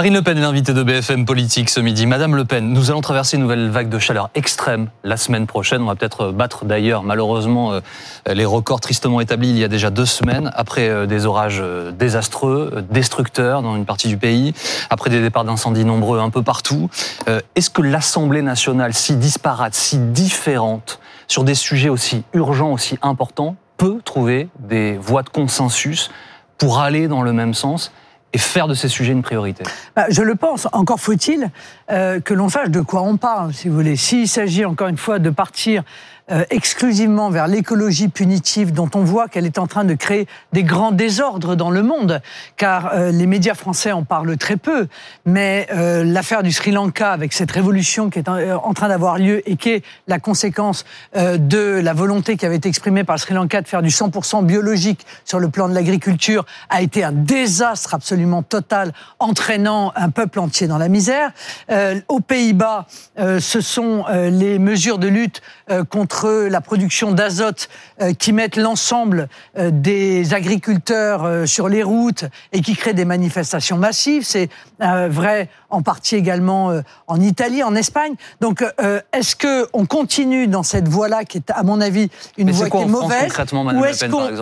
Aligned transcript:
Marine 0.00 0.14
Le 0.14 0.22
Pen 0.22 0.38
est 0.38 0.40
l'invitée 0.40 0.72
de 0.72 0.82
BFM 0.82 1.26
Politique 1.26 1.68
ce 1.68 1.78
midi. 1.78 2.06
Madame 2.06 2.34
Le 2.34 2.46
Pen, 2.46 2.72
nous 2.72 2.90
allons 2.90 3.02
traverser 3.02 3.36
une 3.36 3.42
nouvelle 3.42 3.68
vague 3.68 3.90
de 3.90 3.98
chaleur 3.98 4.30
extrême 4.34 4.88
la 5.04 5.18
semaine 5.18 5.46
prochaine. 5.46 5.82
On 5.82 5.88
va 5.88 5.94
peut-être 5.94 6.32
battre 6.32 6.64
d'ailleurs 6.64 7.02
malheureusement 7.02 7.74
euh, 7.74 7.80
les 8.26 8.46
records 8.46 8.80
tristement 8.80 9.20
établis 9.20 9.50
il 9.50 9.58
y 9.58 9.62
a 9.62 9.68
déjà 9.68 9.90
deux 9.90 10.06
semaines, 10.06 10.50
après 10.54 10.88
euh, 10.88 11.04
des 11.04 11.26
orages 11.26 11.60
euh, 11.60 11.92
désastreux, 11.92 12.82
destructeurs 12.88 13.60
dans 13.60 13.76
une 13.76 13.84
partie 13.84 14.08
du 14.08 14.16
pays, 14.16 14.54
après 14.88 15.10
des 15.10 15.20
départs 15.20 15.44
d'incendies 15.44 15.84
nombreux 15.84 16.18
un 16.18 16.30
peu 16.30 16.42
partout. 16.42 16.88
Est-ce 17.54 17.68
que 17.68 17.82
l'Assemblée 17.82 18.40
nationale, 18.40 18.94
si 18.94 19.16
disparate, 19.16 19.74
si 19.74 19.98
différente, 19.98 20.98
sur 21.28 21.44
des 21.44 21.54
sujets 21.54 21.90
aussi 21.90 22.22
urgents, 22.32 22.72
aussi 22.72 22.96
importants, 23.02 23.54
peut 23.76 24.00
trouver 24.02 24.48
des 24.60 24.96
voies 24.96 25.22
de 25.22 25.28
consensus 25.28 26.10
pour 26.56 26.80
aller 26.80 27.06
dans 27.06 27.20
le 27.20 27.34
même 27.34 27.52
sens 27.52 27.92
et 28.32 28.38
faire 28.38 28.68
de 28.68 28.74
ces 28.74 28.88
sujets 28.88 29.12
une 29.12 29.22
priorité 29.22 29.64
bah, 29.96 30.06
Je 30.10 30.22
le 30.22 30.34
pense. 30.34 30.68
Encore 30.72 31.00
faut-il 31.00 31.50
euh, 31.90 32.20
que 32.20 32.34
l'on 32.34 32.48
sache 32.48 32.70
de 32.70 32.80
quoi 32.80 33.02
on 33.02 33.16
parle, 33.16 33.52
si 33.52 33.68
vous 33.68 33.74
voulez. 33.74 33.96
S'il 33.96 34.28
s'agit 34.28 34.64
encore 34.64 34.88
une 34.88 34.96
fois 34.96 35.18
de 35.18 35.30
partir 35.30 35.82
euh, 36.30 36.44
exclusivement 36.50 37.30
vers 37.30 37.48
l'écologie 37.48 38.08
punitive 38.08 38.72
dont 38.72 38.88
on 38.94 39.02
voit 39.02 39.26
qu'elle 39.26 39.46
est 39.46 39.58
en 39.58 39.66
train 39.66 39.84
de 39.84 39.94
créer 39.94 40.28
des 40.52 40.62
grands 40.62 40.92
désordres 40.92 41.56
dans 41.56 41.70
le 41.70 41.82
monde, 41.82 42.22
car 42.56 42.92
euh, 42.94 43.10
les 43.10 43.26
médias 43.26 43.54
français 43.54 43.90
en 43.90 44.04
parlent 44.04 44.36
très 44.36 44.56
peu, 44.56 44.86
mais 45.26 45.66
euh, 45.72 46.04
l'affaire 46.04 46.44
du 46.44 46.52
Sri 46.52 46.70
Lanka 46.70 47.10
avec 47.10 47.32
cette 47.32 47.50
révolution 47.50 48.10
qui 48.10 48.20
est 48.20 48.28
en, 48.28 48.74
train 48.74 48.88
d'avoir 48.88 49.18
lieu 49.18 49.42
et 49.50 49.56
qui 49.56 49.70
est 49.70 49.84
la 50.06 50.20
conséquence 50.20 50.84
de 51.14 51.80
la 51.82 51.92
volonté 51.92 52.36
qui 52.36 52.46
avait 52.46 52.56
été 52.56 52.68
exprimée 52.68 53.02
par 53.02 53.16
le 53.16 53.20
Sri 53.20 53.34
Lanka 53.34 53.60
de 53.60 53.66
faire 53.66 53.82
du 53.82 53.88
100% 53.88 54.44
biologique 54.44 55.04
sur 55.24 55.40
le 55.40 55.48
plan 55.48 55.68
de 55.68 55.74
l'agriculture 55.74 56.46
a 56.68 56.80
été 56.80 57.02
un 57.02 57.12
désastre 57.12 57.94
absolument 57.94 58.42
total, 58.42 58.92
entraînant 59.18 59.92
un 59.96 60.10
peuple 60.10 60.38
entier 60.38 60.68
dans 60.68 60.78
la 60.78 60.88
misère. 60.88 61.32
aux 62.08 62.20
Pays-Bas, 62.20 62.86
ce 63.18 63.60
sont 63.60 64.04
les 64.08 64.58
mesures 64.58 64.98
de 64.98 65.08
lutte 65.08 65.42
contre 65.90 66.19
la 66.28 66.60
production 66.60 67.12
d'azote 67.12 67.68
euh, 68.00 68.12
qui 68.12 68.32
mettent 68.32 68.56
l'ensemble 68.56 69.28
euh, 69.58 69.70
des 69.72 70.34
agriculteurs 70.34 71.24
euh, 71.24 71.46
sur 71.46 71.68
les 71.68 71.82
routes 71.82 72.24
et 72.52 72.60
qui 72.60 72.74
créent 72.74 72.94
des 72.94 73.04
manifestations 73.04 73.76
massives. 73.76 74.24
C'est 74.24 74.48
vrai 74.80 75.48
en 75.68 75.82
partie 75.82 76.16
également 76.16 76.80
en 77.06 77.20
Italie, 77.20 77.62
en 77.62 77.74
Espagne. 77.74 78.14
Donc, 78.40 78.64
est-ce 79.12 79.36
que 79.36 79.68
on 79.72 79.84
continue 79.86 80.48
dans 80.48 80.62
cette 80.62 80.88
voie-là 80.88 81.24
qui 81.24 81.38
est, 81.38 81.50
à 81.50 81.62
mon 81.62 81.80
avis, 81.80 82.08
une 82.38 82.50
voie 82.50 82.70
qui 82.70 82.76
est 82.78 82.86
mauvaise, 82.86 83.32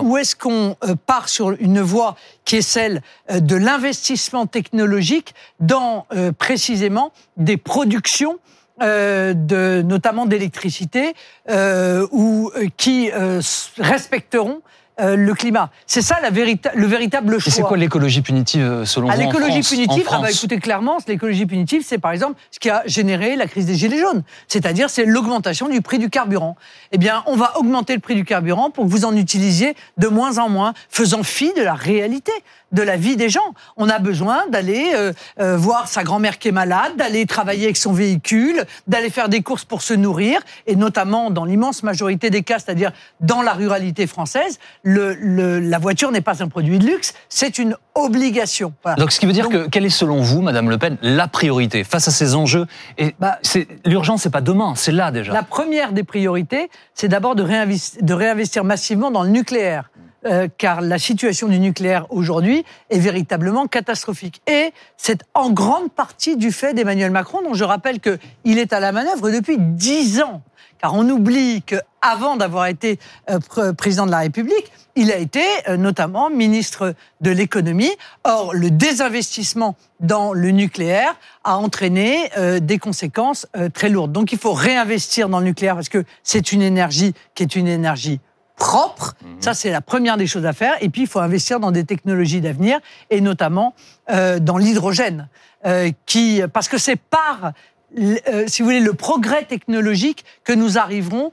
ou 0.01 0.17
est-ce 0.17 0.37
qu'on 0.37 0.77
part 1.07 1.29
sur 1.29 1.51
une 1.51 1.81
voie 1.81 2.17
qui 2.45 2.57
est 2.57 2.63
celle 2.63 3.03
de 3.31 3.57
l'investissement 3.57 4.47
technologique 4.47 5.35
dans 5.61 6.07
précisément 6.39 7.13
des 7.37 7.57
productions 7.57 8.39
euh, 8.83 9.35
de, 9.35 9.83
notamment 9.83 10.27
d'électricité, 10.27 11.15
euh, 11.51 12.07
ou 12.11 12.51
euh, 12.57 12.67
qui 12.77 13.11
euh, 13.13 13.41
respecteront 13.79 14.61
euh, 15.01 15.15
le 15.15 15.33
climat. 15.35 15.71
C'est 15.87 16.03
ça 16.03 16.19
la 16.21 16.31
le 16.31 16.87
véritable 16.87 17.39
choix. 17.39 17.49
Et 17.49 17.51
c'est 17.51 17.63
quoi 17.63 17.77
l'écologie 17.77 18.21
punitive 18.21 18.83
selon 18.85 19.09
ah, 19.09 19.15
vous 19.15 19.21
L'écologie 19.21 19.63
punitive, 19.63 20.09
ah 20.11 20.19
bah, 20.21 20.31
écoutez 20.31 20.59
clairement, 20.59 20.99
l'écologie 21.07 21.47
punitive, 21.47 21.83
c'est 21.87 21.99
par 21.99 22.11
exemple 22.11 22.35
ce 22.51 22.59
qui 22.59 22.69
a 22.69 22.83
généré 22.87 23.37
la 23.37 23.47
crise 23.47 23.67
des 23.67 23.77
gilets 23.77 24.01
jaunes. 24.01 24.25
C'est-à-dire, 24.49 24.91
c'est 24.91 25.05
l'augmentation 25.05 25.69
du 25.69 25.83
prix 25.83 26.01
du 26.01 26.11
carburant. 26.11 26.57
Eh 26.91 26.99
bien, 26.99 27.23
on 27.27 27.37
va 27.37 27.57
augmenter 27.59 27.95
le 27.95 28.01
prix 28.01 28.17
du 28.17 28.25
carburant 28.25 28.71
pour 28.71 28.87
que 28.87 28.91
vous 28.91 29.05
en 29.05 29.15
utilisiez 29.15 29.77
de 29.99 30.09
moins 30.09 30.39
en 30.39 30.49
moins, 30.49 30.75
faisant 30.89 31.23
fi 31.23 31.53
de 31.55 31.63
la 31.63 31.75
réalité 31.75 32.33
de 32.73 32.83
la 32.83 32.97
vie 32.97 33.17
des 33.17 33.29
gens. 33.29 33.55
On 33.77 33.89
a 33.89 33.99
besoin 33.99 34.47
d'aller 34.49 34.93
euh, 34.95 35.13
euh, 35.41 35.57
voir 35.57 35.89
sa 35.89 36.05
grand-mère 36.05 36.39
qui 36.39 36.49
est 36.49 36.53
malade, 36.53 36.97
d'aller 36.97 37.27
travailler 37.27 37.65
avec 37.65 37.77
son 37.77 37.93
véhicule, 37.93 38.65
d'aller 38.87 39.11
faire 39.11 39.29
des 39.29 39.43
courses 39.43 39.65
pour 39.65 39.83
se 39.83 39.95
nourrir, 39.95 40.41
et 40.67 40.77
notamment 40.77 41.31
dans 41.31 41.45
l'immense 41.45 41.83
majorité 41.83 42.31
des 42.31 42.43
cas, 42.43 42.59
c'est-à-dire 42.59 42.93
dans 43.21 43.43
la 43.43 43.53
ruralité 43.53 44.07
française, 44.07 44.59
le, 44.83 45.61
la 45.61 45.79
voiture 45.79 46.11
n'est 46.11 46.21
pas 46.21 46.43
un 46.43 46.49
produit 46.49 46.79
de 46.79 46.87
luxe, 46.87 47.15
c'est 47.29 47.59
une 47.59 47.77
obligation. 47.95 48.73
Donc, 48.97 49.13
ce 49.13 49.21
qui 49.21 49.27
veut 49.27 49.33
dire 49.33 49.49
que 49.49 49.69
quelle 49.69 49.85
est 49.85 49.91
selon 49.91 50.21
vous, 50.21 50.43
Madame 50.43 50.71
Le 50.71 50.79
Pen, 50.79 50.99
la 51.03 51.29
priorité 51.29 51.85
face 51.85 52.09
à 52.09 52.11
ces 52.11 52.35
enjeux 52.35 52.67
Et 52.97 53.15
bah, 53.19 53.39
l'urgence, 53.85 54.23
c'est 54.23 54.31
pas 54.31 54.41
demain, 54.41 54.75
c'est 54.77 54.93
là 54.93 55.11
déjà. 55.11 55.33
La 55.33 55.43
première 55.43 55.93
des 55.93 56.05
priorités, 56.05 56.71
c'est 56.95 57.09
d'abord 57.09 57.35
de 57.35 58.13
réinvestir 58.13 58.65
massivement 58.65 59.11
dans 59.11 59.23
le 59.23 59.31
nucléaire. 59.31 59.91
Euh, 60.27 60.49
car 60.59 60.81
la 60.81 60.99
situation 60.99 61.47
du 61.47 61.61
nucléaire 61.61 62.07
aujourd'hui 62.11 62.65
est 62.91 62.99
véritablement 62.99 63.69
catastrophique. 63.69 64.43
Et 64.49 64.73
c'est 64.97 65.21
en 65.33 65.51
grande 65.51 65.93
partie 65.93 66.37
du 66.37 66.51
fait 66.51 66.75
d'Emmanuel 66.75 67.13
Macron, 67.13 67.41
dont 67.41 67.55
je 67.55 67.63
rappelle 67.63 68.01
qu'il 68.01 68.59
est 68.59 68.73
à 68.73 68.81
la 68.81 68.91
manœuvre 68.91 69.31
depuis 69.31 69.59
dix 69.59 70.21
ans. 70.21 70.43
Car 70.81 70.95
on 70.95 71.09
oublie 71.09 71.63
qu'avant 71.63 72.37
d'avoir 72.37 72.67
été 72.67 72.99
euh, 73.31 73.73
président 73.73 74.07
de 74.07 74.11
la 74.11 74.19
République, 74.19 74.73
il 74.97 75.13
a 75.13 75.19
été 75.19 75.45
euh, 75.69 75.77
notamment 75.77 76.31
ministre 76.31 76.95
de 77.21 77.31
l'économie. 77.31 77.93
Or, 78.25 78.55
le 78.55 78.73
désinvestissement 78.73 79.77
dans 80.01 80.33
le 80.33 80.51
nucléaire 80.51 81.15
a 81.45 81.59
entraîné 81.59 82.31
des 82.61 82.79
conséquences 82.79 83.47
très 83.73 83.89
lourdes. 83.89 84.13
Donc, 84.13 84.33
il 84.33 84.39
faut 84.39 84.53
réinvestir 84.53 85.29
dans 85.29 85.39
le 85.39 85.47
nucléaire 85.47 85.75
parce 85.75 85.89
que 85.89 86.05
c'est 86.23 86.53
une 86.53 86.63
énergie 86.63 87.15
qui 87.35 87.43
est 87.43 87.57
une 87.57 87.69
énergie 87.69 88.21
propre. 88.59 89.15
Mhm. 89.23 89.37
Ça, 89.41 89.55
c'est 89.55 89.71
la 89.71 89.81
première 89.81 90.17
des 90.17 90.27
choses 90.27 90.45
à 90.45 90.53
faire. 90.53 90.75
Et 90.81 90.89
puis, 90.89 91.03
il 91.03 91.07
faut 91.07 91.21
investir 91.21 91.61
dans 91.61 91.71
des 91.71 91.85
technologies 91.85 92.41
d'avenir, 92.41 92.81
et 93.11 93.21
notamment 93.21 93.75
euh, 94.11 94.39
dans 94.39 94.59
l'hydrogène, 94.59 95.29
euh, 95.65 95.91
qui, 96.05 96.43
parce 96.53 96.69
que 96.69 96.77
c'est 96.77 96.97
par, 96.97 97.53
euh, 97.99 98.45
si 98.47 98.63
vous 98.63 98.69
voulez, 98.69 98.81
le 98.81 98.93
progrès 98.93 99.45
technologique 99.45 100.25
que 100.45 100.53
nous 100.53 100.77
arriverons 100.77 101.33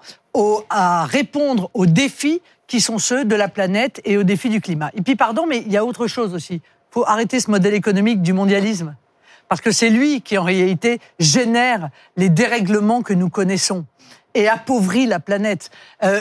à 0.70 1.06
répondre 1.06 1.70
aux 1.74 1.86
défis 1.86 2.42
qui 2.68 2.82
sont 2.82 2.98
ceux 2.98 3.26
de 3.26 3.36
la 3.36 3.48
planète 3.48 4.02
et 4.06 4.18
aux 4.18 4.24
défis 4.24 4.50
du 4.50 4.60
climat. 4.60 4.92
Et 4.94 5.02
puis, 5.02 5.16
pardon, 5.16 5.46
mais 5.48 5.60
il 5.66 5.72
y 5.72 5.78
a 5.78 5.86
autre 5.86 6.08
chose 6.08 6.34
aussi. 6.34 6.56
Il 6.56 6.62
faut 6.92 7.06
arrêter 7.06 7.40
ce 7.40 7.50
modèle 7.50 7.74
économique 7.74 8.22
du 8.22 8.34
mondialisme. 8.34 8.96
Parce 9.48 9.62
que 9.62 9.72
c'est 9.72 9.90
lui 9.90 10.22
qui, 10.22 10.38
en 10.38 10.44
réalité, 10.44 11.00
génère 11.20 11.90
les 12.18 12.30
dérèglements 12.30 13.02
que 13.02 13.14
nous 13.14 13.30
connaissons 13.30 13.86
et 14.36 14.50
appauvrit 14.50 15.08
la 15.08 15.20
planète. 15.20 15.72
Euh, 16.04 16.20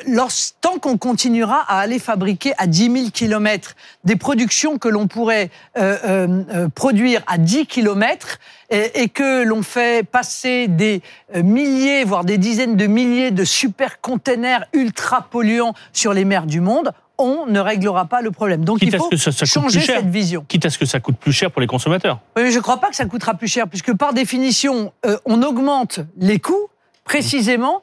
tant 0.61 0.79
qu'on 0.79 0.97
continuera 0.97 1.61
à 1.69 1.81
aller 1.81 1.99
fabriquer 1.99 2.55
à 2.57 2.67
10 2.67 2.93
000 2.93 3.11
kilomètres 3.11 3.75
des 4.05 4.17
productions 4.17 4.79
que 4.79 4.89
l'on 4.89 5.09
pourrait 5.09 5.51
euh, 5.77 5.99
euh, 6.05 6.43
euh 6.55 6.69
produire 6.69 7.23
à 7.27 7.37
10 7.37 7.67
kilomètres 7.67 8.39
et, 8.71 9.03
et, 9.03 9.09
que 9.09 9.43
l'on 9.43 9.63
fait 9.63 10.07
passer 10.07 10.69
des 10.69 11.03
milliers, 11.35 12.05
voire 12.05 12.25
des 12.25 12.39
dizaines 12.39 12.77
de 12.77 12.87
milliers 12.87 13.31
de 13.31 13.45
super 13.45 14.01
containers 14.01 14.65
ultra 14.73 15.29
polluants 15.31 15.75
sur 15.93 16.15
les 16.15 16.25
mers 16.25 16.47
du 16.47 16.61
monde, 16.61 16.93
on 17.19 17.47
ne 17.47 17.61
réglera 17.61 18.07
pas 18.07 18.23
le 18.23 18.31
problème. 18.31 18.65
Donc 18.65 18.79
il 18.83 18.97
faut 18.97 19.11
changer 19.45 19.81
cette 19.81 20.09
vision. 20.09 20.45
Quitte 20.49 20.67
à 20.67 20.71
ce 20.71 20.79
que 20.79 20.87
ça 20.87 21.01
coûte 21.01 21.17
plus 21.17 21.33
cher 21.33 21.51
pour 21.51 21.61
les 21.61 21.67
consommateurs. 21.67 22.21
Oui, 22.37 22.45
mais 22.45 22.51
je 22.51 22.57
ne 22.57 22.63
crois 22.63 22.79
pas 22.79 22.89
que 22.89 22.97
ça 22.97 23.05
coûtera 23.07 23.35
plus 23.35 23.49
cher, 23.49 23.69
puisque 23.69 23.95
par 23.95 24.15
définition, 24.15 24.93
on 25.27 25.43
augmente 25.43 26.01
les 26.17 26.39
coûts 26.39 26.69
précisément 27.05 27.83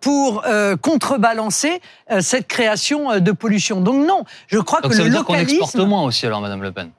pour 0.00 0.42
euh, 0.46 0.76
contrebalancer 0.76 1.80
euh, 2.10 2.20
cette 2.20 2.48
création 2.48 3.20
de 3.20 3.32
pollution. 3.32 3.80
Donc 3.80 4.06
non, 4.06 4.24
je 4.46 4.58
crois 4.58 4.80
Donc 4.80 4.92
que 4.92 4.96
ça 4.96 5.02
le 5.02 5.08
veut 5.08 5.14
dire 5.14 5.24
qu'on 5.24 5.34
exporte 5.34 5.76
moins 5.76 6.02
aussi 6.02 6.26
alors, 6.26 6.40
Madame 6.40 6.62
Le 6.62 6.72
Pen. 6.72 6.90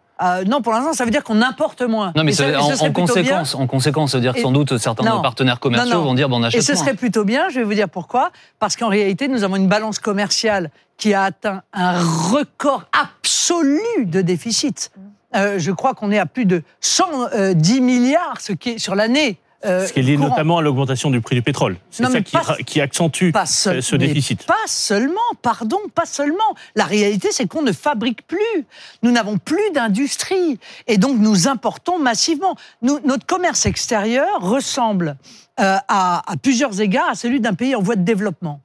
non, 0.46 0.62
pour 0.62 0.74
l'instant, 0.74 0.94
ça 0.94 1.04
veut 1.04 1.12
dire 1.12 1.24
qu'on 1.24 1.42
importe 1.42 1.82
moins. 1.82 2.14
Non, 2.16 2.24
mais 2.24 2.40
en, 2.40 2.92
conséquence, 2.92 3.56
en 3.56 3.66
conséquence, 3.66 4.12
ça 4.12 4.18
veut 4.18 4.22
dire 4.22 4.34
que 4.34 4.42
sans 4.42 4.52
doute 4.52 4.78
certains 4.78 5.04
de 5.04 5.10
nos 5.10 5.22
partenaires 5.22 5.60
commerciaux 5.60 6.04
vont 6.04 6.14
dire 6.14 6.30
bon, 6.30 6.40
on 6.40 6.44
achète 6.44 6.62
Et 6.62 6.64
ce 6.64 6.76
serait 6.76 6.94
plutôt 6.94 7.24
bien, 7.24 7.50
je 7.50 7.60
vais 7.60 7.66
vous 7.66 7.74
dire 7.74 7.90
pourquoi. 7.90 8.32
Parce 8.60 8.76
qu'en 8.76 8.90
réalité, 8.90 9.28
nous 9.28 9.44
avons 9.44 9.56
une 9.56 9.68
balance 9.68 9.98
commerciale 9.98 10.70
qui 10.98 11.16
a 11.16 11.24
atteint 11.24 11.64
un 11.74 12.00
record 12.00 12.84
absolu 12.94 14.06
de 14.06 14.22
déficit. 14.22 14.92
je 15.34 15.72
crois 15.72 15.96
qu'on 15.96 16.12
est 16.12 16.20
à 16.20 16.28
plus 16.28 16.46
de 16.46 16.62
110 16.82 17.82
milliards, 17.82 18.40
ce 18.40 18.54
qui 18.54 18.72
est 18.72 18.78
sur 18.78 18.94
l'année 18.94 19.40
euh, 19.66 19.86
ce 19.86 19.94
qui 19.94 20.00
est 20.00 20.04
lié 20.04 20.18
notamment 20.18 20.58
à 20.58 20.62
l'augmentation 20.62 21.12
du 21.12 21.22
prix 21.22 21.36
du 21.36 21.42
pétrole. 21.42 21.78
C'est 21.92 22.06
ça 22.06 22.22
qui, 22.66 22.82
accentue 22.82 23.32
ce 23.46 23.96
déficit. 23.96 24.46
Pas 24.46 24.56
seulement, 24.68 25.20
pardon, 25.42 25.80
pas 25.94 26.06
seulement. 26.06 26.56
La 26.76 26.86
réalité, 26.86 27.30
c'est 27.32 27.48
qu'on 27.48 27.62
ne 27.62 27.72
fabrique 27.72 28.26
plus. 28.26 28.66
Nous 29.04 29.12
n'avons 29.12 29.38
plus 29.38 29.72
d'industrie. 29.74 30.60
Et 30.88 30.98
donc, 30.98 31.20
nous 31.20 31.48
importons 31.48 32.00
massivement. 32.00 32.56
notre 32.82 33.26
commerce 33.26 33.66
extérieur 33.66 34.42
ressemble 34.42 35.18
euh, 35.60 35.78
à, 35.88 36.24
plusieurs 36.42 36.82
égards 36.82 37.10
à 37.10 37.16
celui 37.16 37.40
d'un 37.40 37.54
pays 37.54 37.76
en 37.76 37.82
voie 37.82 37.96
de 37.96 38.04
développement. 38.04 38.62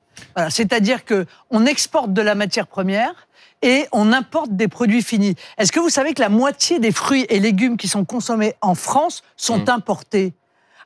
C'est-à-dire 0.48 1.00
qu'on 1.04 1.66
exporte 1.66 2.12
de 2.12 2.22
la 2.22 2.34
matière 2.34 2.66
première, 2.66 3.26
et 3.62 3.86
on 3.92 4.12
importe 4.12 4.54
des 4.54 4.68
produits 4.68 5.02
finis. 5.02 5.34
Est-ce 5.58 5.72
que 5.72 5.80
vous 5.80 5.88
savez 5.88 6.14
que 6.14 6.20
la 6.20 6.28
moitié 6.28 6.78
des 6.78 6.92
fruits 6.92 7.26
et 7.28 7.40
légumes 7.40 7.76
qui 7.76 7.88
sont 7.88 8.04
consommés 8.04 8.54
en 8.60 8.74
France 8.74 9.22
sont 9.36 9.58
mmh. 9.58 9.70
importés? 9.70 10.34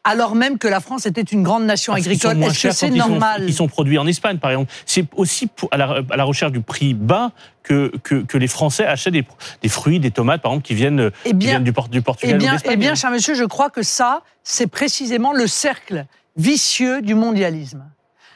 Alors 0.04 0.34
même 0.34 0.58
que 0.58 0.68
la 0.68 0.80
France 0.80 1.06
était 1.06 1.20
une 1.22 1.42
grande 1.42 1.64
nation 1.64 1.92
agricole. 1.92 2.42
Est-ce 2.42 2.68
que 2.68 2.70
c'est 2.72 2.90
normal 2.90 3.44
Ils 3.46 3.54
sont 3.54 3.68
produits 3.68 3.98
en 3.98 4.06
Espagne, 4.06 4.38
par 4.38 4.50
exemple. 4.50 4.72
C'est 4.86 5.06
aussi 5.14 5.48
à, 5.70 5.76
la, 5.76 6.24
recherche 6.24 6.52
du 6.52 6.60
prix 6.60 6.94
bas 6.94 7.32
que, 7.62 7.92
que, 8.02 8.38
les 8.38 8.48
Français 8.48 8.86
achètent 8.86 9.12
des, 9.12 9.68
fruits, 9.68 10.00
des 10.00 10.10
tomates, 10.10 10.40
par 10.40 10.52
exemple, 10.52 10.66
qui 10.66 10.74
viennent, 10.74 11.10
eh 11.24 11.32
du, 11.34 11.46
du, 11.62 11.72
Portugal 12.02 12.36
eh 12.36 12.38
bien, 12.38 12.56
Eh 12.64 12.76
bien, 12.76 12.94
cher 12.94 13.10
monsieur, 13.10 13.34
je 13.34 13.44
crois 13.44 13.68
que 13.68 13.82
ça, 13.82 14.22
c'est 14.42 14.66
précisément 14.66 15.32
le 15.32 15.46
cercle 15.46 16.06
vicieux 16.36 17.02
du 17.02 17.14
mondialisme. 17.14 17.84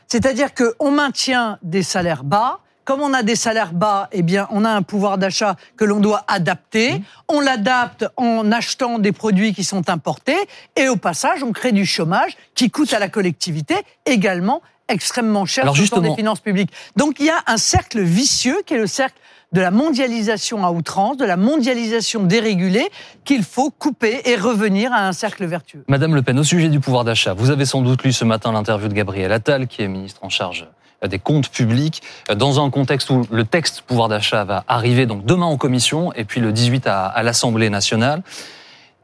C'est-à-dire 0.07 0.51
qu'on 0.55 0.91
maintient 0.91 1.59
des 1.63 1.83
salaires 1.83 2.25
bas, 2.25 2.61
comme 2.85 3.01
on 3.01 3.13
a 3.15 3.23
des 3.23 3.37
salaires 3.37 3.73
bas, 3.73 4.09
eh 4.13 4.23
bien, 4.23 4.47
on 4.51 4.65
a 4.65 4.71
un 4.71 4.83
pouvoir 4.83 5.19
d'achat 5.19 5.57
que 5.77 5.85
l'on 5.85 6.01
doit 6.01 6.25
adapter. 6.29 6.95
Mmh. 6.95 7.03
On 7.29 7.41
l'adapte 7.41 8.07
en 8.17 8.53
achetant 8.53 8.99
des 8.99 9.13
produits 9.13 9.55
qui 9.55 9.65
sont 9.65 9.89
importés. 9.91 10.37
Et 10.77 10.89
au 10.89 10.97
passage, 10.97 11.43
on 11.43 11.53
crée 11.53 11.73
du 11.73 11.87
chômage 11.87 12.37
qui 12.55 12.71
coûte 12.71 12.93
à 12.93 12.99
la 12.99 13.09
collectivité 13.09 13.77
également 14.07 14.63
extrêmement 14.89 15.47
cher 15.47 15.65
Alors 15.65 15.77
sur 15.77 16.03
des 16.03 16.15
finances 16.15 16.41
publiques. 16.41 16.71
Donc 16.97 17.17
il 17.19 17.27
y 17.27 17.31
a 17.31 17.43
un 17.47 17.57
cercle 17.57 18.03
vicieux 18.03 18.59
qui 18.67 18.75
est 18.75 18.79
le 18.79 18.87
cercle 18.87 19.19
de 19.53 19.61
la 19.61 19.71
mondialisation 19.71 20.67
à 20.67 20.71
outrance, 20.73 21.17
de 21.17 21.25
la 21.25 21.37
mondialisation 21.37 22.25
dérégulée, 22.25 22.89
qu'il 23.25 23.45
faut 23.45 23.71
couper 23.71 24.21
et 24.25 24.35
revenir 24.35 24.93
à 24.93 25.07
un 25.07 25.13
cercle 25.13 25.47
vertueux. 25.47 25.85
Madame 25.87 26.15
Le 26.15 26.23
Pen, 26.23 26.39
au 26.39 26.45
sujet 26.45 26.69
du 26.69 26.81
pouvoir 26.81 27.05
d'achat, 27.05 27.35
vous 27.35 27.51
avez 27.51 27.65
sans 27.65 27.81
doute 27.81 28.03
lu 28.03 28.13
ce 28.13 28.25
matin 28.25 28.53
l'interview 28.53 28.89
de 28.89 28.95
Gabriel 28.95 29.33
Attal, 29.33 29.69
qui 29.69 29.83
est 29.83 29.89
ministre 29.89 30.21
en 30.25 30.29
charge 30.29 30.67
des 31.09 31.19
comptes 31.19 31.49
publics, 31.49 32.03
dans 32.35 32.65
un 32.65 32.71
contexte 32.71 33.11
où 33.11 33.27
le 33.31 33.45
texte 33.45 33.83
pouvoir 33.83 34.09
d'achat 34.09 34.45
va 34.45 34.65
arriver 34.69 35.06
donc 35.06 35.25
demain 35.25 35.47
en 35.47 35.56
commission 35.56 36.12
et 36.15 36.25
puis 36.25 36.41
le 36.41 36.53
18 36.53 36.87
à, 36.87 37.23
l'Assemblée 37.23 37.71
nationale. 37.71 38.23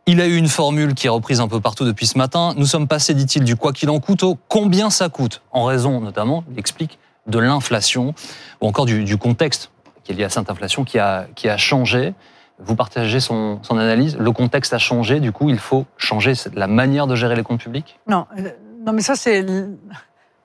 Il 0.06 0.20
a 0.20 0.26
eu 0.26 0.36
une 0.36 0.48
formule 0.48 0.94
qui 0.94 1.06
est 1.06 1.10
reprise 1.10 1.40
un 1.40 1.48
peu 1.48 1.60
partout 1.60 1.84
depuis 1.84 2.06
ce 2.06 2.18
matin. 2.18 2.54
Nous 2.56 2.66
sommes 2.66 2.88
passés, 2.88 3.14
dit-il, 3.14 3.44
du 3.44 3.54
quoi 3.56 3.72
qu'il 3.72 3.90
en 3.90 4.00
coûte 4.00 4.22
au 4.22 4.36
combien 4.48 4.90
ça 4.90 5.08
coûte, 5.08 5.42
en 5.52 5.64
raison 5.64 6.00
notamment, 6.00 6.42
il 6.50 6.58
explique, 6.58 6.98
de 7.26 7.38
l'inflation 7.38 8.14
ou 8.60 8.66
encore 8.66 8.86
du, 8.86 9.16
contexte 9.18 9.70
qui 10.02 10.12
est 10.12 10.14
lié 10.14 10.24
à 10.24 10.30
cette 10.30 10.50
inflation 10.50 10.84
qui 10.84 10.98
a, 10.98 11.26
qui 11.34 11.48
a 11.48 11.56
changé. 11.56 12.14
Vous 12.58 12.74
partagez 12.76 13.20
son, 13.20 13.60
son, 13.62 13.78
analyse. 13.78 14.16
Le 14.18 14.32
contexte 14.32 14.74
a 14.74 14.78
changé, 14.78 15.20
du 15.20 15.32
coup, 15.32 15.48
il 15.48 15.58
faut 15.58 15.86
changer 15.96 16.32
la 16.54 16.66
manière 16.66 17.06
de 17.06 17.14
gérer 17.14 17.34
les 17.34 17.42
comptes 17.42 17.60
publics? 17.60 17.98
Non, 18.06 18.26
euh, 18.38 18.50
non 18.84 18.92
mais 18.92 19.00
ça, 19.00 19.14
c'est 19.14 19.46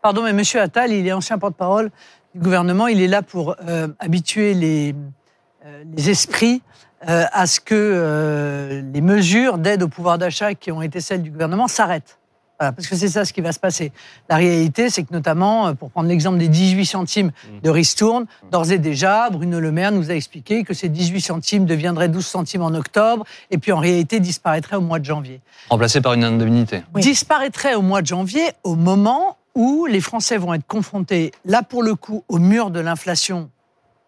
Pardon, 0.05 0.21
mais 0.21 0.33
Monsieur 0.33 0.61
Attal, 0.61 0.91
il 0.91 1.07
est 1.07 1.13
ancien 1.13 1.39
porte-parole 1.39 1.89
du 2.35 2.41
gouvernement. 2.41 2.85
Il 2.85 3.01
est 3.01 3.07
là 3.07 3.23
pour 3.23 3.55
euh, 3.67 3.87
habituer 3.97 4.53
les, 4.53 4.93
euh, 5.65 5.83
les 5.97 6.11
esprits 6.11 6.61
euh, 7.09 7.23
à 7.31 7.47
ce 7.47 7.59
que 7.59 8.83
les 8.93 9.01
mesures 9.01 9.57
d'aide 9.57 9.81
au 9.81 9.87
pouvoir 9.87 10.19
d'achat 10.19 10.53
qui 10.53 10.71
ont 10.71 10.83
été 10.83 11.01
celles 11.01 11.23
du 11.23 11.31
gouvernement 11.31 11.67
s'arrêtent. 11.67 12.19
parce 12.59 12.85
que 12.85 12.95
c'est 12.95 13.07
ça 13.07 13.25
ce 13.25 13.33
qui 13.33 13.41
va 13.41 13.51
se 13.51 13.59
passer. 13.59 13.91
La 14.29 14.35
réalité, 14.35 14.91
c'est 14.91 15.01
que 15.01 15.11
notamment, 15.11 15.73
pour 15.73 15.89
prendre 15.89 16.07
l'exemple 16.07 16.37
des 16.37 16.49
18 16.49 16.85
centimes 16.85 17.31
de 17.63 17.69
ristourne, 17.71 18.27
d'ores 18.51 18.71
et 18.71 18.77
déjà, 18.77 19.31
Bruno 19.31 19.59
Le 19.59 19.71
Maire 19.71 19.91
nous 19.91 20.11
a 20.11 20.13
expliqué 20.13 20.63
que 20.63 20.75
ces 20.75 20.87
18 20.87 21.19
centimes 21.19 21.65
deviendraient 21.65 22.09
12 22.09 22.23
centimes 22.23 22.61
en 22.61 22.75
octobre, 22.75 23.25
et 23.49 23.57
puis 23.57 23.71
en 23.71 23.79
réalité 23.79 24.19
disparaîtraient 24.19 24.75
au 24.75 24.81
mois 24.81 24.99
de 24.99 25.05
janvier. 25.05 25.41
Remplacé 25.71 25.99
par 25.99 26.13
une 26.13 26.23
indemnité. 26.23 26.83
Disparaîtrait 26.93 27.73
au 27.73 27.81
mois 27.81 28.03
de 28.03 28.07
janvier 28.07 28.51
au 28.63 28.75
moment 28.75 29.37
où 29.55 29.85
les 29.85 30.01
Français 30.01 30.37
vont 30.37 30.53
être 30.53 30.67
confrontés, 30.67 31.31
là 31.45 31.63
pour 31.63 31.81
le 31.81 31.95
coup, 31.95 32.23
au 32.27 32.37
mur 32.37 32.69
de 32.69 32.79
l'inflation 32.79 33.49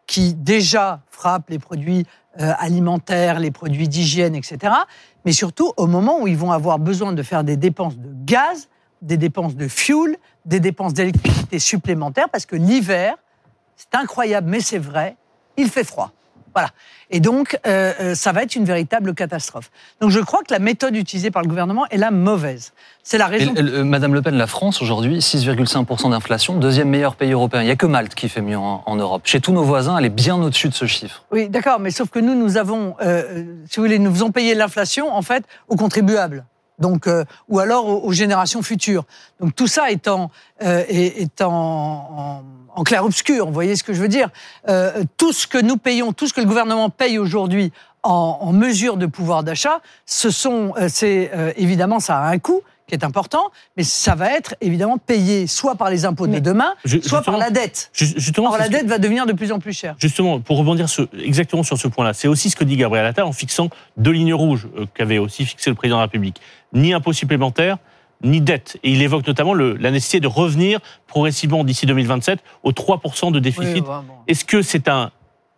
qui 0.06 0.34
déjà 0.34 1.02
frappe 1.10 1.50
les 1.50 1.60
produits 1.60 2.06
euh, 2.40 2.54
alimentaires, 2.60 3.40
les 3.40 3.52
produits 3.52 3.88
d'hygiène, 3.88 4.36
etc. 4.36 4.74
Mais 5.26 5.32
surtout 5.32 5.74
au 5.78 5.88
moment 5.88 6.22
où 6.22 6.28
ils 6.28 6.38
vont 6.38 6.52
avoir 6.52 6.80
besoin 6.80 7.14
de 7.14 7.24
faire 7.24 7.44
des 7.44 7.58
dépenses 7.58 7.98
de 7.98 8.10
gaz, 8.26 8.70
des 9.02 9.18
dépenses 9.18 9.56
de 9.56 9.68
fuel, 9.68 10.18
des 10.46 10.60
dépenses 10.60 10.94
d'électricité 10.94 11.60
supplémentaires, 11.60 12.30
parce 12.30 12.46
que 12.46 12.56
l'hiver, 12.56 13.16
c'est 13.76 13.96
incroyable, 13.96 14.50
mais 14.50 14.60
c'est 14.60 14.78
vrai, 14.78 15.18
il 15.58 15.70
fait 15.70 15.84
froid. 15.84 16.12
Voilà. 16.58 16.72
Et 17.12 17.20
donc, 17.20 17.56
euh, 17.68 17.94
euh, 18.00 18.16
ça 18.16 18.32
va 18.32 18.42
être 18.42 18.56
une 18.56 18.66
véritable 18.66 19.14
catastrophe. 19.14 19.70
Donc, 20.02 20.10
je 20.10 20.20
crois 20.20 20.40
que 20.40 20.52
la 20.52 20.58
méthode 20.58 20.96
utilisée 20.96 21.30
par 21.30 21.44
le 21.44 21.48
gouvernement 21.48 21.86
est 21.92 21.98
la 21.98 22.10
mauvaise. 22.10 22.74
C'est 23.04 23.20
la 23.20 23.28
raison. 23.28 23.54
Euh, 23.56 23.84
Madame 23.84 24.16
Le 24.16 24.24
Pen, 24.24 24.34
la 24.34 24.48
France 24.48 24.82
aujourd'hui, 24.82 25.20
6,5% 25.20 26.10
d'inflation, 26.10 26.58
deuxième 26.58 26.90
meilleur 26.90 27.16
pays 27.16 27.32
européen. 27.32 27.62
Il 27.62 27.66
n'y 27.66 27.72
a 27.72 27.76
que 27.76 27.86
Malte 27.86 28.16
qui 28.16 28.28
fait 28.28 28.42
mieux 28.42 28.58
en, 28.58 28.96
Europe. 28.96 29.22
Chez 29.26 29.40
tous 29.40 29.52
nos 29.52 29.62
voisins, 29.62 30.00
elle 30.00 30.06
est 30.06 30.10
bien 30.10 30.42
au-dessus 30.42 30.70
de 30.70 30.74
ce 30.74 30.88
chiffre. 30.88 31.26
Oui, 31.32 31.48
d'accord, 31.48 31.80
mais 31.80 31.92
sauf 31.92 32.10
que 32.10 32.18
nous, 32.18 32.34
nous 32.34 32.58
avons, 32.58 32.96
si 33.70 33.76
vous 33.76 33.84
voulez, 33.84 34.00
nous 34.00 34.12
faisons 34.12 34.32
payer 34.32 34.56
l'inflation 34.56 35.14
en 35.14 35.22
fait 35.22 35.44
aux 35.68 35.76
contribuables. 35.76 36.44
Donc, 36.80 37.10
ou 37.48 37.60
alors 37.60 38.06
aux, 38.06 38.14
générations 38.14 38.62
futures. 38.62 39.04
Donc 39.40 39.56
tout 39.56 39.68
ça 39.68 39.90
étant, 39.90 40.30
étant 40.60 41.52
en, 41.52 42.44
en 42.78 42.84
clair-obscur, 42.84 43.48
vous 43.48 43.54
voyez 43.54 43.76
ce 43.76 43.84
que 43.84 43.94
je 43.94 44.00
veux 44.00 44.08
dire 44.08 44.30
euh, 44.70 45.04
Tout 45.18 45.34
ce 45.34 45.48
que 45.48 45.58
nous 45.58 45.78
payons, 45.78 46.14
tout 46.14 46.28
ce 46.28 46.34
que 46.34 46.42
le 46.42 46.48
gouvernement 46.48 46.90
paye 46.90 47.18
aujourd'hui 47.18 47.74
en, 48.04 48.54
mesure 48.54 48.96
de 48.96 49.06
pouvoir 49.06 49.44
d'achat, 49.44 49.82
ce 50.06 50.30
sont, 50.30 50.74
euh, 50.78 50.88
c'est 50.90 51.32
euh, 51.34 51.52
évidemment, 51.58 52.00
ça 52.00 52.20
a 52.20 52.30
un 52.30 52.38
coût 52.38 52.62
qui 52.88 52.96
est 52.96 53.04
important, 53.04 53.52
mais 53.76 53.84
ça 53.84 54.16
va 54.16 54.32
être 54.32 54.56
évidemment 54.62 54.98
payé 54.98 55.46
soit 55.46 55.76
par 55.76 55.90
les 55.90 56.06
impôts 56.06 56.28
de 56.28 56.40
demain, 56.40 56.74
soit 57.04 57.22
par 57.22 57.38
la 57.38 57.50
dette. 57.50 57.90
Justement, 57.92 58.48
Or, 58.48 58.58
la 58.58 58.70
dette 58.70 58.86
va 58.86 58.98
devenir 58.98 59.26
de 59.26 59.34
plus 59.34 59.52
en 59.52 59.60
plus 59.60 59.74
chère. 59.74 59.96
Justement, 60.00 60.40
pour 60.40 60.58
rebondir 60.58 60.86
exactement 61.22 61.64
sur 61.64 61.78
ce 61.78 61.90
point-là, 61.90 62.14
c'est 62.14 62.30
aussi 62.30 62.50
ce 62.50 62.56
que 62.56 62.64
dit 62.64 62.78
Gabriel 62.78 63.06
Attal 63.06 63.26
en 63.26 63.34
fixant 63.34 63.70
deux 63.98 64.12
lignes 64.12 64.34
rouges 64.34 64.70
qu'avait 64.94 65.18
aussi 65.18 65.44
fixé 65.44 65.70
le 65.70 65.76
président 65.76 65.98
de 65.98 66.02
la 66.02 66.06
République. 66.06 66.40
Ni 66.74 66.94
impôt 66.94 67.14
supplémentaire, 67.14 67.78
ni 68.24 68.42
dette. 68.42 68.78
Et 68.84 68.92
il 68.92 69.02
évoque 69.02 69.26
notamment 69.28 69.54
le, 69.54 69.76
la 69.76 69.92
nécessité 69.92 70.20
de 70.20 70.28
revenir 70.28 70.80
progressivement 71.08 71.64
d'ici 71.64 71.86
2027 71.86 72.40
aux 72.64 72.72
3% 72.72 73.32
de 73.32 73.40
déficit. 73.40 73.86
Est-ce 74.28 74.46
que 74.46 74.62
c'est 74.62 74.88
un, 74.88 75.12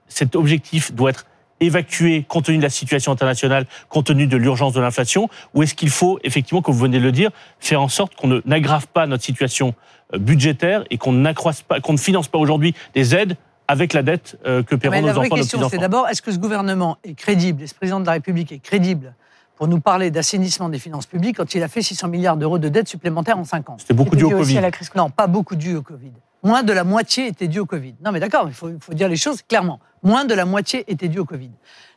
cet 0.07 0.35
objectif 0.35 0.93
doit 0.93 1.11
être 1.11 1.25
évacué 1.61 2.25
compte 2.27 2.45
tenu 2.45 2.57
de 2.57 2.63
la 2.63 2.69
situation 2.69 3.11
internationale, 3.11 3.65
compte 3.89 4.05
tenu 4.05 4.27
de 4.27 4.37
l'urgence 4.37 4.73
de 4.73 4.81
l'inflation, 4.81 5.29
ou 5.53 5.63
est-ce 5.63 5.75
qu'il 5.75 5.89
faut, 5.89 6.19
effectivement, 6.23 6.61
comme 6.61 6.73
vous 6.73 6.81
venez 6.81 6.99
de 6.99 7.03
le 7.03 7.11
dire, 7.11 7.31
faire 7.59 7.81
en 7.81 7.89
sorte 7.89 8.15
qu'on 8.15 8.41
n'aggrave 8.45 8.87
pas 8.87 9.07
notre 9.07 9.23
situation 9.23 9.73
euh, 10.13 10.17
budgétaire 10.17 10.83
et 10.89 10.97
qu'on 10.97 11.11
n'accroisse 11.11 11.61
pas, 11.61 11.79
qu'on 11.81 11.93
ne 11.93 11.97
finance 11.97 12.27
pas 12.27 12.37
aujourd'hui 12.37 12.75
des 12.93 13.13
aides 13.15 13.35
avec 13.67 13.93
la 13.93 14.03
dette 14.03 14.37
euh, 14.45 14.63
que 14.63 14.75
paieront 14.75 15.01
nos 15.01 15.09
enfants, 15.09 15.21
La 15.21 15.27
vraie 15.27 15.41
question, 15.41 15.69
c'est 15.69 15.77
d'abord, 15.77 16.07
est-ce 16.07 16.21
que 16.21 16.31
ce 16.31 16.39
gouvernement 16.39 16.97
est 17.03 17.13
crédible, 17.13 17.63
est-ce 17.63 17.73
que 17.73 17.77
le 17.77 17.79
président 17.79 17.99
de 17.99 18.05
la 18.05 18.13
République 18.13 18.51
est 18.51 18.59
crédible 18.59 19.13
pour 19.59 19.67
nous 19.67 19.81
parler 19.81 20.09
d'assainissement 20.09 20.69
des 20.69 20.79
finances 20.79 21.05
publiques 21.05 21.35
quand 21.35 21.53
il 21.53 21.61
a 21.61 21.67
fait 21.67 21.81
600 21.81 22.07
milliards 22.07 22.37
d'euros 22.37 22.59
de 22.59 22.69
dettes 22.69 22.87
supplémentaires 22.87 23.37
en 23.37 23.43
5 23.43 23.69
ans. 23.69 23.75
C'était 23.77 23.93
beaucoup 23.93 24.15
dû 24.15 24.23
au 24.23 24.29
Covid. 24.29 24.61
Non, 24.95 25.09
pas 25.09 25.27
beaucoup 25.27 25.57
dû 25.57 25.75
au 25.75 25.81
Covid. 25.81 26.13
Moins 26.43 26.63
de 26.63 26.71
la 26.71 26.85
moitié 26.85 27.27
était 27.27 27.49
dû 27.49 27.59
au 27.59 27.65
Covid. 27.65 27.93
Non, 28.03 28.13
mais 28.13 28.21
d'accord, 28.21 28.45
il 28.47 28.53
faut, 28.53 28.71
dire 28.93 29.09
les 29.09 29.17
choses 29.17 29.41
clairement. 29.41 29.81
Moins 30.01 30.23
de 30.23 30.33
la 30.33 30.45
moitié 30.45 30.89
était 30.89 31.09
dû 31.09 31.19
au 31.19 31.25
Covid. 31.25 31.51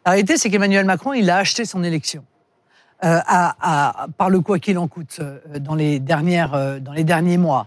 La 0.04 0.10
réalité, 0.10 0.38
c'est 0.38 0.50
qu'Emmanuel 0.50 0.84
Macron, 0.84 1.12
il 1.12 1.30
a 1.30 1.36
acheté 1.36 1.64
son 1.64 1.84
élection. 1.84 2.24
Euh, 3.04 3.20
à, 3.26 4.06
par 4.16 4.28
le 4.28 4.40
quoi 4.40 4.58
qu'il 4.58 4.78
en 4.78 4.88
coûte 4.88 5.18
euh, 5.20 5.38
dans 5.58 5.74
les 5.74 5.98
dernières 5.98 6.54
euh, 6.54 6.78
dans 6.78 6.92
les 6.92 7.02
derniers 7.02 7.36
mois. 7.36 7.66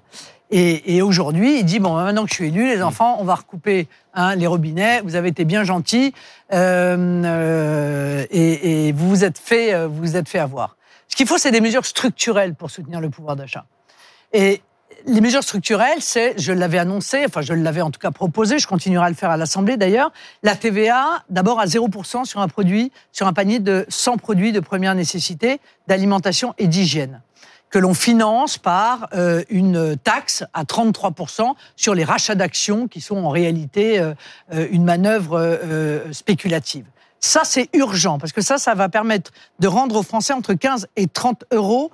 Et, 0.51 1.01
aujourd'hui, 1.01 1.59
il 1.59 1.65
dit 1.65 1.79
bon, 1.79 1.95
maintenant 1.95 2.23
que 2.23 2.29
je 2.29 2.35
suis 2.35 2.47
élu, 2.47 2.67
les 2.67 2.77
mm. 2.77 2.83
enfants, 2.83 3.17
on 3.19 3.23
va 3.23 3.35
recouper 3.35 3.87
hein, 4.13 4.35
les 4.35 4.47
robinets. 4.47 5.01
Vous 5.01 5.15
avez 5.15 5.29
été 5.29 5.43
bien 5.43 5.63
gentils 5.63 6.13
euh, 6.53 7.23
euh, 7.25 8.25
et, 8.29 8.91
vous 8.91 9.09
vous 9.09 9.23
êtes 9.23 9.39
fait, 9.39 9.73
euh, 9.73 9.87
vous 9.87 9.97
vous 9.97 10.17
êtes 10.17 10.29
fait 10.29 10.39
avoir. 10.39 10.77
Ce 11.07 11.15
qu'il 11.15 11.27
faut, 11.27 11.37
c'est 11.37 11.51
des 11.51 11.61
mesures 11.61 11.85
structurelles 11.85 12.53
pour 12.53 12.69
soutenir 12.69 13.01
le 13.01 13.09
pouvoir 13.09 13.35
d'achat. 13.35 13.65
Et 14.33 14.61
les 15.07 15.21
mesures 15.21 15.43
structurelles, 15.43 15.99
c'est, 15.99 16.39
je 16.39 16.51
l'avais 16.51 16.77
annoncé, 16.77 17.23
enfin 17.25 17.41
je 17.41 17.53
l'avais 17.53 17.81
en 17.81 17.91
tout 17.91 17.99
cas 17.99 18.11
proposé, 18.11 18.59
je 18.59 18.67
continuerai 18.67 19.05
à 19.05 19.09
le 19.09 19.15
faire 19.15 19.29
à 19.29 19.37
l'Assemblée 19.37 19.77
d'ailleurs, 19.77 20.11
la 20.41 20.55
TVA 20.55 21.23
d'abord 21.29 21.59
à 21.59 21.65
0% 21.65 22.25
sur 22.25 22.39
un 22.39 22.47
produit, 22.47 22.91
sur 23.11 23.27
un 23.27 23.33
panier 23.33 23.59
de 23.59 23.85
100 23.89 24.17
produits 24.17 24.51
de 24.51 24.59
première 24.59 24.95
nécessité 24.95 25.59
d'alimentation 25.87 26.55
et 26.57 26.67
d'hygiène 26.67 27.21
que 27.75 27.79
l'on 27.81 27.93
finance 27.93 28.57
par 28.57 29.09
euh, 29.13 29.43
une 29.49 29.97
taxe 29.97 30.45
à 30.53 30.63
33% 30.63 31.55
sur 31.75 31.93
les 31.93 32.05
rachats 32.05 32.33
d'actions 32.33 32.87
qui 32.87 33.01
sont 33.01 33.17
en 33.17 33.27
réalité 33.27 33.99
euh, 33.99 34.13
euh, 34.53 34.65
une 34.71 34.85
manœuvre 34.85 35.59
spéculative. 36.13 36.85
Ça, 37.19 37.41
c'est 37.43 37.67
urgent, 37.73 38.17
parce 38.17 38.31
que 38.31 38.39
ça, 38.39 38.57
ça 38.57 38.75
va 38.75 38.87
permettre 38.87 39.31
de 39.59 39.67
rendre 39.67 39.97
aux 39.97 40.03
Français 40.03 40.31
entre 40.31 40.53
15 40.53 40.87
et 40.95 41.07
30 41.07 41.43
euros 41.51 41.91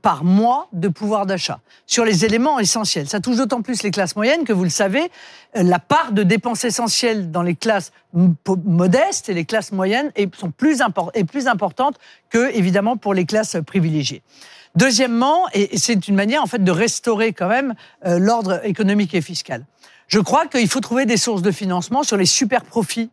par 0.00 0.24
mois 0.24 0.68
de 0.72 0.88
pouvoir 0.88 1.26
d'achat 1.26 1.60
sur 1.86 2.04
les 2.04 2.24
éléments 2.24 2.58
essentiels. 2.58 3.08
Ça 3.08 3.20
touche 3.20 3.36
d'autant 3.36 3.62
plus 3.62 3.82
les 3.82 3.90
classes 3.90 4.16
moyennes 4.16 4.44
que, 4.44 4.52
vous 4.52 4.64
le 4.64 4.70
savez, 4.70 5.10
la 5.54 5.78
part 5.78 6.12
de 6.12 6.22
dépenses 6.22 6.64
essentielles 6.64 7.30
dans 7.30 7.42
les 7.42 7.54
classes 7.56 7.92
modestes 8.12 9.28
et 9.28 9.34
les 9.34 9.44
classes 9.44 9.72
moyennes 9.72 10.12
est, 10.14 10.26
plus, 10.26 10.80
importante 11.48 11.98
que, 12.30 12.54
évidemment, 12.54 12.96
pour 12.96 13.14
les 13.14 13.24
classes 13.24 13.56
privilégiées. 13.66 14.22
Deuxièmement, 14.74 15.46
et 15.52 15.76
c'est 15.76 16.08
une 16.08 16.14
manière 16.14 16.42
en 16.42 16.46
fait 16.46 16.64
de 16.64 16.70
restaurer 16.70 17.32
quand 17.32 17.48
même 17.48 17.74
euh, 18.06 18.18
l'ordre 18.18 18.64
économique 18.64 19.14
et 19.14 19.20
fiscal. 19.20 19.66
Je 20.08 20.18
crois 20.18 20.46
qu'il 20.46 20.68
faut 20.68 20.80
trouver 20.80 21.04
des 21.04 21.18
sources 21.18 21.42
de 21.42 21.50
financement 21.50 22.02
sur 22.02 22.16
les 22.16 22.26
super 22.26 22.64
profits 22.64 23.10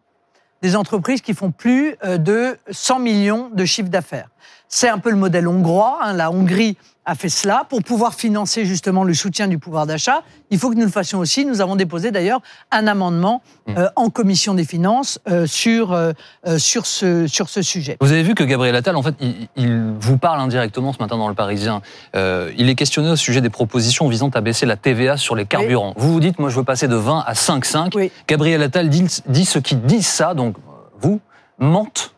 des 0.62 0.76
entreprises 0.76 1.22
qui 1.22 1.34
font 1.34 1.52
plus 1.52 1.96
euh, 2.04 2.18
de 2.18 2.58
100 2.72 3.00
millions 3.00 3.50
de 3.54 3.66
chiffre 3.66 3.90
d'affaires. 3.90 4.30
C'est 4.68 4.90
un 4.90 5.00
peu 5.00 5.10
le 5.10 5.16
modèle 5.16 5.48
hongrois. 5.48 6.00
Hein. 6.04 6.14
La 6.14 6.32
Hongrie 6.32 6.78
a 7.06 7.16
fait 7.16 7.30
cela 7.30 7.66
pour 7.70 7.82
pouvoir 7.84 8.14
financer 8.14 8.66
justement 8.66 9.04
le 9.04 9.14
soutien 9.14 9.48
du 9.48 9.58
pouvoir 9.58 9.88
d'achat. 9.88 10.22
Il 10.52 10.60
faut 10.60 10.70
que 10.70 10.76
nous 10.76 10.86
le 10.86 10.92
fassions 10.92 11.20
aussi. 11.20 11.46
Nous 11.46 11.62
avons 11.62 11.76
déposé 11.76 12.12
d'ailleurs 12.12 12.42
un 12.72 12.86
amendement 12.88 13.42
Mmh. 13.70 13.78
euh, 13.78 13.90
en 13.96 14.10
commission 14.10 14.54
des 14.54 14.66
finances 14.66 15.20
euh, 15.30 15.46
sur 15.46 15.94
euh, 15.94 16.14
sur 16.58 16.86
ce 16.86 17.28
sur 17.28 17.50
ce 17.50 17.62
sujet. 17.62 17.98
Vous 18.02 18.12
avez 18.12 18.24
vu 18.24 18.34
que 18.34 18.44
Gabriel 18.44 18.76
Attal, 18.76 18.96
en 18.96 19.04
fait, 19.04 19.16
il, 19.20 19.48
il 19.56 19.94
vous 20.00 20.18
parle 20.18 20.40
indirectement 20.40 20.92
ce 20.92 21.00
matin 21.00 21.18
dans 21.18 21.28
Le 21.28 21.36
Parisien. 21.36 21.82
Il 22.14 22.70
est 22.70 22.76
questionné 22.76 23.10
au 23.10 23.16
sujet 23.16 23.42
des 23.42 23.50
propositions 23.50 24.08
visant 24.08 24.30
à 24.30 24.42
baisser 24.42 24.66
la 24.66 24.76
TVA 24.76 25.18
sur 25.18 25.36
les 25.36 25.46
carburants. 25.46 25.94
Vous 25.98 26.12
vous 26.14 26.20
dites, 26.20 26.40
moi, 26.40 26.50
je 26.50 26.56
veux 26.56 26.64
passer 26.64 26.88
de 26.88 26.96
20 26.96 27.24
à 27.26 27.34
5,5. 27.34 27.92
Oui. 27.96 28.12
Gabriel 28.28 28.64
Attal 28.64 28.90
dit, 28.90 29.06
dit 29.28 29.46
ceux 29.46 29.62
qui 29.62 29.76
disent 29.76 30.08
ça, 30.08 30.34
donc 30.34 30.56
vous, 31.00 31.20
mentent. 31.60 32.14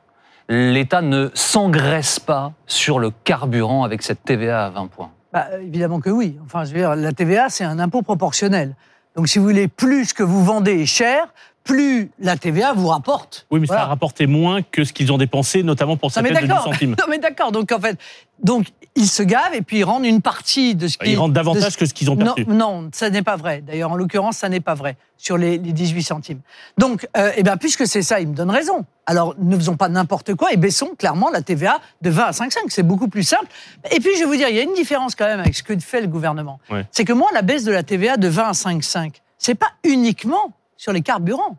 L'État 0.54 1.02
ne 1.02 1.30
s'engraisse 1.34 2.20
pas 2.20 2.52
sur 2.68 3.00
le 3.00 3.10
carburant 3.24 3.86
avec 3.86 4.02
cette 4.02 4.22
TVA 4.26 4.66
à 4.66 4.70
20 4.70 4.88
points. 4.88 5.10
Bah, 5.32 5.48
évidemment 5.62 6.02
que 6.02 6.10
oui. 6.10 6.38
Enfin, 6.44 6.66
la 6.66 7.14
TVA, 7.14 7.48
c'est 7.48 7.64
un 7.64 7.80
impôt 7.80 8.02
proportionnel. 8.02 8.76
Donc, 9.16 9.30
si 9.30 9.40
vous 9.40 9.46
voulez, 9.46 9.70
plus 9.70 10.12
que 10.12 10.24
vous 10.24 10.44
vendez 10.44 10.86
cher, 10.86 11.34
plus 11.64 12.12
la 12.20 12.38
TVA 12.38 12.74
vous 12.74 12.88
rapporte. 12.88 13.46
Oui, 13.52 13.60
mais 13.60 13.68
ça 13.68 13.82
a 13.84 13.86
rapporté 13.86 14.28
moins 14.28 14.62
que 14.62 14.84
ce 14.84 14.94
qu'ils 14.94 15.12
ont 15.12 15.18
dépensé, 15.18 15.64
notamment 15.64 15.98
pour 15.98 16.12
cette 16.12 16.24
mais 16.24 16.30
aide 16.30 16.36
de 16.36 16.42
10 16.42 16.48
d'accord. 16.48 16.64
centimes. 16.66 16.96
Non, 17.00 17.06
mais 17.10 17.20
d'accord. 17.20 17.52
Donc, 17.52 17.72
en 17.72 17.80
fait, 17.80 17.98
donc, 18.44 18.68
ils 18.96 19.08
se 19.08 19.24
gavent 19.24 19.54
et 19.54 19.62
puis 19.62 19.80
ils 19.80 19.84
rendent 19.84 20.06
une 20.06 20.22
partie 20.22 20.76
de 20.76 20.88
ce 20.88 20.98
qui. 20.98 21.12
Ils 21.12 21.18
rendent 21.18 21.32
de 21.32 21.36
davantage 21.36 21.74
ce- 21.74 21.78
que 21.78 21.86
ce 21.86 21.94
qu'ils 21.94 22.10
ont 22.10 22.18
perçu. 22.18 22.46
non, 22.48 22.90
ça 22.94 23.10
n'est 23.10 23.22
pas 23.22 23.36
vrai. 23.36 23.62
D'ailleurs, 23.66 23.92
en 23.92 23.96
l'occurrence, 23.96 24.38
ça 24.38 24.50
n'est 24.50 24.60
pas 24.60 24.74
vrai 24.74 24.98
sur 25.18 25.38
les, 25.38 25.58
les 25.60 25.72
18 25.72 26.02
centimes. 26.04 26.40
Donc, 26.78 27.08
euh, 27.16 27.32
eh 27.38 27.44
bien, 27.44 27.56
puisque 27.58 27.86
c'est 27.88 28.02
ça, 28.02 28.20
il 28.20 28.28
me 28.28 28.34
donne 28.36 28.50
raison. 28.50 28.84
Alors, 29.06 29.36
ne 29.40 29.56
faisons 29.56 29.78
pas 29.78 29.88
n'importe 29.88 30.34
quoi 30.36 30.52
et 30.52 30.58
baissons 30.58 30.90
clairement 30.98 31.30
la 31.30 31.42
TVA 31.42 31.80
de 32.02 32.10
20 32.10 32.24
à 32.24 32.32
5,5. 32.32 32.56
C'est 32.70 32.84
beaucoup 32.84 33.08
plus 33.08 33.24
simple. 33.24 33.46
Et 33.92 34.00
puis, 34.00 34.10
je 34.16 34.20
vais 34.20 34.26
vous 34.26 34.36
dire, 34.36 34.50
il 34.50 34.56
y 34.56 34.60
a 34.60 34.64
une 34.64 34.74
différence 34.74 35.16
quand 35.16 35.26
même 35.26 35.40
avec 35.40 35.56
ce 35.56 35.64
que 35.64 35.78
fait 35.80 36.02
le 36.02 36.08
gouvernement. 36.08 36.60
Ouais. 36.70 36.86
C'est 36.92 37.06
que 37.06 37.14
moi, 37.14 37.30
la 37.34 37.44
baisse 37.44 37.64
de 37.64 37.72
la 37.72 37.84
TVA 37.84 38.18
de 38.18 38.28
20 38.28 38.44
à 38.44 38.52
5,5, 38.52 39.14
c'est 39.38 39.56
pas 39.56 39.70
uniquement 39.84 40.52
sur 40.82 40.94
les 40.94 41.04
carburants. 41.04 41.58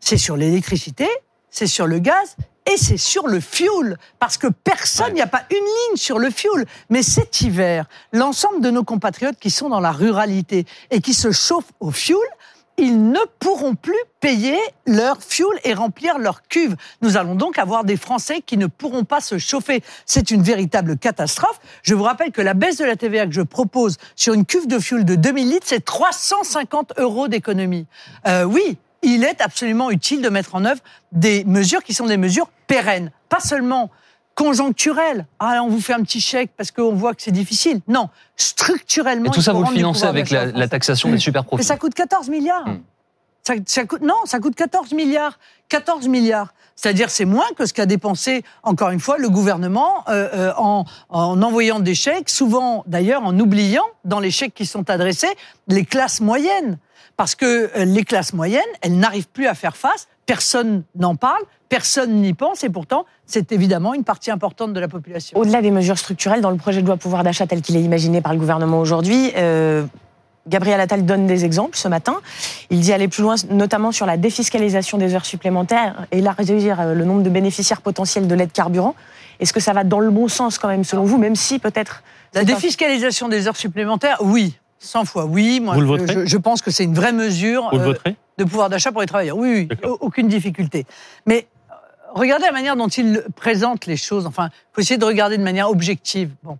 C'est 0.00 0.18
sur 0.18 0.36
l'électricité, 0.36 1.08
c'est 1.48 1.66
sur 1.66 1.86
le 1.86 1.98
gaz 1.98 2.36
et 2.70 2.76
c'est 2.76 2.98
sur 2.98 3.26
le 3.26 3.40
fuel. 3.40 3.96
Parce 4.18 4.36
que 4.36 4.48
personne, 4.48 5.12
il 5.12 5.14
n'y 5.14 5.22
a 5.22 5.26
pas 5.26 5.44
une 5.50 5.56
ligne 5.56 5.96
sur 5.96 6.18
le 6.18 6.28
fuel. 6.28 6.66
Mais 6.90 7.02
cet 7.02 7.40
hiver, 7.40 7.86
l'ensemble 8.12 8.60
de 8.60 8.70
nos 8.70 8.84
compatriotes 8.84 9.38
qui 9.38 9.50
sont 9.50 9.70
dans 9.70 9.80
la 9.80 9.92
ruralité 9.92 10.66
et 10.90 11.00
qui 11.00 11.14
se 11.14 11.32
chauffent 11.32 11.72
au 11.80 11.90
fuel, 11.90 12.18
ils 12.80 13.10
ne 13.10 13.20
pourront 13.38 13.74
plus 13.74 13.94
payer 14.20 14.58
leur 14.86 15.22
fuel 15.22 15.58
et 15.64 15.74
remplir 15.74 16.18
leur 16.18 16.42
cuve. 16.48 16.76
Nous 17.02 17.16
allons 17.16 17.34
donc 17.34 17.58
avoir 17.58 17.84
des 17.84 17.96
Français 17.96 18.40
qui 18.40 18.56
ne 18.56 18.66
pourront 18.66 19.04
pas 19.04 19.20
se 19.20 19.38
chauffer. 19.38 19.82
C'est 20.06 20.30
une 20.30 20.42
véritable 20.42 20.96
catastrophe. 20.96 21.60
Je 21.82 21.94
vous 21.94 22.02
rappelle 22.02 22.32
que 22.32 22.40
la 22.40 22.54
baisse 22.54 22.78
de 22.78 22.84
la 22.84 22.96
TVA 22.96 23.26
que 23.26 23.32
je 23.32 23.42
propose 23.42 23.98
sur 24.16 24.34
une 24.34 24.46
cuve 24.46 24.66
de 24.66 24.78
fuel 24.78 25.04
de 25.04 25.14
2000 25.14 25.48
litres, 25.48 25.66
c'est 25.68 25.84
350 25.84 26.94
euros 26.98 27.28
d'économie. 27.28 27.86
Euh, 28.26 28.44
oui, 28.44 28.78
il 29.02 29.24
est 29.24 29.40
absolument 29.40 29.90
utile 29.90 30.22
de 30.22 30.28
mettre 30.28 30.54
en 30.54 30.64
œuvre 30.64 30.80
des 31.12 31.44
mesures 31.44 31.82
qui 31.82 31.94
sont 31.94 32.06
des 32.06 32.16
mesures 32.16 32.50
pérennes, 32.66 33.12
pas 33.28 33.40
seulement 33.40 33.90
conjoncturelles. 34.40 35.26
Ah, 35.38 35.60
on 35.62 35.68
vous 35.68 35.80
fait 35.80 35.92
un 35.92 36.02
petit 36.02 36.20
chèque 36.20 36.52
parce 36.56 36.70
qu'on 36.70 36.94
voit 36.94 37.14
que 37.14 37.20
c'est 37.20 37.30
difficile. 37.30 37.80
Non, 37.86 38.08
structurellement. 38.36 39.26
Et 39.26 39.34
tout 39.34 39.42
ça, 39.42 39.52
vous 39.52 39.62
le 39.62 39.68
financez 39.68 40.06
avec 40.06 40.30
la, 40.30 40.68
taxation 40.68 41.10
des 41.10 41.18
super 41.18 41.42
Mais 41.42 41.46
profits. 41.46 41.64
ça 41.64 41.76
coûte 41.76 41.94
14 41.94 42.30
milliards. 42.30 42.66
Hmm. 42.66 42.80
Ça, 43.42 43.54
ça 43.66 43.84
coûte, 43.84 44.00
non, 44.00 44.16
ça 44.24 44.38
coûte 44.38 44.54
14 44.54 44.92
milliards. 44.92 45.38
14 45.68 46.08
milliards. 46.08 46.54
C'est-à-dire, 46.74 47.10
c'est 47.10 47.26
moins 47.26 47.48
que 47.56 47.66
ce 47.66 47.74
qu'a 47.74 47.84
dépensé, 47.84 48.42
encore 48.62 48.90
une 48.90 49.00
fois, 49.00 49.18
le 49.18 49.28
gouvernement 49.28 50.04
euh, 50.08 50.28
euh, 50.32 50.52
en, 50.56 50.86
en 51.10 51.42
envoyant 51.42 51.78
des 51.78 51.94
chèques, 51.94 52.30
souvent 52.30 52.84
d'ailleurs 52.86 53.22
en 53.22 53.38
oubliant, 53.38 53.84
dans 54.04 54.20
les 54.20 54.30
chèques 54.30 54.54
qui 54.54 54.64
sont 54.64 54.88
adressés, 54.88 55.34
les 55.68 55.84
classes 55.84 56.22
moyennes. 56.22 56.78
Parce 57.20 57.34
que 57.34 57.70
euh, 57.76 57.84
les 57.84 58.02
classes 58.02 58.32
moyennes, 58.32 58.62
elles 58.80 58.96
n'arrivent 58.96 59.28
plus 59.28 59.46
à 59.46 59.52
faire 59.52 59.76
face, 59.76 60.08
personne 60.24 60.84
n'en 60.94 61.16
parle, 61.16 61.42
personne 61.68 62.22
n'y 62.22 62.32
pense, 62.32 62.64
et 62.64 62.70
pourtant, 62.70 63.04
c'est 63.26 63.52
évidemment 63.52 63.92
une 63.92 64.04
partie 64.04 64.30
importante 64.30 64.72
de 64.72 64.80
la 64.80 64.88
population. 64.88 65.38
Au-delà 65.38 65.60
des 65.60 65.70
mesures 65.70 65.98
structurelles, 65.98 66.40
dans 66.40 66.48
le 66.48 66.56
projet 66.56 66.80
de 66.80 66.86
loi 66.86 66.96
pouvoir 66.96 67.22
d'achat 67.22 67.46
tel 67.46 67.60
qu'il 67.60 67.76
est 67.76 67.82
imaginé 67.82 68.22
par 68.22 68.32
le 68.32 68.38
gouvernement 68.38 68.80
aujourd'hui, 68.80 69.32
euh, 69.36 69.84
Gabriel 70.48 70.80
Attal 70.80 71.04
donne 71.04 71.26
des 71.26 71.44
exemples 71.44 71.76
ce 71.76 71.88
matin. 71.88 72.16
Il 72.70 72.80
dit 72.80 72.90
aller 72.90 73.06
plus 73.06 73.22
loin, 73.22 73.34
notamment 73.50 73.92
sur 73.92 74.06
la 74.06 74.16
défiscalisation 74.16 74.96
des 74.96 75.14
heures 75.14 75.26
supplémentaires, 75.26 76.06
élargir 76.12 76.80
euh, 76.80 76.94
le 76.94 77.04
nombre 77.04 77.22
de 77.22 77.28
bénéficiaires 77.28 77.82
potentiels 77.82 78.28
de 78.28 78.34
l'aide 78.34 78.52
carburant. 78.52 78.94
Est-ce 79.40 79.52
que 79.52 79.60
ça 79.60 79.74
va 79.74 79.84
dans 79.84 80.00
le 80.00 80.10
bon 80.10 80.28
sens 80.28 80.56
quand 80.56 80.68
même, 80.68 80.84
selon 80.84 81.04
vous, 81.04 81.18
même 81.18 81.36
si 81.36 81.58
peut-être... 81.58 82.02
La 82.32 82.44
défiscalisation 82.44 83.28
des 83.28 83.46
heures 83.46 83.56
supplémentaires, 83.56 84.16
oui. 84.22 84.54
100 84.80 85.04
fois 85.04 85.26
oui. 85.26 85.60
Moi, 85.60 85.74
Vous 85.74 85.80
le 85.80 85.86
je- 85.86 85.92
voterez 85.92 86.12
je, 86.14 86.26
je 86.26 86.36
pense 86.38 86.62
que 86.62 86.70
c'est 86.70 86.84
une 86.84 86.94
vraie 86.94 87.12
mesure 87.12 87.68
Vous 87.72 87.78
euh, 87.78 87.94
de 88.38 88.44
pouvoir 88.44 88.68
d'achat 88.70 88.90
pour 88.92 89.00
les 89.02 89.06
travailleurs. 89.06 89.36
Oui, 89.36 89.68
aucune 89.84 90.26
difficulté. 90.28 90.86
Mais 91.26 91.46
euh, 91.70 91.74
regardez 92.14 92.46
la 92.46 92.52
manière 92.52 92.76
dont 92.76 92.88
ils 92.88 93.22
présentent 93.36 93.86
les 93.86 93.96
choses. 93.98 94.26
Enfin, 94.26 94.48
il 94.52 94.74
faut 94.74 94.80
essayer 94.80 94.98
de 94.98 95.04
regarder 95.04 95.36
de 95.38 95.42
manière 95.44 95.68
objective. 95.70 96.30
Bon. 96.42 96.58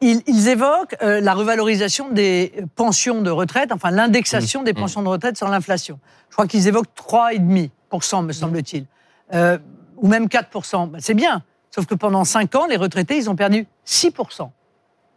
Ils, 0.00 0.22
ils 0.26 0.48
évoquent 0.48 0.96
euh, 1.02 1.20
la 1.20 1.34
revalorisation 1.34 2.08
des 2.10 2.52
pensions 2.76 3.20
de 3.20 3.30
retraite, 3.30 3.72
enfin 3.72 3.90
l'indexation 3.90 4.62
des 4.62 4.72
Mmh. 4.72 4.76
pensions 4.76 5.02
de 5.02 5.08
retraite 5.08 5.36
sur 5.36 5.48
l'inflation. 5.48 5.98
Je 6.30 6.34
crois 6.34 6.46
qu'ils 6.46 6.68
évoquent 6.68 6.88
3,5%, 6.96 8.24
me 8.24 8.32
semble-t-il. 8.32 8.86
Euh, 9.34 9.58
ou 9.96 10.06
même 10.08 10.26
4%. 10.28 10.88
Ben, 10.90 11.00
c'est 11.00 11.14
bien. 11.14 11.42
Sauf 11.70 11.84
que 11.86 11.94
pendant 11.94 12.24
5 12.24 12.54
ans, 12.54 12.66
les 12.66 12.76
retraités, 12.76 13.16
ils 13.18 13.28
ont 13.28 13.36
perdu 13.36 13.66
6%. 13.86 14.48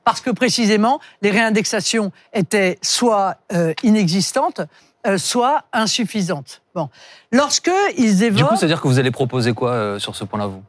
Parce 0.03 0.21
que 0.21 0.31
précisément, 0.31 0.99
les 1.21 1.31
réindexations 1.31 2.11
étaient 2.33 2.79
soit 2.81 3.37
euh, 3.53 3.73
inexistantes, 3.83 4.61
euh, 5.05 5.17
soit 5.17 5.63
insuffisantes. 5.73 6.61
Bon. 6.73 6.89
Lorsque 7.31 7.71
ils 7.97 8.17
Du 8.17 8.23
évoquent... 8.25 8.49
coup, 8.49 8.55
c'est-à-dire 8.55 8.81
que 8.81 8.87
vous 8.87 8.99
allez 8.99 9.11
proposer 9.11 9.53
quoi 9.53 9.71
euh, 9.71 9.99
sur 9.99 10.15
ce 10.15 10.23
point-là, 10.23 10.47
vous? 10.47 10.63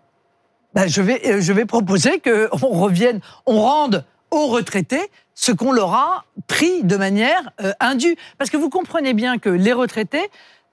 Ben, 0.75 0.87
je, 0.87 1.03
vais, 1.03 1.21
euh, 1.27 1.41
je 1.41 1.53
vais 1.53 1.67
proposer 1.67 2.21
qu'on 2.21 2.69
revienne, 2.69 3.21
on 3.47 3.61
rende 3.61 4.05
aux 4.31 4.47
retraités 4.47 5.11
ce 5.35 5.53
qu'on 5.53 5.73
leur 5.73 5.93
a 5.95 6.25
pris 6.47 6.83
de 6.83 6.97
manière 6.97 7.51
euh, 7.62 7.73
indue. 7.81 8.17
Parce 8.39 8.51
que 8.51 8.57
vous 8.57 8.71
comprenez 8.71 9.12
bien 9.12 9.39
que 9.39 9.51
les 9.51 9.73
retraités, 9.73 10.31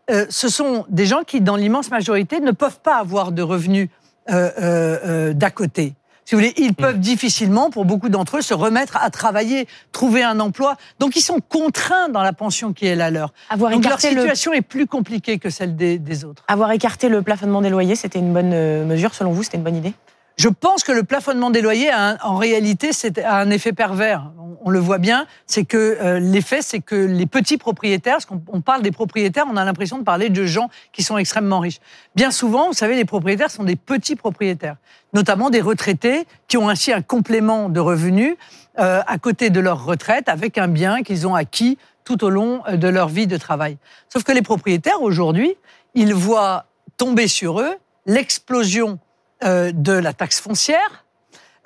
euh, 0.09 0.25
ce 0.29 0.47
sont 0.49 0.85
des 0.89 1.05
gens 1.05 1.23
qui, 1.23 1.41
dans 1.41 1.55
l'immense 1.57 1.91
majorité, 1.91 2.39
ne 2.39 2.51
peuvent 2.51 2.79
pas 2.79 2.95
avoir 2.95 3.31
de 3.31 3.41
revenus 3.41 3.89
euh, 4.29 4.51
euh, 4.59 5.33
d'à 5.33 5.51
côté. 5.51 5.95
Si 6.29 6.35
vous 6.35 6.41
voulez, 6.41 6.53
ils 6.57 6.75
peuvent 6.75 6.99
difficilement, 6.99 7.71
pour 7.71 7.85
beaucoup 7.85 8.07
d'entre 8.07 8.37
eux, 8.37 8.41
se 8.43 8.53
remettre 8.53 8.97
à 8.97 9.09
travailler, 9.09 9.67
trouver 9.91 10.21
un 10.21 10.39
emploi. 10.39 10.75
Donc, 10.99 11.15
ils 11.15 11.23
sont 11.23 11.39
contraints 11.39 12.07
dans 12.07 12.21
la 12.21 12.33
pension 12.33 12.71
qui 12.71 12.85
est 12.85 12.95
la 12.95 13.09
leur. 13.09 13.33
Avoir 13.49 13.71
Donc, 13.71 13.83
leur 13.83 13.95
le, 13.95 13.99
situation 13.99 14.53
est 14.53 14.61
plus 14.61 14.85
compliquée 14.85 15.39
que 15.39 15.49
celle 15.49 15.75
des, 15.75 15.97
des 15.97 16.25
autres. 16.25 16.43
avoir 16.47 16.71
écarté 16.71 17.09
le 17.09 17.23
plafonnement 17.23 17.63
des 17.63 17.71
loyers, 17.71 17.95
c'était 17.95 18.19
une 18.19 18.31
bonne 18.31 18.51
euh, 18.53 18.85
mesure, 18.85 19.15
selon 19.15 19.31
vous 19.31 19.41
C'était 19.41 19.57
une 19.57 19.63
bonne 19.63 19.77
idée? 19.77 19.95
Je 20.39 20.47
pense 20.47 20.85
que 20.85 20.93
le 20.93 21.03
plafonnement 21.03 21.49
des 21.49 21.61
loyers, 21.61 21.89
a 21.89 22.11
un- 22.11 22.17
en 22.23 22.37
réalité, 22.37 22.93
c'est 22.93 23.19
a 23.19 23.35
un 23.35 23.49
effet 23.49 23.73
pervers. 23.73 24.31
On, 24.39 24.57
on 24.61 24.69
le 24.69 24.79
voit 24.79 24.97
bien, 24.97 25.27
c'est 25.45 25.65
que 25.65 25.97
euh, 25.99 26.19
l'effet, 26.19 26.61
c'est 26.61 26.79
que 26.79 26.95
les 26.95 27.25
petits 27.25 27.57
propriétaires, 27.57 28.13
parce 28.13 28.25
qu'on 28.25 28.41
on 28.47 28.61
parle 28.61 28.81
des 28.81 28.91
propriétaires, 28.93 29.43
on 29.51 29.57
a 29.57 29.65
l'impression 29.65 29.97
de 29.97 30.03
parler 30.05 30.29
de 30.29 30.45
gens 30.45 30.69
qui 30.93 31.03
sont 31.03 31.17
extrêmement 31.17 31.59
riches. 31.59 31.81
Bien 32.15 32.31
souvent, 32.31 32.67
vous 32.67 32.73
savez, 32.73 32.95
les 32.95 33.03
propriétaires 33.03 33.51
sont 33.51 33.65
des 33.65 33.75
petits 33.75 34.15
propriétaires, 34.15 34.77
notamment 35.11 35.49
des 35.49 35.59
retraités 35.59 36.25
qui 36.47 36.55
ont 36.55 36.69
ainsi 36.69 36.93
un 36.93 37.01
complément 37.01 37.67
de 37.67 37.81
revenus 37.81 38.37
euh, 38.79 39.01
à 39.05 39.17
côté 39.17 39.49
de 39.49 39.59
leur 39.59 39.83
retraite 39.83 40.29
avec 40.29 40.57
un 40.57 40.69
bien 40.69 41.03
qu'ils 41.03 41.27
ont 41.27 41.35
acquis 41.35 41.77
tout 42.05 42.23
au 42.23 42.29
long 42.29 42.61
euh, 42.69 42.77
de 42.77 42.87
leur 42.87 43.09
vie 43.09 43.27
de 43.27 43.35
travail. 43.35 43.77
Sauf 44.07 44.23
que 44.23 44.31
les 44.31 44.41
propriétaires, 44.41 45.01
aujourd'hui, 45.01 45.53
ils 45.95 46.13
voient 46.13 46.65
tomber 46.95 47.27
sur 47.27 47.59
eux 47.59 47.75
l'explosion 48.05 48.99
euh, 49.43 49.71
de 49.73 49.93
la 49.93 50.13
taxe 50.13 50.39
foncière, 50.39 51.05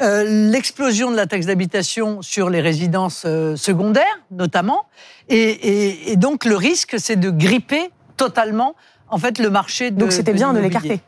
euh, 0.01 0.23
l'explosion 0.51 1.11
de 1.11 1.15
la 1.15 1.27
taxe 1.27 1.45
d'habitation 1.45 2.21
sur 2.21 2.49
les 2.49 2.61
résidences 2.61 3.23
euh, 3.25 3.55
secondaires, 3.55 4.19
notamment, 4.31 4.85
et, 5.29 5.37
et- 5.37 6.11
et 6.11 6.15
donc 6.15 6.45
le 6.45 6.55
risque, 6.55 6.95
c'est 6.97 7.15
de 7.15 7.29
gripper 7.29 7.91
totalement 8.17 8.75
en 9.09 9.17
fait 9.17 9.39
le 9.39 9.49
marché 9.49 9.91
de 9.91 9.97
Donc 9.99 10.11
c'était 10.11 10.33
bien 10.33 10.53
de 10.53 10.59
l'écarter. 10.59 11.01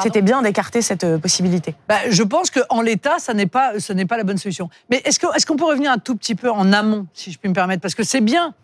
C'était 0.00 0.22
bien 0.22 0.42
d'écarter 0.42 0.80
cette 0.80 1.16
possibilité. 1.16 1.74
Bah, 1.88 1.96
je 2.08 2.22
pense 2.22 2.50
qu'en 2.50 2.82
l'état, 2.82 3.18
ça 3.18 3.34
n'est 3.34 3.46
pas, 3.48 3.80
ce 3.80 3.92
n'est 3.92 4.04
pas 4.06 4.16
la 4.16 4.22
bonne 4.22 4.38
solution. 4.38 4.70
Mais 4.90 5.02
est-ce 5.04 5.18
qu'on 5.18 5.32
est 5.32 5.56
peut 5.58 5.64
revenir 5.64 5.90
un 5.90 5.98
tout 5.98 6.14
petit 6.14 6.36
peu 6.36 6.50
en 6.52 6.72
amont, 6.72 7.08
si 7.14 7.32
je 7.32 7.38
puis 7.38 7.48
me 7.48 7.54
permettre? 7.54 7.82
Parce 7.82 7.96
que 7.96 8.04
c'est 8.04 8.20
bien 8.20 8.54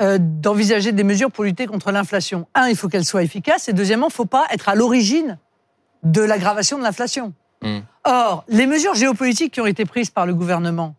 euh, 0.00 0.18
d'envisager 0.20 0.92
des 0.92 1.02
mesures 1.02 1.32
pour 1.32 1.42
lutter 1.42 1.66
contre 1.66 1.90
l'inflation. 1.90 2.46
Un, 2.54 2.68
il 2.68 2.76
faut 2.76 2.88
qu'elles 2.88 3.06
soient 3.06 3.24
efficaces. 3.24 3.68
Et 3.68 3.72
deuxièmement, 3.72 4.06
il 4.06 4.10
ne 4.10 4.14
faut 4.14 4.24
pas 4.26 4.46
être 4.52 4.68
à 4.68 4.76
l'origine 4.76 5.38
de 6.02 6.22
l'aggravation 6.22 6.78
de 6.78 6.82
l'inflation. 6.82 7.32
Mm. 7.62 7.78
Or, 8.04 8.44
les 8.48 8.66
mesures 8.66 8.94
géopolitiques 8.94 9.54
qui 9.54 9.60
ont 9.60 9.66
été 9.66 9.84
prises 9.84 10.10
par 10.10 10.26
le 10.26 10.34
gouvernement, 10.34 10.94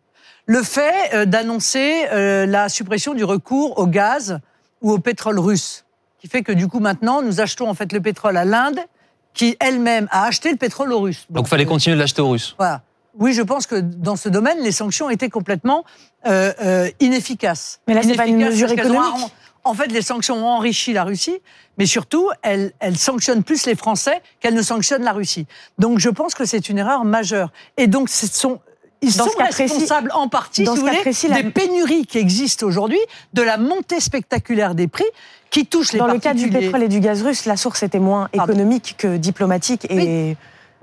le 0.46 0.63
fait 0.63 1.13
euh, 1.13 1.25
d'annoncer 1.25 2.06
euh, 2.12 2.46
la 2.46 2.70
suppression 2.70 3.13
du 3.13 3.24
recours 3.24 3.77
au 3.79 3.88
gaz 3.88 4.39
ou 4.82 4.91
au 4.91 5.00
pétrole 5.00 5.39
russe, 5.39 5.86
qui 6.20 6.27
fait 6.27 6.44
que 6.44 6.51
du 6.51 6.68
coup 6.68 6.79
maintenant, 6.79 7.22
nous 7.22 7.41
achetons 7.41 7.70
en 7.70 7.74
fait 7.74 7.94
le 7.94 8.01
pétrole 8.01 8.38
à 8.38 8.46
l'Inde 8.46 8.79
qui 9.34 9.56
elle-même 9.60 10.08
a 10.12 10.25
acheté 10.25 10.51
le 10.51 10.58
pétrole 10.58 10.91
aux 10.91 11.01
Russes. 11.01 11.25
Donc 11.29 11.46
il 11.48 11.50
fallait 11.50 11.65
euh, 11.65 11.70
continuer 11.70 11.96
de 11.96 12.01
l'acheter 12.01 12.22
aux 12.22 12.29
Russes. 12.29 12.56
Voilà. 12.58 12.82
Oui, 13.18 13.34
je 13.34 13.41
pense 13.41 13.68
que 13.68 13.75
dans 13.75 14.15
ce 14.15 14.29
domaine, 14.29 14.60
les 14.62 14.72
sanctions 14.72 15.10
étaient 15.10 15.29
complètement 15.29 15.84
euh, 16.25 16.53
euh, 16.62 16.89
inefficaces. 17.00 17.79
Mais 17.88 17.94
là, 17.94 18.01
c'est 18.03 18.15
pas 18.15 18.27
une 18.27 18.38
mesure 18.38 18.72
économique. 18.72 19.32
En 19.70 19.74
fait, 19.76 19.92
les 19.92 20.02
sanctions 20.02 20.36
ont 20.44 20.48
enrichi 20.50 20.94
la 20.94 21.04
Russie, 21.04 21.38
mais 21.78 21.86
surtout, 21.86 22.30
elles, 22.42 22.74
elles 22.80 22.98
sanctionnent 22.98 23.44
plus 23.44 23.66
les 23.68 23.76
Français 23.76 24.22
qu'elles 24.40 24.56
ne 24.56 24.62
sanctionnent 24.64 25.04
la 25.04 25.12
Russie. 25.14 25.46
Donc, 25.78 26.00
je 26.00 26.10
pense 26.10 26.34
que 26.34 26.44
c'est 26.46 26.70
une 26.70 26.80
erreur 26.80 27.06
majeure. 27.06 27.52
Et 27.78 27.88
donc, 27.88 28.10
ce 28.10 28.26
sont 28.28 28.60
ils 29.02 29.16
Dans 29.16 29.26
sont 29.28 29.32
précis- 29.38 29.62
responsables 29.64 30.12
en 30.14 30.28
partie, 30.28 30.64
dans 30.66 30.74
si 30.74 30.78
ce 30.78 30.82
vous 30.82 30.88
cas 30.88 30.92
voulez, 30.94 31.02
précis, 31.04 31.28
la- 31.30 31.42
des 31.42 31.52
pénuries 31.52 32.06
qui 32.06 32.18
existent 32.18 32.66
aujourd'hui, 32.66 33.00
de 33.34 33.42
la 33.42 33.56
montée 33.58 34.02
spectaculaire 34.02 34.76
des 34.76 34.90
prix 34.90 35.06
qui 35.52 35.66
touchent 35.66 35.94
les 35.94 36.00
Dans 36.00 36.08
le 36.08 36.20
cas 36.20 36.34
du 36.34 36.50
pétrole 36.50 36.84
et 36.84 36.90
du 36.90 37.00
gaz 37.00 37.22
russe, 37.24 37.46
la 37.46 37.56
source 37.56 37.82
était 37.84 38.00
moins 38.00 38.28
Pardon. 38.34 38.52
économique 38.52 38.96
que 38.98 39.16
diplomatique 39.16 39.86
et 39.90 39.96
Oui, 39.96 40.38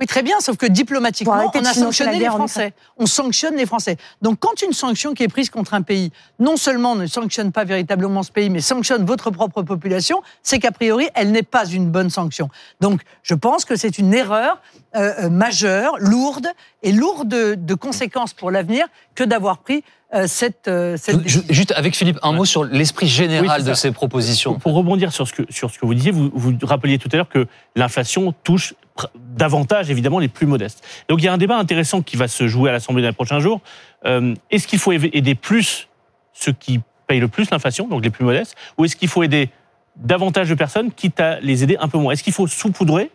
très 0.05 0.23
bien, 0.23 0.39
sauf 0.41 0.59
que 0.59 0.67
diplomatiquement, 0.67 1.51
on 1.55 1.65
a 1.65 1.73
sanctionné 1.73 2.19
les 2.19 2.27
Français. 2.27 2.75
On 2.99 3.07
sanctionne 3.07 3.57
les 3.57 3.65
Français. 3.65 3.97
Donc, 4.21 4.39
quand 4.39 4.61
une 4.61 4.75
sanction 4.75 5.15
qui 5.15 5.23
est 5.23 5.29
prise 5.29 5.49
contre 5.49 5.73
un 5.73 5.81
pays, 5.81 6.13
non 6.39 6.59
seulement 6.59 6.95
ne 6.95 7.07
sanctionne 7.07 7.53
pas 7.53 7.65
véritablement 7.65 8.23
ce 8.23 8.31
pays, 8.31 8.51
mais 8.51 8.61
sanctionne 8.61 9.07
votre 9.07 9.31
propre 9.31 9.63
population, 9.63 10.23
c'est 10.43 10.59
qu'a 10.59 10.73
priori, 10.73 11.09
elle 11.15 11.33
n'est 11.33 11.43
pas 11.43 11.65
une 11.65 11.91
bonne 11.91 12.11
sanction. 12.11 12.51
Donc, 12.81 13.01
je 13.23 13.35
pense 13.35 13.65
que 13.65 13.77
c'est 13.77 13.97
une 13.97 14.13
erreur 14.13 14.61
euh, 14.95 15.15
euh, 15.21 15.31
majeure, 15.31 15.97
lourde, 15.99 16.49
et 16.83 16.93
lourde 16.93 17.29
de, 17.29 17.55
de 17.55 17.75
conséquences 17.75 18.35
pour 18.35 18.51
l'avenir 18.51 18.87
que 19.15 19.25
d'avoir 19.25 19.59
pris 19.59 19.83
euh, 20.15 20.27
cette, 20.29 20.69
euh, 20.69 20.97
cette. 20.97 21.27
Juste 21.27 21.73
avec 21.73 21.97
Philippe, 21.97 22.19
un 22.23 22.33
mot 22.33 22.45
sur 22.45 22.65
l'esprit 22.65 23.09
général 23.09 23.61
Oui, 23.61 23.67
de 23.67 23.75
ces 23.75 23.91
propositions. 23.91 24.53
Pour, 24.53 24.63
pour 24.63 24.75
rebondir 24.75 25.13
sur 25.13 25.27
ce, 25.27 25.33
que, 25.33 25.43
sur 25.51 25.71
ce 25.71 25.79
que 25.79 25.87
vous 25.87 25.95
disiez, 25.95 26.13
vous, 26.13 26.31
vous 26.33 26.55
rappeliez 26.63 26.99
tout 26.99 27.09
à 27.13 27.17
l'heure 27.17 27.29
que 27.29 27.47
l'inflation 27.75 28.33
touche 28.45 28.75
davantage 29.15 29.91
évidemment 29.91 30.19
les 30.19 30.29
plus 30.29 30.47
modestes. 30.47 30.85
Donc 31.09 31.21
il 31.21 31.25
y 31.25 31.29
a 31.29 31.33
un 31.33 31.39
débat 31.39 31.59
intéressant 31.59 32.03
qui 32.03 32.17
va 32.17 32.29
se 32.29 32.47
jouer 32.47 32.71
à 32.71 32.73
l'Assemblée 32.73 33.03
dans 33.03 33.09
les 33.09 33.15
prochains 33.15 33.41
jours. 33.41 33.61
Euh, 34.05 34.35
est-ce 34.51 34.67
qu'il 34.67 34.79
faut 34.79 34.93
aider 34.93 35.11
aider 35.13 35.35
plus 35.35 35.89
ceux 36.33 36.53
qui 36.53 36.81
payent 37.07 37.21
le 37.21 37.29
plus 37.29 37.51
l'inflation, 37.51 37.89
donc 37.89 38.05
les 38.05 38.11
plus 38.11 38.25
modestes, 38.25 38.55
ou 38.79 38.85
est-ce 38.85 38.97
qu'il 38.97 39.09
faut 39.09 39.23
aider 39.23 39.51
davantage 39.97 40.49
de 40.49 40.55
personnes, 40.55 40.93
quitte 40.93 41.19
à 41.21 41.41
les 41.41 41.63
aider 41.63 41.77
un 41.81 41.89
peu 41.89 41.99
moins? 41.99 42.13
Est-ce 42.13 42.23
qu'il 42.23 42.33
faut 42.33 42.47
saupoudrer 42.47 43.11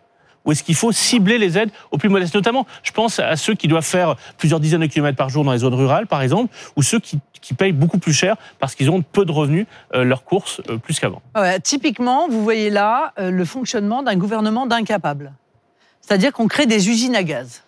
ou 0.45 0.51
est-ce 0.51 0.63
qu'il 0.63 0.75
faut 0.75 0.91
cibler 0.91 1.37
les 1.37 1.57
aides 1.57 1.71
aux 1.91 1.97
plus 1.97 2.09
modestes 2.09 2.33
Notamment, 2.33 2.65
je 2.83 2.91
pense 2.91 3.19
à 3.19 3.35
ceux 3.35 3.53
qui 3.53 3.67
doivent 3.67 3.85
faire 3.85 4.15
plusieurs 4.37 4.59
dizaines 4.59 4.81
de 4.81 4.87
kilomètres 4.87 5.17
par 5.17 5.29
jour 5.29 5.43
dans 5.43 5.51
les 5.51 5.59
zones 5.59 5.73
rurales, 5.73 6.07
par 6.07 6.21
exemple, 6.21 6.53
ou 6.75 6.83
ceux 6.83 6.99
qui, 6.99 7.19
payent 7.57 7.73
beaucoup 7.73 7.97
plus 7.97 8.13
cher 8.13 8.37
parce 8.59 8.75
qu'ils 8.75 8.89
ont 8.89 9.01
peu 9.01 9.25
de 9.25 9.31
revenus, 9.31 9.65
euh, 9.93 10.03
leurs 10.05 10.23
courses, 10.23 10.61
euh, 10.69 10.77
plus 10.77 10.99
qu'avant. 10.99 11.21
Typiquement, 11.63 12.29
vous 12.29 12.43
voyez 12.43 12.69
là 12.69 13.13
euh, 13.19 13.29
le 13.29 13.43
fonctionnement 13.45 14.03
d'un 14.03 14.15
gouvernement 14.15 14.67
d'incapables. 14.67 15.33
C'est-à-dire 15.99 16.31
qu'on 16.31 16.47
crée 16.47 16.65
des 16.65 16.89
usines 16.89 17.15
à 17.15 17.23
gaz. 17.23 17.63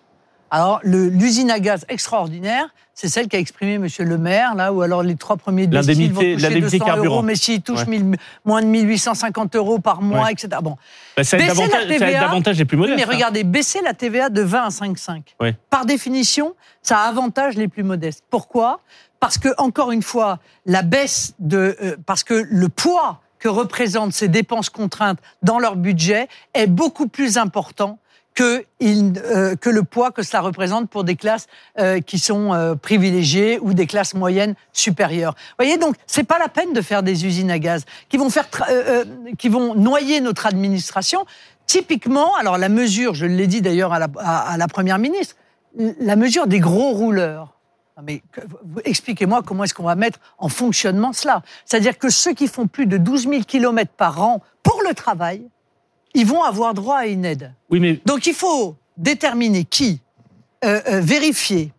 Alors, 0.56 0.80
l'usine 0.84 1.50
à 1.50 1.60
gaz 1.60 1.84
extraordinaire, 1.90 2.68
c'est 2.94 3.08
celle 3.08 3.28
qu'a 3.28 3.40
exprimé 3.40 3.80
Monsieur 3.80 4.04
le 4.06 4.20
maire, 4.20 4.54
là, 4.54 4.72
où 4.72 4.84
alors 4.84 5.02
les 5.02 5.16
trois 5.16 5.36
premiers 5.36 5.66
déciles 5.66 6.14
vont 6.14 6.22
toucher 6.22 6.36
l'indemnité 6.36 6.78
200 6.78 6.86
carburant. 6.86 7.06
euros, 7.16 7.22
mais 7.24 7.34
s'ils 7.36 7.64
touchent 7.64 7.88
Ouais. 7.88 7.98
1000 8.00 8.18
moins 8.46 8.62
de 8.62 8.68
1850 8.68 9.56
euros 9.56 9.80
par 9.80 10.04
mois, 10.04 10.26
Ouais. 10.26 10.32
etc. 10.34 10.50
Bon, 10.62 10.78
Bah, 11.18 11.24
ça, 11.24 11.38
la 11.38 11.48
davantage, 11.48 11.82
ça 11.82 11.88
TVA, 11.88 12.20
davantage 12.20 12.58
les 12.60 12.66
plus 12.66 12.78
oui, 12.78 12.82
modestes. 12.82 12.98
mais 13.00 13.04
hein. 13.12 13.16
regardez, 13.16 13.44
baisser 13.44 13.82
la 13.84 13.96
TVA 13.96 14.30
de 14.30 14.44
20 14.44 14.66
à 14.66 14.70
5,5. 14.70 15.24
Ouais. 15.42 15.56
Par 15.72 15.88
définition, 15.88 16.54
ça 16.84 17.00
avantage 17.00 17.56
les 17.56 17.68
plus 17.68 17.82
modestes. 17.82 18.24
Pourquoi? 18.30 18.80
Parce 19.20 19.40
que, 19.40 19.50
encore 19.58 19.92
une 19.92 20.04
fois, 20.04 20.38
la 20.68 20.84
baisse 20.84 21.34
de. 21.40 21.76
euh, 21.82 21.96
parce 22.06 22.24
que 22.24 22.46
le 22.48 22.70
poids 22.70 23.22
que 23.40 23.50
représentent 23.50 24.14
ces 24.14 24.28
dépenses 24.28 24.70
contraintes 24.70 25.18
dans 25.42 25.58
leur 25.58 25.78
budget 25.78 26.28
est 26.54 26.68
beaucoup 26.68 27.08
plus 27.08 27.38
important 27.40 27.98
que, 28.36 28.64
il- 28.80 29.14
euh, 29.26 29.56
que 29.56 29.70
le 29.70 29.84
poids 29.84 30.12
que 30.12 30.24
cela 30.24 30.42
représente 30.42 30.90
pour 30.90 31.04
des 31.04 31.16
classes 31.16 31.48
euh, 31.80 32.00
qui 32.02 32.20
sont 32.20 32.54
euh, 32.54 32.76
privilégiées 32.76 33.60
ou 33.62 33.74
des 33.74 33.86
classes 33.88 34.14
moyennes 34.16 34.56
supérieures. 34.72 35.34
Vous 35.38 35.66
voyez, 35.66 35.78
donc, 35.78 35.96
c'est 36.08 36.24
pas 36.24 36.40
la 36.40 36.50
peine 36.50 36.74
de 36.74 36.82
faire 36.82 37.04
des 37.04 37.26
usines 37.26 37.52
à 37.52 37.60
gaz 37.60 37.86
qui 38.10 38.18
vont, 38.18 38.30
faire 38.30 38.48
euh, 38.70 39.04
euh, 39.06 39.06
qui 39.38 39.50
vont 39.50 39.76
noyer 39.76 40.20
notre 40.22 40.46
administration. 40.48 41.26
Typiquement, 41.68 42.36
alors 42.36 42.58
la 42.58 42.70
mesure, 42.70 43.14
je 43.14 43.26
l'ai 43.26 43.48
dit 43.48 43.62
d'ailleurs 43.62 43.94
à 43.94 44.00
la, 44.00 44.08
à- 44.20 44.58
la 44.58 44.68
Première 44.68 45.00
ministre, 45.00 45.36
la 45.78 46.16
mesure 46.16 46.48
des 46.48 46.60
gros 46.60 46.92
rouleurs. 46.92 47.50
Mais 48.02 48.24
expliquez-moi 48.86 49.44
comment 49.46 49.64
est-ce 49.64 49.74
qu'on 49.76 49.84
va 49.84 49.96
mettre 49.96 50.20
en 50.40 50.50
fonctionnement 50.50 51.14
cela. 51.14 51.44
C'est-à-dire 51.66 51.98
que 52.00 52.10
ceux 52.10 52.34
qui 52.34 52.48
font 52.48 52.66
plus 52.68 52.88
de 52.88 52.98
12 52.98 53.30
000 53.30 53.44
kilomètres 53.44 53.94
par 53.96 54.22
an 54.24 54.42
pour 54.64 54.82
le 54.88 54.94
travail, 54.96 55.48
ils 56.14 56.26
vont 56.26 56.44
avoir 56.44 56.74
droit 56.74 56.98
à 56.98 57.06
une 57.08 57.26
aide. 57.26 57.52
Oui, 57.70 57.80
mais 57.80 58.00
Donc 58.06 58.28
il 58.28 58.34
faut 58.34 58.76
déterminer 58.98 59.64
qui, 59.66 60.02
euh, 60.64 60.80
euh, 60.88 61.00
vérifier, 61.02 61.72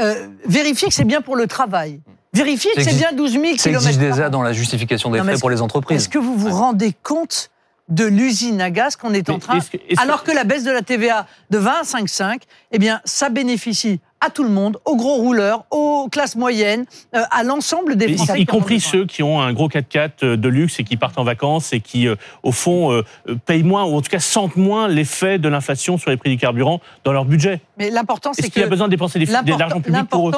euh, 0.00 0.28
vérifier 0.46 0.88
que 0.88 0.94
c'est 0.94 1.04
bien 1.04 1.20
pour 1.20 1.36
le 1.36 1.46
travail, 1.46 2.00
vérifier 2.32 2.72
que 2.74 2.82
Ça 2.82 2.90
c'est 2.90 2.96
bien 2.96 3.12
12 3.12 3.32
000 3.32 3.44
Ça 3.44 3.48
kilomètres 3.70 3.86
existe 3.86 4.00
par 4.00 4.08
déjà 4.16 4.26
an. 4.28 4.30
dans 4.30 4.42
la 4.42 4.52
justification 4.52 5.10
des 5.10 5.18
Non, 5.18 5.24
frais 5.24 5.32
est-ce 5.34 5.40
pour 5.40 5.50
les 5.50 5.54
Est-ce 5.56 5.62
entreprises. 5.62 6.08
que 6.08 6.18
vous 6.18 6.34
vous 6.36 6.50
rendez 6.50 6.94
compte 7.02 7.50
de 7.90 8.04
l'usine 8.06 8.62
à 8.62 8.70
gaz 8.70 8.96
qu'on 8.96 9.12
est 9.12 9.28
en 9.28 9.38
train 9.38 9.58
est-ce 9.58 9.70
que- 9.70 9.76
est-ce 9.76 9.96
que- 9.96 10.00
alors 10.02 10.24
que 10.24 10.32
la 10.32 10.44
baisse 10.44 10.64
de 10.64 10.70
la 10.70 10.80
TVA 10.80 11.26
de 11.50 11.58
20 11.58 11.80
à 11.80 11.84
5,5, 11.84 12.40
eh 12.72 12.78
bien, 12.78 13.02
ça 13.04 13.28
bénéficie 13.28 14.00
à 14.20 14.30
tout 14.30 14.42
le 14.42 14.48
monde, 14.48 14.78
aux 14.86 14.96
gros 14.96 15.16
rouleurs, 15.16 15.64
aux 15.70 16.08
classes 16.10 16.34
moyennes, 16.36 16.86
euh, 17.14 17.22
à 17.30 17.42
l'ensemble 17.42 17.96
des 17.96 18.14
Français. 18.16 18.40
y 18.40 18.46
compris 18.46 18.80
ceux 18.80 19.04
qui 19.04 19.22
ont 19.22 19.40
un 19.40 19.52
gros 19.52 19.68
4x4 19.68 20.36
de 20.36 20.48
luxe 20.48 20.80
et 20.80 20.84
qui 20.84 20.96
partent 20.96 21.18
en 21.18 21.24
vacances 21.24 21.72
et 21.74 21.80
qui, 21.80 22.08
euh, 22.08 22.16
au 22.42 22.52
fond, 22.52 22.90
euh, 22.92 23.02
euh, 23.28 23.34
payent 23.44 23.62
moins 23.64 23.84
ou 23.84 23.94
en 23.96 24.00
tout 24.00 24.10
cas 24.10 24.20
sentent 24.20 24.56
moins 24.56 24.88
l'effet 24.88 25.38
de 25.38 25.48
l'inflation 25.48 25.98
sur 25.98 26.10
les 26.10 26.16
prix 26.16 26.30
du 26.30 26.38
carburant 26.38 26.80
dans 27.04 27.12
leur 27.12 27.26
budget. 27.26 27.60
Mais 27.76 27.90
l'important, 27.90 28.32
c'est 28.32 28.42
Est-ce 28.44 28.50
qu'il 28.50 28.62
y 28.62 28.64
a 28.64 28.68
besoin 28.68 28.86
de 28.86 28.92
dépenser 28.92 29.18
des- 29.18 29.26
de 29.26 29.58
l'argent 29.58 29.80
public 29.80 30.04
pour 30.08 30.30
eux 30.30 30.32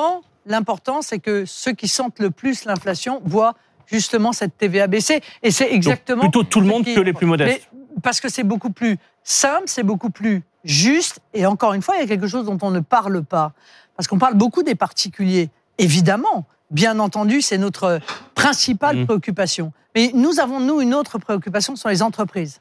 l'important, 0.48 1.02
c'est 1.02 1.18
que 1.18 1.44
ceux 1.44 1.72
qui 1.72 1.88
sentent 1.88 2.20
le 2.20 2.30
plus 2.30 2.64
l'inflation 2.66 3.20
voient 3.24 3.54
justement 3.86 4.32
cette 4.32 4.56
TVA 4.56 4.86
baisser. 4.86 5.20
Et 5.42 5.50
c'est 5.50 5.64
Donc, 5.64 5.74
exactement 5.74 6.20
plutôt 6.22 6.44
tout 6.44 6.60
le 6.60 6.66
ce 6.66 6.70
monde 6.72 6.84
qui- 6.84 6.94
que 6.94 7.00
les 7.00 7.12
plus 7.12 7.26
modestes. 7.26 7.68
Mais 7.72 8.00
parce 8.00 8.20
que 8.20 8.28
c'est 8.28 8.44
beaucoup 8.44 8.70
plus 8.70 8.96
simple, 9.24 9.64
c'est 9.66 9.82
beaucoup 9.82 10.10
plus 10.10 10.42
juste. 10.66 11.20
Et 11.32 11.46
encore 11.46 11.72
une 11.72 11.80
fois, 11.82 11.96
il 11.96 12.00
y 12.00 12.04
a 12.04 12.06
quelque 12.06 12.26
chose 12.28 12.44
dont 12.44 12.58
on 12.60 12.70
ne 12.70 12.80
parle 12.80 13.22
pas. 13.22 13.52
Parce 13.96 14.06
qu'on 14.08 14.18
parle 14.18 14.34
beaucoup 14.34 14.62
des 14.62 14.74
particuliers. 14.74 15.48
Évidemment, 15.78 16.44
bien 16.70 16.98
entendu, 16.98 17.40
c'est 17.40 17.56
notre 17.58 18.00
principale 18.34 18.98
Mhm. 18.98 19.06
préoccupation. 19.06 19.72
Mais 19.94 20.10
nous 20.12 20.40
avons, 20.40 20.60
nous, 20.60 20.80
une 20.82 20.94
autre 20.94 21.18
préoccupation 21.18 21.76
sur 21.76 21.88
les 21.88 22.02
entreprises. 22.02 22.60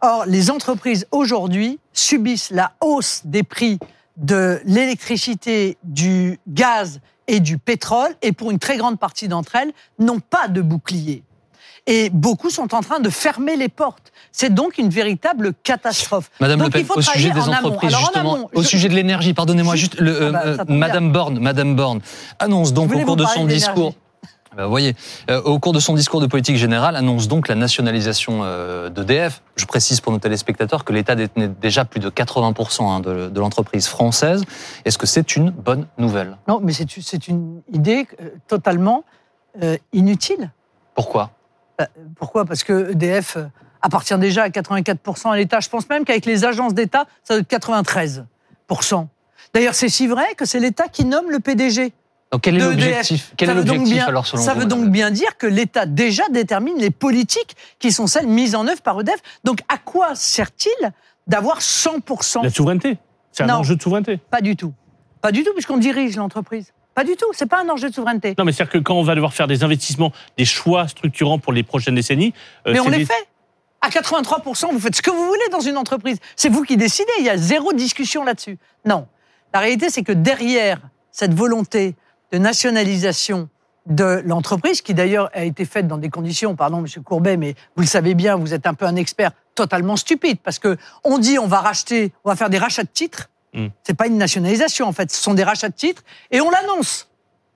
Or, 0.00 0.24
les 0.26 0.50
entreprises 0.50 1.06
aujourd'hui 1.10 1.78
subissent 1.92 2.50
la 2.50 2.72
hausse 2.80 3.22
des 3.24 3.42
prix 3.42 3.78
de 4.16 4.60
l'électricité, 4.64 5.76
du 5.84 6.38
gaz 6.48 7.00
et 7.28 7.40
du 7.40 7.58
pétrole, 7.58 8.14
et 8.22 8.32
pour 8.32 8.50
une 8.50 8.58
très 8.58 8.76
grande 8.76 8.98
partie 8.98 9.28
d'entre 9.28 9.56
elles, 9.56 9.72
n'ont 9.98 10.20
pas 10.20 10.48
de 10.48 10.60
bouclier. 10.62 11.22
Et 11.88 12.10
beaucoup 12.10 12.50
sont 12.50 12.74
en 12.74 12.80
train 12.80 12.98
de 13.00 13.08
fermer 13.10 13.56
les 13.56 13.68
portes. 13.68 14.12
C'est 14.32 14.52
donc 14.52 14.76
une 14.78 14.88
véritable 14.88 15.52
catastrophe. 15.62 16.30
Madame 16.40 16.58
Donc, 16.58 16.66
Le 16.68 16.72
Pen, 16.72 16.80
il 16.82 16.86
faut 16.86 16.98
au 16.98 17.02
sujet 17.02 17.30
des 17.30 17.40
en 17.40 17.52
amont. 17.52 17.68
entreprises, 17.68 17.94
en 17.94 18.48
au 18.54 18.62
je- 18.62 18.66
sujet 18.66 18.88
de 18.88 18.94
l'énergie, 18.94 19.34
pardonnez-moi, 19.34 19.76
Juste- 19.76 20.00
le, 20.00 20.10
euh, 20.22 20.32
Ah 20.58 20.64
bah. 20.64 20.74
Madame 20.74 21.12
Borne, 21.12 21.38
Madame 21.38 21.76
Borne 21.76 22.00
annonce 22.40 22.72
donc 22.72 22.92
au 22.92 22.98
cours 23.00 23.16
de 23.16 23.24
son 23.24 23.44
discours. 23.44 23.94
Ben, 24.56 24.64
vous 24.64 24.70
voyez, 24.70 24.96
euh, 25.30 25.42
au 25.42 25.58
cours 25.58 25.74
de 25.74 25.80
son 25.80 25.92
discours 25.94 26.20
de 26.22 26.26
politique 26.26 26.56
générale, 26.56 26.96
annonce 26.96 27.28
donc 27.28 27.46
la 27.46 27.54
nationalisation 27.54 28.40
euh, 28.42 28.88
d'EDF. 28.88 29.42
Je 29.56 29.66
précise 29.66 30.00
pour 30.00 30.12
nos 30.12 30.18
téléspectateurs 30.18 30.82
que 30.82 30.94
l'État 30.94 31.14
détenait 31.14 31.48
déjà 31.48 31.84
plus 31.84 32.00
de 32.00 32.08
80% 32.08 32.82
hein, 32.90 33.00
de, 33.00 33.28
de 33.28 33.40
l'entreprise 33.40 33.86
française. 33.86 34.42
Est-ce 34.86 34.96
que 34.96 35.06
c'est 35.06 35.36
une 35.36 35.50
bonne 35.50 35.86
nouvelle? 35.98 36.38
Non, 36.48 36.60
mais 36.62 36.72
c'est 36.72 36.86
c'est 37.02 37.28
une 37.28 37.60
idée 37.70 38.08
euh, 38.22 38.30
totalement 38.48 39.04
euh, 39.62 39.76
inutile. 39.92 40.50
Pourquoi? 40.94 41.32
Pourquoi? 42.16 42.44
Parce 42.44 42.64
que 42.64 42.92
EDF 42.92 43.36
euh, 43.36 43.44
appartient 43.82 44.16
déjà 44.18 44.44
à 44.44 44.48
84% 44.48 45.30
à 45.32 45.36
l'État. 45.36 45.60
Je 45.60 45.68
pense 45.68 45.88
même 45.88 46.04
qu'avec 46.04 46.26
les 46.26 46.44
agences 46.44 46.74
d'État, 46.74 47.06
ça 47.24 47.34
doit 47.34 47.40
être 47.40 47.50
93%. 48.70 49.06
D'ailleurs, 49.54 49.74
c'est 49.74 49.88
si 49.88 50.06
vrai 50.06 50.34
que 50.36 50.44
c'est 50.44 50.60
l'État 50.60 50.88
qui 50.88 51.04
nomme 51.04 51.30
le 51.30 51.38
PDG. 51.40 51.92
Donc 52.32 52.40
quel 52.42 52.56
est 52.56 52.58
de 52.58 52.64
l'objectif? 52.64 53.32
Quel 53.36 53.48
Ça 53.48 53.52
est 53.52 53.56
veut 53.58 53.62
donc 53.64 53.76
l'objectif 53.76 53.96
bien- 53.98 54.06
alors 54.08 54.26
selon 54.26 54.42
Ça 54.42 54.54
vous, 54.54 54.60
veut 54.60 54.66
donc 54.66 54.84
Le 54.84 54.90
bien 54.90 55.10
dire 55.12 55.36
que 55.38 55.46
l'État 55.46 55.86
déjà 55.86 56.24
détermine 56.30 56.76
les 56.78 56.90
politiques 56.90 57.56
qui 57.78 57.92
sont 57.92 58.06
celles 58.08 58.26
mises 58.26 58.54
en 58.56 58.66
œuvre 58.66 58.82
par 58.82 59.00
EDF. 59.00 59.20
Donc 59.44 59.60
à 59.68 59.78
quoi 59.78 60.14
sert-il 60.16 60.90
d'avoir 61.28 61.60
100% 61.60 62.42
La 62.42 62.50
souveraineté. 62.50 62.98
C'est 63.30 63.44
un 63.44 63.46
Non. 63.46 63.54
enjeu 63.54 63.76
de 63.76 63.82
souveraineté. 63.82 64.16
Pas 64.30 64.40
du 64.40 64.56
tout. 64.56 64.72
Pas 65.20 65.30
du 65.30 65.44
tout, 65.44 65.52
puisqu'on 65.52 65.76
dirige 65.76 66.16
l'entreprise. 66.16 66.72
Pas 66.96 67.04
du 67.04 67.14
tout. 67.14 67.26
C'est 67.32 67.46
pas 67.46 67.62
un 67.62 67.68
enjeu 67.68 67.90
de 67.90 67.94
souveraineté. 67.94 68.34
Non, 68.38 68.44
mais 68.44 68.52
c'est-à-dire 68.52 68.72
que 68.72 68.78
quand 68.78 68.94
on 68.94 69.02
va 69.02 69.14
devoir 69.14 69.34
faire 69.34 69.46
des 69.46 69.62
investissements, 69.62 70.12
des 70.38 70.46
choix 70.46 70.88
structurants 70.88 71.38
pour 71.38 71.52
les 71.52 71.62
prochaines 71.62 71.94
décennies, 71.94 72.32
euh, 72.66 72.72
Mais 72.72 72.80
on 72.80 72.88
les 72.88 72.98
des- 72.98 73.04
fait. 73.04 73.28
À 73.82 73.90
83%, 73.90 74.72
vous 74.72 74.80
faites 74.80 74.96
ce 74.96 75.02
que 75.02 75.10
vous 75.10 75.26
voulez 75.26 75.48
dans 75.52 75.60
une 75.60 75.76
entreprise. 75.76 76.18
C'est 76.34 76.48
vous 76.48 76.62
qui 76.64 76.76
décidez. 76.78 77.12
Il 77.18 77.24
y 77.26 77.30
a 77.30 77.36
zéro 77.36 77.72
discussion 77.74 78.24
là-dessus. 78.24 78.58
Non. 78.86 79.06
La 79.52 79.60
réalité, 79.60 79.90
c'est 79.90 80.02
que 80.02 80.12
derrière 80.12 80.78
cette 81.12 81.34
volonté 81.34 81.94
de 82.32 82.38
nationalisation 82.38 83.48
de 83.84 84.22
l'entreprise, 84.24 84.80
qui 84.80 84.94
d'ailleurs 84.94 85.30
a 85.34 85.44
été 85.44 85.64
faite 85.66 85.86
dans 85.86 85.98
des 85.98 86.08
conditions, 86.08 86.56
pardon 86.56 86.80
Monsieur 86.80 87.02
Courbet, 87.02 87.36
mais 87.36 87.54
vous 87.76 87.82
le 87.82 87.86
savez 87.88 88.14
bien, 88.14 88.34
vous 88.36 88.54
êtes 88.54 88.66
un 88.66 88.74
peu 88.74 88.86
un 88.86 88.96
expert, 88.96 89.30
totalement 89.54 89.96
stupide, 89.96 90.38
parce 90.42 90.58
que 90.58 90.76
on 91.04 91.18
dit 91.18 91.38
on 91.38 91.46
va 91.46 91.60
racheter, 91.60 92.12
on 92.24 92.30
va 92.30 92.36
faire 92.36 92.50
des 92.50 92.58
rachats 92.58 92.82
de 92.82 92.88
titres. 92.88 93.28
Mm. 93.56 93.66
C'est 93.82 93.94
pas 93.94 94.06
une 94.06 94.18
nationalisation 94.18 94.86
en 94.86 94.92
fait, 94.92 95.10
ce 95.10 95.20
sont 95.22 95.34
des 95.34 95.44
rachats 95.44 95.68
de 95.68 95.74
titres 95.74 96.02
et 96.30 96.40
on 96.40 96.50
l'annonce. 96.50 97.08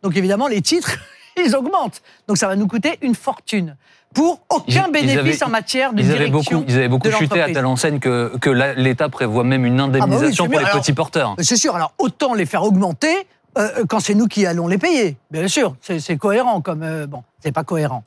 Donc 0.02 0.16
évidemment 0.16 0.46
les 0.48 0.62
titres 0.62 0.96
ils 1.36 1.54
augmentent, 1.54 2.02
donc 2.26 2.36
ça 2.38 2.48
va 2.48 2.56
nous 2.56 2.66
coûter 2.66 2.98
une 3.02 3.14
fortune 3.14 3.76
pour 4.14 4.40
aucun 4.48 4.64
Ils- 4.66 4.86
ils 4.86 4.92
bénéfice 4.92 5.18
avaient- 5.18 5.44
en 5.44 5.48
matière 5.50 5.92
de 5.92 6.02
Ils 6.02 6.10
avaient 6.10 6.28
beaucoup, 6.28 6.64
ils 6.66 6.74
avaient 6.76 6.88
beaucoup 6.88 7.06
de 7.06 7.12
chuté 7.12 7.40
à 7.40 7.46
telle 7.52 7.66
enseigne 7.66 8.00
que, 8.00 8.36
que 8.40 8.50
l'État 8.50 9.08
prévoit 9.08 9.44
même 9.44 9.64
une 9.64 9.78
indemnisation 9.78 10.44
c'est 10.44 10.48
pour 10.50 10.58
mieux. 10.58 10.64
les 10.64 10.70
Alors- 10.70 10.80
petits 10.82 10.92
porteurs. 10.92 11.36
C'est 11.38 11.56
sûr. 11.56 11.76
Alors 11.76 11.92
autant 11.98 12.34
les 12.34 12.44
faire 12.46 12.64
augmenter 12.64 13.26
euh, 13.58 13.84
quand 13.88 14.00
c'est 14.00 14.14
nous 14.14 14.26
qui 14.26 14.46
allons 14.46 14.66
les 14.68 14.78
payer. 14.78 15.16
Bien 15.30 15.46
sûr, 15.48 15.76
c'est 15.80 16.00
c'est 16.00 16.16
cohérent 16.16 16.60
comme 16.60 16.82
euh, 16.82 17.06
bon, 17.06 17.22
c'est 17.40 17.52
pas 17.52 17.62
cohérent. 17.64 18.02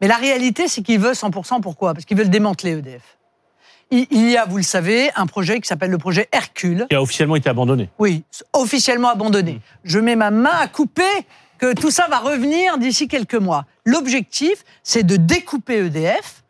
Mais 0.00 0.08
la 0.08 0.16
réalité, 0.16 0.66
c'est 0.68 0.82
qu'ils 0.82 0.98
veulent 0.98 1.14
100%. 1.14 1.60
Pourquoi? 1.60 1.94
Parce 1.94 2.04
qu'ils 2.04 2.16
veulent 2.16 2.28
démanteler 2.30 2.72
EDF. 2.78 3.02
Il, 3.90 4.30
y 4.30 4.36
a, 4.36 4.44
vous 4.44 4.56
le 4.56 4.62
savez, 4.62 5.10
un 5.14 5.26
projet 5.26 5.60
qui 5.60 5.68
s'appelle 5.68 5.90
le 5.90 5.98
projet 5.98 6.28
Hercule. 6.32 6.86
Qui 6.90 6.96
a 6.96 7.02
officiellement 7.02 7.36
été 7.36 7.48
abandonné. 7.48 7.90
Oui, 7.98 8.24
officiellement 8.52 9.10
abandonné. 9.10 9.60
Je 9.84 9.98
mets 9.98 10.16
ma 10.16 10.30
main 10.30 10.56
à 10.58 10.66
couper 10.66 11.02
que 11.58 11.74
tout 11.74 11.90
ça 11.90 12.06
va 12.08 12.18
revenir 12.18 12.78
d'ici 12.78 13.08
quelques 13.08 13.34
mois. 13.34 13.66
L'objectif, 13.84 14.64
c'est 14.82 15.04
de 15.04 15.16
découper 15.16 15.86
EDF. 15.86 16.42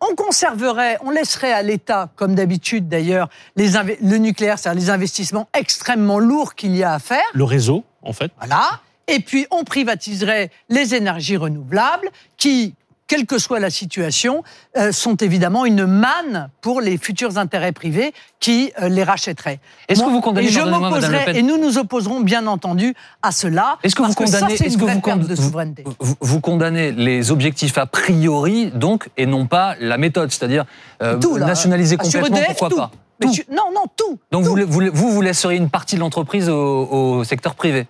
On 0.00 0.14
conserverait, 0.14 0.98
on 1.02 1.10
laisserait 1.10 1.52
à 1.52 1.62
l'État, 1.62 2.08
comme 2.14 2.34
d'habitude 2.34 2.88
d'ailleurs, 2.88 3.28
le 3.56 4.16
nucléaire, 4.16 4.58
c'est-à-dire 4.58 4.80
les 4.80 4.90
investissements 4.90 5.48
extrêmement 5.58 6.20
lourds 6.20 6.54
qu'il 6.54 6.74
y 6.76 6.84
a 6.84 6.94
à 6.94 6.98
faire. 7.00 7.24
Le 7.34 7.44
réseau, 7.44 7.84
en 8.02 8.12
fait. 8.12 8.30
Voilà. 8.38 8.80
Et 9.08 9.20
puis, 9.20 9.46
on 9.50 9.64
privatiserait 9.64 10.50
les 10.68 10.94
énergies 10.94 11.36
renouvelables 11.36 12.10
qui, 12.36 12.74
quelle 13.08 13.26
que 13.26 13.38
soit 13.38 13.58
la 13.58 13.70
situation, 13.70 14.44
euh, 14.76 14.92
sont 14.92 15.16
évidemment 15.16 15.64
une 15.66 15.86
manne 15.86 16.50
pour 16.60 16.80
les 16.80 16.98
futurs 16.98 17.38
intérêts 17.38 17.72
privés 17.72 18.12
qui 18.38 18.70
euh, 18.80 18.88
les 18.88 19.02
rachèteraient. 19.02 19.58
Est-ce 19.88 20.00
que 20.02 20.08
vous 20.10 20.20
condamnez, 20.20 20.46
et 20.46 20.50
je 20.50 20.60
m'opposerai, 20.60 21.36
et 21.36 21.42
nous 21.42 21.58
nous 21.58 21.78
opposerons 21.78 22.20
bien 22.20 22.46
entendu 22.46 22.94
à 23.22 23.32
cela. 23.32 23.78
Est-ce 23.82 23.96
que 23.96 24.02
vous 24.02 24.12
ça, 24.12 24.24
condamnez, 24.24 24.56
c'est 24.56 24.66
est-ce 24.66 24.74
une 24.74 24.80
que 24.80 24.84
vous, 24.84 24.86
perte 24.86 25.00
cond- 25.00 25.16
de 25.16 25.34
vous- 25.34 25.42
souveraineté. 25.42 25.84
vous- 25.98 26.14
vous 26.20 26.40
condamnez 26.40 26.92
les 26.92 27.30
objectifs 27.32 27.76
a 27.78 27.86
priori, 27.86 28.70
donc, 28.72 29.08
et 29.16 29.26
non 29.26 29.46
pas 29.46 29.74
la 29.80 29.96
méthode, 29.98 30.30
c'est-à-dire 30.30 30.64
euh, 31.02 31.18
nationaliser 31.38 31.96
complètement, 31.96 32.36
EDF, 32.36 32.46
pourquoi 32.48 32.68
tout. 32.68 32.76
pas 32.76 32.90
Mais 33.20 33.26
Tout. 33.26 33.32
tu- 33.32 33.44
non, 33.50 33.64
non, 33.74 33.82
tout. 33.96 34.18
Donc 34.30 34.44
tout. 34.44 34.50
vous, 34.54 34.66
vous, 34.68 34.82
vous, 34.92 35.10
vous 35.10 35.20
laisseriez 35.22 35.56
une 35.58 35.70
partie 35.70 35.96
de 35.96 36.00
l'entreprise 36.00 36.48
au, 36.48 36.86
au 37.18 37.24
secteur 37.24 37.54
privé 37.56 37.86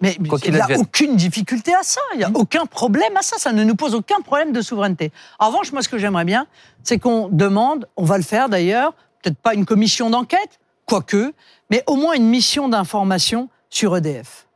Mais 0.00 0.16
il 0.18 0.52
n'y 0.52 0.60
a 0.60 0.78
aucune 0.78 1.16
difficulté 1.16 1.72
à 1.74 1.82
ça. 1.82 2.00
Il 2.14 2.18
n'y 2.18 2.24
a 2.24 2.30
aucun 2.34 2.66
problème 2.66 3.16
à 3.16 3.22
ça. 3.22 3.36
Ça 3.38 3.52
ne 3.52 3.62
nous 3.64 3.74
pose 3.76 3.94
aucun 3.94 4.20
problème 4.20 4.52
de 4.52 4.60
souveraineté. 4.60 5.12
En 5.38 5.48
revanche, 5.48 5.72
moi, 5.72 5.82
ce 5.82 5.88
que 5.88 5.98
j'aimerais 5.98 6.24
bien, 6.24 6.46
c'est 6.82 6.98
qu'on 6.98 7.28
demande, 7.28 7.86
on 7.96 8.04
va 8.04 8.16
le 8.18 8.24
faire 8.24 8.48
d'ailleurs, 8.48 8.92
peut-être 9.22 9.38
pas 9.38 9.54
une 9.54 9.64
commission 9.64 10.10
d'enquête, 10.10 10.58
quoique, 10.86 11.32
mais 11.70 11.82
au 11.86 11.96
moins 11.96 12.14
une 12.14 12.28
mission 12.28 12.68
d'information 12.68 13.48
sur 13.70 13.96
EDF. 13.96 14.46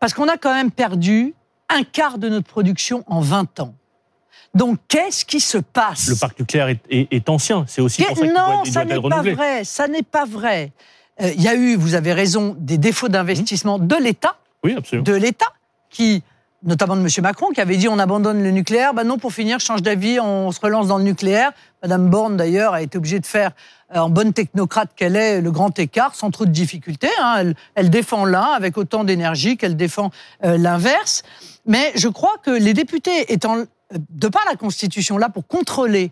Parce 0.00 0.14
qu'on 0.14 0.28
a 0.28 0.36
quand 0.36 0.52
même 0.54 0.70
perdu 0.70 1.34
un 1.68 1.82
quart 1.84 2.18
de 2.18 2.28
notre 2.28 2.46
production 2.48 3.04
en 3.06 3.20
20 3.20 3.60
ans. 3.60 3.74
Donc, 4.54 4.78
qu'est-ce 4.88 5.24
qui 5.24 5.40
se 5.40 5.58
passe? 5.58 6.08
Le 6.08 6.16
parc 6.16 6.38
nucléaire 6.40 6.68
est, 6.68 6.80
est- 6.90 7.08
est 7.12 7.28
ancien. 7.28 7.64
C'est 7.68 7.82
aussi 7.82 8.02
pour 8.02 8.16
ça 8.16 8.22
qu'il 8.22 8.32
non, 8.32 8.46
doit, 8.46 8.62
il 8.64 8.72
ça 8.72 8.84
doit 8.84 8.96
n'est 8.96 9.08
pas 9.08 9.22
vrai. 9.22 9.64
Ça 9.64 9.88
n'est 9.88 10.02
pas 10.02 10.24
vrai. 10.24 10.72
Euh, 11.20 11.30
Il 11.36 11.42
y 11.42 11.48
a 11.48 11.54
eu, 11.54 11.76
vous 11.76 11.94
avez 11.94 12.12
raison, 12.12 12.56
des 12.58 12.78
défauts 12.78 13.08
d'investissement 13.08 13.78
de 13.78 13.94
l'État 13.96 14.36
Oui, 14.64 14.74
de 15.02 15.12
l'État, 15.14 15.52
qui, 15.90 16.22
notamment 16.62 16.96
de 16.96 17.00
M. 17.02 17.08
Macron, 17.22 17.50
qui 17.50 17.60
avait 17.60 17.76
dit 17.76 17.88
on 17.88 17.98
abandonne 17.98 18.42
le 18.42 18.50
nucléaire. 18.50 18.92
Ben 18.94 19.04
non, 19.04 19.18
pour 19.18 19.32
finir, 19.32 19.60
change 19.60 19.82
d'avis, 19.82 20.18
on 20.20 20.50
se 20.52 20.60
relance 20.60 20.88
dans 20.88 20.98
le 20.98 21.04
nucléaire. 21.04 21.52
Madame 21.82 22.08
Borne, 22.10 22.36
d'ailleurs, 22.36 22.74
a 22.74 22.82
été 22.82 22.98
obligée 22.98 23.20
de 23.20 23.26
faire, 23.26 23.52
euh, 23.94 23.98
en 24.00 24.10
bonne 24.10 24.32
technocrate 24.32 24.90
qu'elle 24.96 25.14
est, 25.16 25.40
le 25.40 25.50
grand 25.52 25.78
écart, 25.78 26.14
sans 26.16 26.30
trop 26.32 26.44
de 26.44 26.50
difficultés. 26.50 27.10
hein. 27.20 27.52
Elle, 27.76 27.90
défend 27.90 28.24
l'un 28.24 28.42
avec 28.52 28.76
autant 28.76 29.04
d'énergie 29.04 29.56
qu'elle 29.56 29.76
défend 29.76 30.10
euh, 30.44 30.58
l'inverse. 30.58 31.22
Mais 31.64 31.92
je 31.94 32.08
crois 32.08 32.34
que 32.42 32.50
les 32.50 32.74
députés 32.74 33.32
étant, 33.32 33.58
euh, 33.58 33.64
de 34.10 34.28
par 34.28 34.42
la 34.50 34.56
Constitution, 34.56 35.18
là 35.18 35.28
pour 35.28 35.46
contrôler 35.46 36.10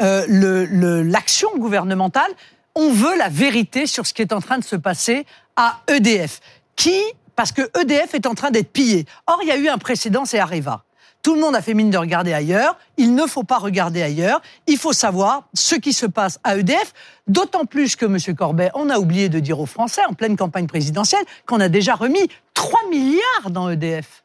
le- 0.00 0.64
le- 0.64 1.02
l'action 1.02 1.48
gouvernementale, 1.58 2.30
on 2.76 2.92
veut 2.92 3.16
la 3.18 3.28
vérité 3.28 3.86
sur 3.88 4.06
ce 4.06 4.14
qui 4.14 4.22
est 4.22 4.32
en 4.32 4.40
train 4.40 4.58
de 4.58 4.64
se 4.64 4.76
passer 4.76 5.26
à 5.56 5.80
EDF. 5.88 6.38
Qui 6.76 7.02
Parce 7.38 7.52
que 7.52 7.62
EDF 7.80 8.14
est 8.14 8.26
en 8.26 8.34
train 8.34 8.50
d'être 8.50 8.72
pillé. 8.72 9.06
Or, 9.28 9.38
il 9.42 9.48
y 9.48 9.52
a 9.52 9.56
eu 9.56 9.68
un 9.68 9.78
précédent, 9.78 10.24
c'est 10.24 10.40
Areva. 10.40 10.82
Tout 11.22 11.36
le 11.36 11.40
monde 11.40 11.54
a 11.54 11.62
fait 11.62 11.72
mine 11.72 11.88
de 11.88 11.96
regarder 11.96 12.32
ailleurs. 12.32 12.76
Il 12.96 13.14
ne 13.14 13.26
faut 13.28 13.44
pas 13.44 13.58
regarder 13.58 14.02
ailleurs. 14.02 14.42
Il 14.66 14.76
faut 14.76 14.92
savoir 14.92 15.44
ce 15.54 15.76
qui 15.76 15.92
se 15.92 16.04
passe 16.04 16.40
à 16.42 16.56
EDF. 16.56 16.92
D'autant 17.28 17.64
plus 17.64 17.94
que, 17.94 18.06
M. 18.06 18.34
Corbet, 18.34 18.72
on 18.74 18.90
a 18.90 18.98
oublié 18.98 19.28
de 19.28 19.38
dire 19.38 19.60
aux 19.60 19.66
Français, 19.66 20.00
en 20.10 20.14
pleine 20.14 20.36
campagne 20.36 20.66
présidentielle, 20.66 21.22
qu'on 21.46 21.60
a 21.60 21.68
déjà 21.68 21.94
remis 21.94 22.28
3 22.54 22.80
milliards 22.90 23.50
dans 23.50 23.70
EDF. 23.70 24.24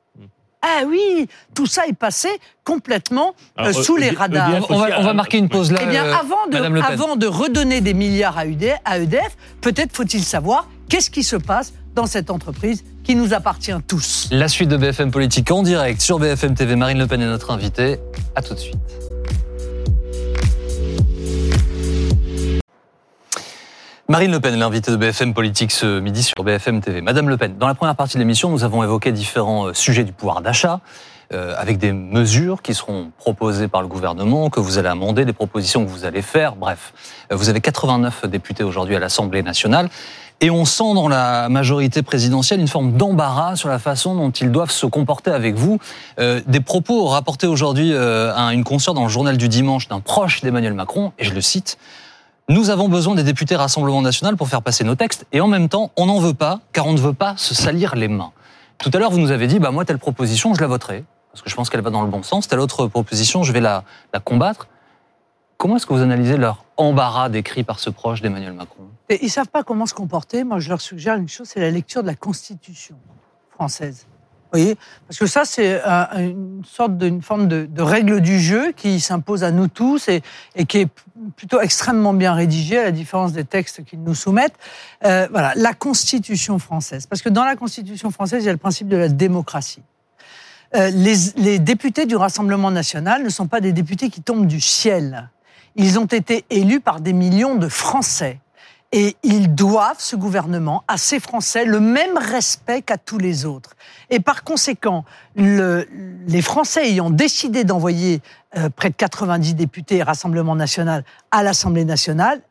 Ah 0.64 0.82
oui, 0.88 1.28
tout 1.54 1.68
ça 1.68 1.86
est 1.86 1.94
passé 1.94 2.30
complètement 2.64 3.36
euh, 3.60 3.66
Alors, 3.66 3.84
sous 3.84 3.96
les 3.96 4.08
EDF 4.08 4.18
radars. 4.18 4.72
on 4.72 4.80
va, 4.80 5.00
on 5.02 5.04
va 5.04 5.14
marquer 5.14 5.38
une 5.38 5.50
pause 5.50 5.72
là. 5.72 5.82
Eh 5.84 5.86
bien, 5.86 6.06
euh, 6.06 6.16
avant 6.16 6.48
de, 6.48 6.54
Madame 6.54 6.74
Le 6.74 6.82
Pen. 6.82 6.92
avant 6.92 7.16
de 7.16 7.28
redonner 7.28 7.82
des 7.82 7.94
milliards 7.94 8.40
à 8.40 8.48
EDF, 8.48 8.80
à 8.86 8.98
EDF 8.98 9.38
peut-être 9.62 9.96
faut-il 9.96 10.24
savoir 10.24 10.68
qu'est-ce 10.90 11.12
qui 11.12 11.22
se 11.22 11.36
passe 11.36 11.74
dans 11.96 12.06
cette 12.06 12.30
entreprise 12.30 12.84
qui 13.04 13.16
nous 13.16 13.34
appartient 13.34 13.74
tous. 13.88 14.28
La 14.32 14.48
suite 14.48 14.70
de 14.70 14.78
BFM 14.78 15.12
Politique 15.12 15.52
en 15.52 15.64
direct 15.64 16.02
sur 16.02 16.20
BFM 16.20 16.56
TV. 16.56 16.76
Marine 16.76 16.98
Le 16.98 17.08
Pen 17.08 17.22
est 17.22 17.26
notre 17.26 17.52
invitée. 17.52 18.00
À 18.36 18.42
tout 18.42 18.54
de 18.54 18.60
suite. 18.60 18.78
Marine 24.10 24.32
Le 24.32 24.40
Pen 24.40 24.54
est 24.54 24.58
l'invitée 24.58 24.92
de 24.92 24.98
BFM 24.98 25.34
Politique 25.34 25.72
ce 25.72 26.00
midi 26.00 26.24
sur 26.24 26.44
BFM 26.44 26.82
TV. 26.82 27.02
Madame 27.02 27.30
Le 27.30 27.38
Pen, 27.38 27.58
dans 27.58 27.68
la 27.68 27.74
première 27.74 27.96
partie 27.96 28.16
de 28.16 28.20
l'émission, 28.20 28.50
nous 28.50 28.64
avons 28.64 28.84
évoqué 28.84 29.12
différents 29.12 29.68
euh, 29.68 29.74
sujets 29.74 30.04
du 30.04 30.12
pouvoir 30.12 30.42
d'achat, 30.42 30.82
euh, 31.32 31.56
avec 31.58 31.78
des 31.78 31.94
mesures 31.94 32.62
qui 32.62 32.74
seront 32.74 33.12
proposées 33.18 33.70
par 33.70 33.82
le 33.82 33.88
gouvernement, 33.88 34.50
que 34.50 34.60
vous 34.60 34.78
allez 34.78 34.90
amender, 34.90 35.24
des 35.26 35.34
propositions 35.34 35.86
que 35.86 35.90
vous 35.90 36.06
allez 36.06 36.22
faire. 36.22 36.56
Bref, 36.56 36.94
Euh, 37.32 37.36
vous 37.36 37.50
avez 37.50 37.62
89 37.62 38.26
députés 38.26 38.64
aujourd'hui 38.64 38.96
à 38.96 39.00
l'Assemblée 39.00 39.42
nationale. 39.42 39.90
Et 40.44 40.50
on 40.50 40.66
sent 40.66 40.94
dans 40.94 41.08
la 41.08 41.48
majorité 41.48 42.02
présidentielle 42.02 42.60
une 42.60 42.68
forme 42.68 42.98
d'embarras 42.98 43.56
sur 43.56 43.70
la 43.70 43.80
façon 43.80 44.14
dont 44.14 44.30
ils 44.30 44.52
doivent 44.52 44.72
se 44.72 44.86
comporter 44.86 45.32
avec 45.32 45.56
vous. 45.56 45.80
Euh, 46.20 46.42
des 46.48 46.60
propos 46.60 47.06
rapportés 47.06 47.48
aujourd'hui 47.48 47.94
euh, 47.94 48.36
à 48.36 48.54
une 48.54 48.66
consoeur 48.66 48.94
dans 48.94 49.04
le 49.04 49.10
journal 49.10 49.38
du 49.38 49.48
dimanche 49.48 49.88
d'un 49.88 50.02
proche 50.02 50.42
d'Emmanuel 50.42 50.74
Macron, 50.74 51.14
et 51.18 51.24
je 51.24 51.34
le 51.34 51.40
cite, 51.40 51.78
nous 52.50 52.70
avons 52.70 52.90
besoin 52.90 53.16
des 53.16 53.24
députés 53.24 53.56
Rassemblement 53.56 54.02
National 54.02 54.36
pour 54.36 54.50
faire 54.50 54.62
passer 54.62 54.84
nos 54.84 54.96
textes, 54.96 55.26
et 55.32 55.40
en 55.40 55.48
même 55.48 55.70
temps, 55.70 55.92
on 55.96 56.08
n'en 56.08 56.20
veut 56.20 56.34
pas, 56.34 56.60
car 56.74 56.88
on 56.88 56.92
ne 56.92 57.00
veut 57.00 57.14
pas 57.14 57.36
se 57.38 57.56
salir 57.56 57.96
les 57.96 58.10
mains. 58.10 58.34
Tout 58.80 58.92
à 58.94 58.98
l'heure, 59.00 59.12
vous 59.12 59.20
nous 59.20 59.32
avez 59.32 59.48
dit, 59.48 59.60
bah, 59.60 59.72
moi, 59.72 59.86
telle 59.86 59.98
proposition, 59.98 60.54
je 60.54 60.60
la 60.60 60.68
voterai, 60.68 61.06
parce 61.32 61.42
que 61.42 61.50
je 61.50 61.56
pense 61.56 61.70
qu'elle 61.70 61.80
va 61.80 61.90
dans 61.90 62.02
le 62.02 62.10
bon 62.10 62.22
sens, 62.22 62.50
telle 62.50 62.60
autre 62.60 62.88
proposition, 62.88 63.44
je 63.44 63.54
vais 63.54 63.62
la, 63.62 63.86
la 64.14 64.20
combattre. 64.20 64.68
Comment 65.58 65.78
est-ce 65.78 65.86
que 65.86 65.94
vous 65.94 66.02
analysez 66.02 66.38
leur 66.38 66.66
embarras 66.78 67.30
décrit 67.30 67.64
par 67.64 67.80
ce 67.80 67.90
proche 67.90 68.22
d'Emmanuel 68.22 68.54
Macron? 68.54 68.84
Ils 69.22 69.30
savent 69.30 69.48
pas 69.50 69.64
comment 69.64 69.86
se 69.86 69.94
comporter. 69.94 70.44
Moi, 70.44 70.60
je 70.60 70.70
leur 70.70 70.82
suggère 70.82 71.16
une 71.16 71.30
chose, 71.30 71.48
c'est 71.48 71.60
la 71.62 71.72
lecture 71.72 72.02
de 72.02 72.08
la 72.08 72.16
Constitution 72.16 72.96
française. 73.52 74.06
Vous 74.52 74.60
voyez? 74.60 74.78
Parce 75.08 75.18
que 75.18 75.26
ça, 75.26 75.46
c'est 75.46 75.82
un- 75.84 76.10
une 76.20 76.62
sorte 76.66 76.98
d'une 76.98 77.22
forme 77.22 77.48
de, 77.48 77.82
règle 77.82 78.22
du 78.22 78.40
jeu 78.40 78.72
qui 78.72 79.00
s'impose 79.00 79.44
à 79.44 79.52
nous 79.52 79.68
tous 79.68 80.10
et, 80.10 80.22
qui 80.68 80.80
est 80.80 80.90
plutôt 81.36 81.60
extrêmement 81.62 82.14
bien 82.14 82.34
rédigée, 82.34 82.78
à 82.78 82.84
la 82.84 82.92
différence 82.92 83.32
des 83.34 83.46
textes 83.46 83.84
qu'ils 83.84 84.04
nous 84.04 84.14
soumettent. 84.14 84.56
Euh, 85.06 85.28
voilà, 85.32 85.54
la 85.56 85.74
Constitution 85.74 86.60
française. 86.60 87.08
Parce 87.08 87.22
que 87.22 87.30
dans 87.30 87.46
la 87.46 87.56
Constitution 87.56 88.12
française, 88.12 88.44
il 88.44 88.46
y 88.46 88.50
a 88.50 88.54
le 88.54 88.58
principe 88.60 88.88
de 88.90 88.98
la 88.98 89.10
démocratie. 89.10 89.82
Euh, 90.76 90.90
les 90.90 91.60
députés 91.60 92.06
du 92.06 92.16
Rassemblement 92.16 92.72
national 92.72 93.24
ne 93.24 93.30
sont 93.30 93.48
pas 93.48 93.62
des 93.62 93.74
députés 93.74 94.10
qui 94.10 94.22
tombent 94.22 94.48
du 94.48 94.60
ciel. 94.60 95.30
Ils 95.76 96.00
ont 96.00 96.06
été 96.06 96.46
élus 96.50 96.80
par 96.80 97.02
des 97.02 97.14
millions 97.14 97.56
de 97.56 97.68
Français. 97.68 98.40
Et 98.96 99.16
ils 99.24 99.56
doivent, 99.56 100.00
ce 100.00 100.16
gouvernement, 100.16 100.84
à 100.88 100.98
ces 100.98 101.20
Français 101.20 101.66
le 101.66 101.80
même 101.80 102.16
respect 102.16 102.84
qu'à 102.84 102.98
tous 102.98 103.18
les 103.18 103.44
autres. 103.46 103.72
Et 104.12 104.20
par 104.20 104.44
conséquent, 104.44 105.04
le- 105.36 105.88
les 106.28 106.44
Français 106.44 106.88
ayant 106.90 107.10
décidé 107.10 107.64
d'envoyer 107.64 108.22
euh, 108.56 108.70
près 108.70 108.92
de 108.92 108.96
90 108.96 109.56
députés 109.56 110.04
Rassemblement 110.04 110.56
national 110.56 111.04
à 111.32 111.42
l'Assemblée 111.42 111.86
nationale, 111.86 112.42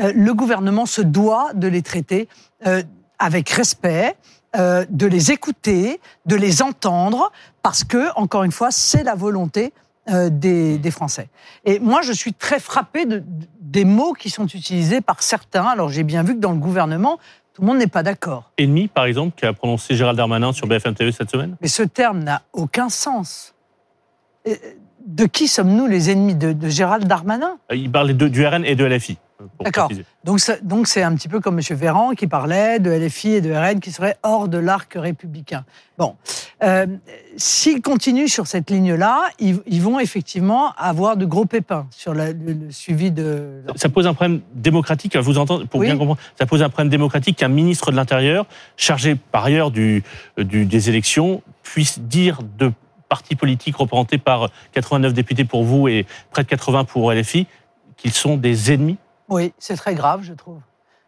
euh, 0.00 0.12
le 0.16 0.34
gouvernement 0.34 0.84
se 0.86 1.00
doit 1.00 1.52
de 1.54 1.68
les 1.68 1.82
traiter 1.82 2.28
euh, 2.66 2.82
avec 3.20 3.48
respect, 3.50 4.16
euh, 4.56 4.84
de 4.90 5.06
les 5.06 5.30
écouter, 5.30 6.00
de 6.26 6.34
les 6.34 6.60
entendre, 6.60 7.30
parce 7.62 7.84
que, 7.84 8.08
encore 8.16 8.42
une 8.42 8.50
fois, 8.50 8.72
c'est 8.72 9.04
la 9.04 9.14
volonté 9.14 9.72
euh, 10.10 10.28
des, 10.30 10.78
des 10.78 10.90
Français. 10.90 11.28
Et 11.64 11.78
moi, 11.78 12.02
je 12.02 12.12
suis 12.12 12.32
très 12.34 12.60
frappé 12.60 13.06
de, 13.06 13.18
de- 13.18 13.24
des 13.60 13.84
mots 13.84 14.12
qui 14.12 14.30
sont 14.30 14.46
utilisés 14.46 15.00
par 15.00 15.22
certains. 15.22 15.64
Alors, 15.66 15.88
j'ai 15.88 16.04
bien 16.04 16.22
vu 16.22 16.34
que 16.36 16.40
dans 16.40 16.52
le 16.52 16.58
gouvernement, 16.58 17.18
Tout 17.54 17.62
le 17.62 17.68
monde 17.68 17.78
n'est 17.78 17.86
pas 17.86 18.02
d'accord. 18.02 18.50
Ennemi, 18.58 18.88
par 18.88 19.04
exemple, 19.04 19.34
qui 19.38 19.46
a 19.46 19.52
prononcé 19.52 19.94
Gérald 19.94 20.16
Darmanin 20.16 20.52
sur 20.52 20.66
BFM 20.66 20.94
TV 20.94 21.12
cette 21.12 21.30
semaine? 21.30 21.56
Mais 21.60 21.68
ce 21.68 21.84
terme 21.84 22.18
n'a 22.24 22.42
aucun 22.52 22.88
sens. 22.88 23.54
Et 24.44 24.58
De 25.06 25.26
qui 25.26 25.46
sommes-nous 25.48 25.86
les 25.86 26.10
ennemis 26.10 26.34
de, 26.34 26.52
de 26.52 26.68
Gérald 26.68 27.06
Darmanin? 27.06 27.56
Euh, 27.70 27.76
Il 27.76 27.90
parlait 27.92 28.14
de- 28.14 28.26
du 28.28 28.44
RN 28.46 28.64
et 28.64 28.74
de 28.74 28.84
LFI. 28.84 29.18
D'accord. 29.62 29.90
Donc 30.24 30.40
ça- 30.40 30.56
donc 30.62 30.86
c'est 30.86 31.02
un 31.02 31.14
petit 31.14 31.28
peu 31.28 31.40
comme 31.40 31.58
M. 31.58 31.64
Véran 31.76 32.10
qui 32.12 32.26
parlait 32.26 32.78
de 32.78 32.90
LFI 32.90 33.34
et 33.34 33.40
de 33.40 33.52
RN 33.52 33.80
qui 33.80 33.90
seraient 33.92 34.16
hors 34.22 34.48
de 34.48 34.58
l'arc 34.58 34.92
républicain. 34.94 35.64
Bon, 35.98 36.16
euh, 36.62 36.86
s'ils 37.36 37.80
continuent 37.82 38.26
sur 38.26 38.46
cette 38.46 38.70
ligne-là, 38.70 39.22
ils, 39.38 39.60
ils 39.66 39.80
vont 39.82 40.00
effectivement 40.00 40.72
avoir 40.76 41.16
de 41.16 41.24
gros 41.24 41.44
pépins 41.44 41.86
sur 41.90 42.14
la- 42.14 42.32
le, 42.32 42.52
le 42.52 42.70
suivi 42.70 43.10
de. 43.10 43.62
Ça 43.76 43.88
pose 43.88 44.06
un 44.06 44.14
problème 44.14 44.40
démocratique, 44.54 45.16
vous 45.16 45.38
entends, 45.38 45.64
pour 45.66 45.80
Oui. 45.80 45.86
bien 45.86 45.96
comprendre, 45.96 46.20
ça 46.38 46.46
pose 46.46 46.62
un 46.62 46.68
problème 46.68 46.90
démocratique 46.90 47.36
qu'un 47.38 47.48
ministre 47.48 47.90
de 47.90 47.96
l'Intérieur, 47.96 48.46
chargé 48.76 49.14
par 49.14 49.44
ailleurs 49.44 49.70
du, 49.70 50.02
du- 50.38 50.64
des 50.66 50.88
élections, 50.88 51.42
puisse 51.62 51.98
dire 52.00 52.40
de 52.58 52.72
partis 53.08 53.36
politiques 53.36 53.76
représentés 53.76 54.18
par 54.18 54.48
89 54.72 55.12
députés 55.14 55.44
pour 55.44 55.62
vous 55.64 55.86
et 55.86 56.06
près 56.30 56.42
de 56.42 56.48
80 56.48 56.84
pour 56.84 57.12
LFI 57.12 57.46
qu'ils 57.96 58.12
sont 58.12 58.36
des 58.36 58.72
ennemis 58.72 58.96
Oui, 59.28 59.52
c'est 59.58 59.76
très 59.76 59.94
grave, 59.94 60.22
je 60.22 60.34
trouve. 60.34 60.60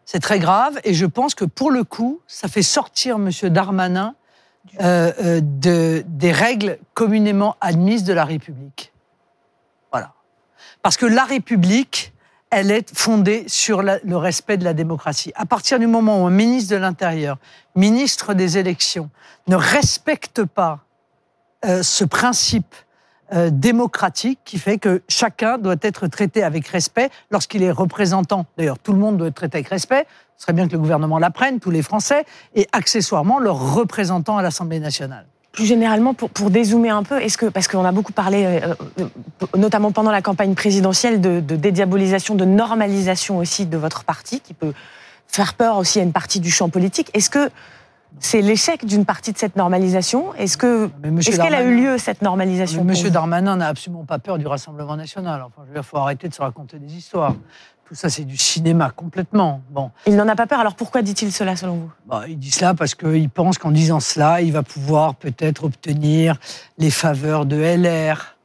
C'est 0.05 0.19
très 0.19 0.39
grave 0.39 0.79
et 0.83 0.93
je 0.93 1.05
pense 1.05 1.35
que 1.35 1.45
pour 1.45 1.69
le 1.69 1.83
coup, 1.83 2.21
ça 2.27 2.47
fait 2.47 2.61
sortir 2.61 3.17
M. 3.17 3.29
Darmanin 3.49 4.15
euh, 4.81 5.11
euh, 5.21 5.41
de, 5.41 6.03
des 6.07 6.31
règles 6.31 6.77
communément 6.93 7.55
admises 7.61 8.03
de 8.03 8.13
la 8.13 8.25
République. 8.25 8.93
Voilà. 9.91 10.13
Parce 10.81 10.97
que 10.97 11.05
la 11.05 11.25
République, 11.25 12.13
elle 12.49 12.71
est 12.71 12.97
fondée 12.97 13.43
sur 13.47 13.81
le 13.81 14.15
respect 14.15 14.57
de 14.57 14.63
la 14.63 14.73
démocratie. 14.73 15.33
À 15.35 15.45
partir 15.45 15.79
du 15.79 15.87
moment 15.87 16.23
où 16.23 16.27
un 16.27 16.31
ministre 16.31 16.71
de 16.71 16.79
l'Intérieur, 16.79 17.37
ministre 17.75 18.33
des 18.33 18.57
élections, 18.57 19.09
ne 19.47 19.55
respecte 19.55 20.43
pas 20.43 20.79
euh, 21.65 21.83
ce 21.83 22.05
principe 22.05 22.75
euh, 23.33 23.49
démocratique 23.51 24.39
qui 24.45 24.57
fait 24.57 24.77
que 24.77 25.01
chacun 25.07 25.57
doit 25.57 25.75
être 25.81 26.07
traité 26.07 26.43
avec 26.43 26.67
respect 26.67 27.09
lorsqu'il 27.31 27.63
est 27.63 27.71
représentant. 27.71 28.45
D'ailleurs, 28.57 28.79
tout 28.79 28.93
le 28.93 28.99
monde 28.99 29.17
doit 29.17 29.27
être 29.27 29.35
traité 29.35 29.57
avec 29.57 29.69
respect. 29.69 30.05
Ce 30.37 30.43
serait 30.43 30.53
bien 30.53 30.67
que 30.67 30.73
le 30.73 30.79
gouvernement 30.79 31.19
l'apprenne, 31.19 31.59
tous 31.59 31.71
les 31.71 31.81
Français, 31.81 32.25
et 32.55 32.67
accessoirement 32.71 33.39
leurs 33.39 33.75
représentants 33.75 34.37
à 34.37 34.41
l'Assemblée 34.41 34.79
nationale. 34.79 35.25
Plus 35.51 35.65
généralement, 35.65 36.13
pour, 36.13 36.29
pour 36.29 36.51
dézoomer 36.51 36.91
un 36.91 37.03
peu, 37.03 37.19
est-ce 37.19 37.37
que 37.37 37.47
parce 37.47 37.67
qu'on 37.67 37.83
a 37.83 37.91
beaucoup 37.91 38.13
parlé, 38.13 38.45
euh, 38.45 38.75
euh, 38.99 39.07
notamment 39.57 39.91
pendant 39.91 40.11
la 40.11 40.21
campagne 40.21 40.53
présidentielle, 40.53 41.19
de, 41.19 41.39
de 41.39 41.55
dédiabolisation, 41.55 42.35
de 42.35 42.45
normalisation 42.45 43.39
aussi 43.39 43.65
de 43.65 43.77
votre 43.77 44.03
parti, 44.03 44.39
qui 44.39 44.53
peut 44.53 44.73
faire 45.27 45.55
peur 45.55 45.77
aussi 45.77 45.99
à 45.99 46.03
une 46.03 46.13
partie 46.13 46.39
du 46.39 46.51
champ 46.51 46.69
politique. 46.69 47.09
Est-ce 47.13 47.29
que 47.29 47.49
c'est 48.19 48.41
l'échec 48.41 48.85
d'une 48.85 49.05
partie 49.05 49.31
de 49.31 49.37
cette 49.37 49.55
normalisation 49.55 50.33
Est-ce 50.35 50.57
que 50.57 50.89
est-ce 51.03 51.39
qu'elle 51.39 51.55
a 51.55 51.63
eu 51.63 51.75
lieu 51.75 51.97
cette 51.97 52.21
normalisation 52.21 52.83
Mais 52.83 52.91
Monsieur 52.91 53.09
Darmanin 53.09 53.57
n'a 53.57 53.67
absolument 53.67 54.05
pas 54.05 54.19
peur 54.19 54.37
du 54.37 54.47
Rassemblement 54.47 54.95
national. 54.95 55.41
Enfin, 55.41 55.61
je 55.63 55.67
veux 55.67 55.73
dire, 55.73 55.85
faut 55.85 55.97
arrêter 55.97 56.27
de 56.27 56.33
se 56.33 56.41
raconter 56.41 56.79
des 56.79 56.95
histoires. 56.95 57.35
Tout 57.87 57.95
ça, 57.95 58.09
c'est 58.09 58.25
du 58.25 58.35
cinéma 58.35 58.89
complètement. 58.89 59.61
Bon, 59.69 59.91
Il 60.05 60.17
n'en 60.17 60.27
a 60.27 60.35
pas 60.35 60.45
peur. 60.45 60.59
Alors 60.59 60.75
pourquoi 60.75 61.01
dit-il 61.01 61.31
cela 61.31 61.55
selon 61.55 61.75
vous? 61.75 61.91
Bah, 62.05 62.23
il 62.27 62.37
dit 62.37 62.51
cela 62.51 62.73
parce 62.73 62.95
qu'il 62.95 63.29
pense 63.29 63.57
qu'en 63.57 63.71
disant 63.71 64.01
cela, 64.01 64.41
il 64.41 64.51
va 64.51 64.63
pouvoir 64.63 65.15
peut-être 65.15 65.63
obtenir 65.63 66.37
les 66.77 66.91
faveurs 66.91 67.45
de 67.45 67.55
LR, 67.55 68.37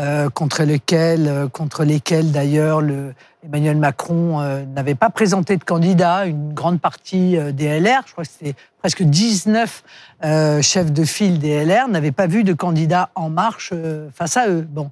euh, 0.00 0.30
contre 0.30 0.62
lesquelles, 0.62 1.26
euh, 1.26 1.48
contre 1.48 1.84
lesquelles 1.84 2.30
d'ailleurs 2.30 2.80
le, 2.80 3.14
Emmanuel 3.44 3.76
Macron 3.76 4.40
euh, 4.40 4.64
n'avait 4.64 4.96
pas 4.96 5.10
présenté 5.10 5.56
de 5.56 5.62
candidat. 5.62 6.26
Une 6.26 6.52
grande 6.52 6.80
partie 6.80 7.36
euh, 7.36 7.52
des 7.52 7.78
LR, 7.78 8.02
je 8.06 8.12
crois 8.12 8.24
que 8.24 8.30
c'était 8.30 8.54
presque 8.78 9.02
19 9.02 9.84
euh, 10.24 10.60
chefs 10.60 10.92
de 10.92 11.04
file 11.04 11.38
des 11.38 11.64
LR, 11.64 11.88
n'avaient 11.88 12.10
pas 12.12 12.26
vu 12.26 12.42
de 12.42 12.52
candidat 12.52 13.10
en 13.14 13.30
marche 13.30 13.70
euh, 13.72 14.08
face 14.12 14.36
à 14.36 14.48
eux. 14.48 14.66
Bon. 14.68 14.90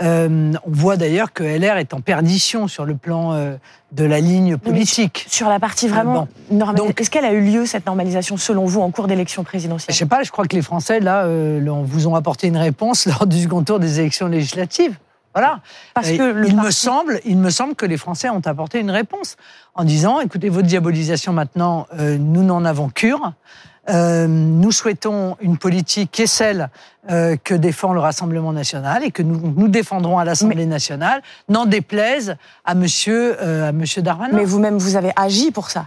On 0.00 0.50
voit 0.66 0.96
d'ailleurs 0.96 1.32
que 1.32 1.44
LR 1.44 1.76
est 1.76 1.94
en 1.94 2.00
perdition 2.00 2.66
sur 2.66 2.84
le 2.84 2.96
plan 2.96 3.56
de 3.92 4.04
la 4.04 4.18
ligne 4.18 4.56
politique. 4.56 5.26
Sur 5.28 5.48
la 5.48 5.60
partie 5.60 5.86
vraiment 5.86 6.26
normale, 6.50 6.74
Donc- 6.74 7.00
est-ce 7.00 7.08
qu'elle 7.08 7.24
a 7.24 7.32
eu 7.32 7.40
lieu 7.40 7.66
cette 7.66 7.86
normalisation 7.86 8.36
selon 8.36 8.64
vous 8.64 8.80
en 8.80 8.90
cours 8.90 9.06
d'élection 9.06 9.42
Je 9.42 9.46
présidentielle 9.46 9.94
sais 9.94 10.06
pas, 10.06 10.24
je 10.24 10.32
crois 10.32 10.46
que 10.46 10.56
les 10.56 10.62
Français, 10.62 10.98
là, 10.98 11.28
vous 11.28 12.08
ont 12.08 12.16
apporté 12.16 12.48
une 12.48 12.56
réponse 12.56 13.06
lors 13.06 13.28
du 13.28 13.42
second 13.42 13.62
tour 13.62 13.78
des 13.78 14.00
élections 14.00 14.26
législatives. 14.26 14.96
Voilà. 15.34 15.60
Parce 15.94 16.08
Et 16.08 16.18
que 16.18 16.22
le 16.22 16.48
il, 16.48 16.56
me 16.56 16.70
semble, 16.70 17.20
il 17.24 17.38
me 17.38 17.50
semble 17.50 17.74
que 17.74 17.86
les 17.86 17.96
Français 17.96 18.28
ont 18.28 18.42
apporté 18.44 18.80
une 18.80 18.90
réponse 18.90 19.36
en 19.74 19.84
disant 19.84 20.20
écoutez, 20.20 20.48
votre 20.48 20.66
diabolisation 20.66 21.32
maintenant, 21.32 21.86
euh, 21.98 22.18
nous 22.18 22.42
n'en 22.42 22.64
avons 22.64 22.88
cure. 22.88 23.32
Euh, 23.88 24.28
nous 24.28 24.70
souhaitons 24.70 25.36
une 25.40 25.58
politique 25.58 26.12
qui 26.12 26.22
est 26.22 26.26
celle 26.26 26.68
euh, 27.10 27.36
que 27.42 27.54
défend 27.54 27.92
le 27.92 27.98
Rassemblement 27.98 28.52
national 28.52 29.02
et 29.02 29.10
que 29.10 29.22
nous, 29.22 29.52
nous 29.56 29.66
défendrons 29.66 30.18
à 30.18 30.24
l'Assemblée 30.24 30.66
nationale, 30.66 31.20
n'en 31.48 31.66
déplaise 31.66 32.36
à 32.64 32.76
Monsieur, 32.76 33.36
euh, 33.42 33.68
à 33.68 33.72
monsieur 33.72 34.00
Darmanin. 34.00 34.36
Mais 34.36 34.44
vous-même, 34.44 34.78
vous 34.78 34.94
avez 34.94 35.10
agi 35.16 35.50
pour 35.50 35.70
ça, 35.70 35.86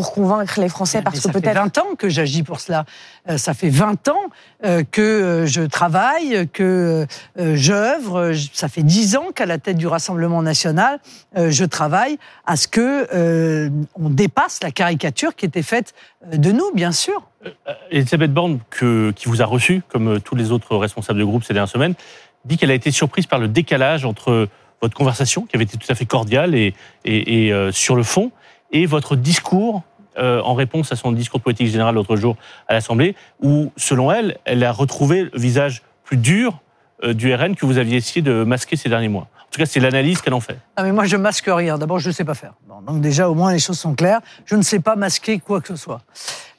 pour 0.00 0.12
convaincre 0.12 0.58
les 0.62 0.70
Français, 0.70 0.98
Mais 0.98 1.04
parce 1.04 1.16
que 1.16 1.22
ça 1.22 1.30
fait 1.30 1.42
peut-être 1.42 1.56
20 1.58 1.76
ans 1.78 1.94
que 1.98 2.08
j'agis 2.08 2.42
pour 2.42 2.58
cela. 2.58 2.86
Euh, 3.28 3.36
ça 3.36 3.52
fait 3.52 3.68
20 3.68 4.08
ans 4.08 4.14
euh, 4.64 4.82
que 4.90 5.02
euh, 5.02 5.46
je 5.46 5.60
travaille, 5.60 6.48
que 6.54 7.06
euh, 7.38 7.54
j'œuvre. 7.54 8.32
Ça 8.54 8.68
fait 8.68 8.82
10 8.82 9.16
ans 9.16 9.26
qu'à 9.34 9.44
la 9.44 9.58
tête 9.58 9.76
du 9.76 9.86
Rassemblement 9.86 10.40
national, 10.40 11.00
euh, 11.36 11.50
je 11.50 11.66
travaille 11.66 12.18
à 12.46 12.56
ce 12.56 12.66
que 12.66 13.08
euh, 13.14 13.68
on 13.94 14.08
dépasse 14.08 14.60
la 14.62 14.70
caricature 14.70 15.34
qui 15.36 15.44
était 15.44 15.62
faite 15.62 15.92
de 16.34 16.50
nous, 16.50 16.72
bien 16.74 16.92
sûr. 16.92 17.28
Elisabeth 17.90 18.32
Borne, 18.32 18.60
que- 18.70 19.10
qui 19.10 19.28
vous 19.28 19.42
a 19.42 19.44
reçu, 19.44 19.82
comme 19.88 20.18
tous 20.20 20.34
les 20.34 20.50
autres 20.50 20.76
responsables 20.76 21.18
de 21.18 21.24
groupe 21.24 21.44
ces 21.44 21.52
dernières 21.52 21.68
semaines, 21.68 21.92
dit 22.46 22.56
qu'elle 22.56 22.70
a 22.70 22.74
été 22.74 22.90
surprise 22.90 23.26
par 23.26 23.38
le 23.38 23.48
décalage 23.48 24.06
entre 24.06 24.48
votre 24.80 24.96
conversation, 24.96 25.42
qui 25.44 25.56
avait 25.56 25.64
été 25.64 25.76
tout 25.76 25.92
à 25.92 25.94
fait 25.94 26.06
cordiale 26.06 26.54
et, 26.54 26.74
et- 27.04 27.48
et, 27.48 27.52
euh, 27.52 27.70
sur 27.70 27.96
le 27.96 28.02
fond, 28.02 28.30
et 28.72 28.86
votre 28.86 29.14
discours 29.16 29.82
euh, 30.18 30.40
en 30.42 30.54
réponse 30.54 30.92
à 30.92 30.96
son 30.96 31.12
discours 31.12 31.40
politique 31.40 31.68
général 31.68 31.94
l'autre 31.94 32.16
jour 32.16 32.36
à 32.68 32.74
l'Assemblée, 32.74 33.14
où, 33.40 33.72
selon 33.76 34.10
elle, 34.12 34.38
elle 34.44 34.64
a 34.64 34.72
retrouvé 34.72 35.24
le 35.24 35.38
visage 35.38 35.82
plus 36.04 36.16
dur 36.16 36.60
euh, 37.04 37.14
du 37.14 37.34
RN 37.34 37.54
que 37.54 37.66
vous 37.66 37.78
aviez 37.78 37.96
essayé 37.96 38.22
de 38.22 38.44
masquer 38.44 38.76
ces 38.76 38.88
derniers 38.88 39.08
mois. 39.08 39.28
En 39.38 39.50
tout 39.50 39.58
cas, 39.58 39.66
c'est 39.66 39.80
l'analyse 39.80 40.20
qu'elle 40.20 40.34
en 40.34 40.40
fait. 40.40 40.58
Non, 40.78 40.84
mais 40.84 40.92
moi, 40.92 41.06
je 41.06 41.16
masque 41.16 41.48
rien. 41.48 41.76
D'abord, 41.78 41.98
je 41.98 42.08
ne 42.08 42.14
sais 42.14 42.24
pas 42.24 42.34
faire. 42.34 42.52
Donc 42.86 43.00
déjà, 43.00 43.28
au 43.28 43.34
moins, 43.34 43.52
les 43.52 43.58
choses 43.58 43.78
sont 43.78 43.94
claires. 43.94 44.20
Je 44.46 44.54
ne 44.54 44.62
sais 44.62 44.80
pas 44.80 44.96
masquer 44.96 45.38
quoi 45.38 45.60
que 45.60 45.68
ce 45.68 45.76
soit. 45.76 46.00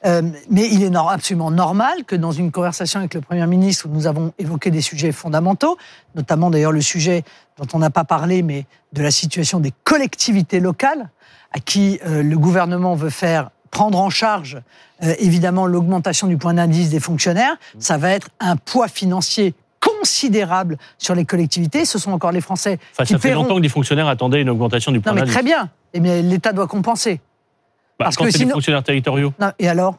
Euh, 0.04 0.22
mais 0.50 0.68
il 0.68 0.82
est 0.82 0.94
absolument 0.96 1.50
normal 1.50 2.04
que 2.06 2.16
dans 2.16 2.32
une 2.32 2.50
conversation 2.50 2.98
avec 3.00 3.14
le 3.14 3.20
Premier 3.20 3.46
ministre, 3.46 3.86
où 3.88 3.92
nous 3.94 4.06
avons 4.06 4.32
évoqué 4.38 4.70
des 4.70 4.80
sujets 4.80 5.12
fondamentaux, 5.12 5.76
notamment 6.16 6.50
d'ailleurs 6.50 6.72
le 6.72 6.80
sujet 6.80 7.22
dont 7.58 7.66
on 7.72 7.78
n'a 7.78 7.90
pas 7.90 8.04
parlé, 8.04 8.42
mais 8.42 8.66
de 8.92 9.02
la 9.02 9.10
situation 9.10 9.60
des 9.60 9.72
collectivités 9.84 10.58
locales, 10.60 11.10
à 11.52 11.60
qui 11.60 12.00
euh, 12.06 12.22
le 12.22 12.38
gouvernement 12.38 12.94
veut 12.94 13.10
faire 13.10 13.50
prendre 13.70 13.98
en 14.00 14.10
charge 14.10 14.60
euh, 15.02 15.14
évidemment 15.18 15.66
l'augmentation 15.66 16.26
du 16.26 16.36
point 16.36 16.54
d'indice 16.54 16.90
des 16.90 17.00
fonctionnaires, 17.00 17.56
ça 17.78 17.96
va 17.96 18.10
être 18.10 18.28
un 18.40 18.56
poids 18.56 18.88
financier 18.88 19.54
considérable 19.80 20.78
sur 20.98 21.14
les 21.14 21.24
collectivités. 21.24 21.84
Ce 21.84 21.98
sont 21.98 22.12
encore 22.12 22.32
les 22.32 22.40
Français 22.40 22.78
Enfin, 22.92 23.04
qui 23.04 23.12
ça 23.14 23.18
fait 23.18 23.28
paieront. 23.28 23.42
longtemps 23.42 23.56
que 23.56 23.60
des 23.62 23.68
fonctionnaires 23.68 24.08
attendaient 24.08 24.40
une 24.42 24.50
augmentation 24.50 24.92
du 24.92 25.00
point 25.00 25.12
Non, 25.12 25.14
mais 25.16 25.20
d'indice. 25.22 25.34
très 25.34 25.42
bien. 25.42 25.70
Eh 25.94 26.00
bien, 26.00 26.20
l'État 26.22 26.52
doit 26.52 26.66
compenser. 26.66 27.20
Bah, 28.02 28.06
parce 28.06 28.16
quand 28.16 28.24
que 28.24 28.30
c'est 28.30 28.38
des 28.38 28.44
sinon- 28.44 28.54
fonctionnaires 28.54 28.82
territoriaux. 28.82 29.32
Non, 29.40 29.52
et 29.58 29.68
alors 29.68 29.96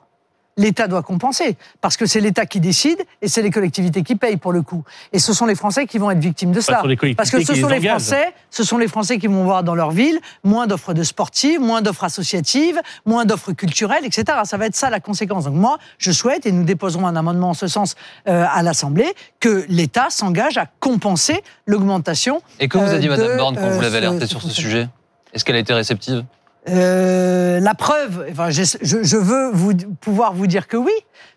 L'État 0.56 0.88
doit 0.88 1.02
compenser. 1.02 1.58
Parce 1.82 1.98
que 1.98 2.06
c'est 2.06 2.20
l'État 2.20 2.46
qui 2.46 2.60
décide 2.60 3.00
et 3.24 3.28
c'est 3.28 3.42
les 3.42 3.50
collectivités 3.50 4.04
qui 4.04 4.16
payent 4.16 4.38
pour 4.38 4.52
le 4.54 4.62
coup. 4.62 4.84
Et 5.12 5.18
ce 5.18 5.34
sont 5.34 5.48
les 5.48 5.56
Français 5.56 5.88
qui 5.88 5.98
vont 5.98 6.12
être 6.12 6.20
victimes 6.20 6.52
de 6.52 6.62
cela. 6.62 6.78
sur 6.78 6.86
les 6.88 6.96
collectivités 6.96 7.16
Parce 7.18 7.32
que 7.32 7.44
ce 7.44 7.54
qui 7.54 7.60
sont 7.60 7.68
les 7.70 7.78
engagent. 7.80 7.90
Français, 8.04 8.34
ce 8.52 8.64
sont 8.64 8.78
les 8.78 8.88
Français 8.88 9.18
qui 9.18 9.26
vont 9.26 9.44
voir 9.46 9.64
dans 9.64 9.74
leur 9.74 9.90
ville 9.90 10.20
moins 10.44 10.68
d'offres 10.68 10.94
de 10.94 11.02
sportives, 11.02 11.60
moins 11.60 11.82
d'offres 11.82 12.04
associatives, 12.04 12.80
moins 13.08 13.26
d'offres 13.26 13.52
culturelles, 13.54 14.06
etc. 14.06 14.26
Ça 14.44 14.58
va 14.58 14.68
être 14.68 14.76
ça 14.76 14.92
la 14.92 15.00
conséquence. 15.00 15.46
Donc 15.46 15.56
moi, 15.56 15.80
je 15.98 16.12
souhaite, 16.12 16.46
et 16.46 16.52
nous 16.52 16.66
déposerons 16.66 17.08
un 17.08 17.16
amendement 17.16 17.50
en 17.50 17.54
ce 17.56 17.66
sens 17.66 17.96
euh, 18.28 18.46
à 18.48 18.62
l'Assemblée, 18.62 19.12
que 19.40 19.66
l'État 19.70 20.12
s'engage 20.12 20.60
à 20.60 20.68
compenser 20.80 21.42
l'augmentation 21.66 22.44
Et 22.60 22.68
que 22.68 22.78
vous 22.78 22.94
a 22.94 23.00
dit 23.00 23.08
Euh, 23.08 23.18
Madame 23.18 23.38
Borne 23.38 23.56
quand 23.56 23.70
vous 23.70 23.80
euh, 23.80 23.82
l'avez 23.82 23.94
ce- 24.02 24.06
alerté 24.06 24.20
ce 24.20 24.28
sur 24.28 24.42
ce 24.44 24.50
sujet? 24.52 24.88
Est-ce 25.34 25.44
qu'elle 25.44 25.56
a 25.56 25.60
été 25.60 25.74
réceptive? 25.74 26.24
Euh, 26.70 27.60
la 27.60 27.74
preuve, 27.76 28.26
enfin, 28.32 28.50
je, 28.50 28.64
je- 28.82 29.18
veux 29.18 29.52
vous, 29.52 29.74
pouvoir 30.00 30.34
vous 30.34 30.48
dire 30.48 30.68
que 30.68 30.78
oui, 30.78 30.94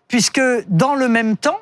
puisque 0.07 0.41
dans 0.67 0.95
le 0.95 1.09
même 1.09 1.35
temps, 1.35 1.59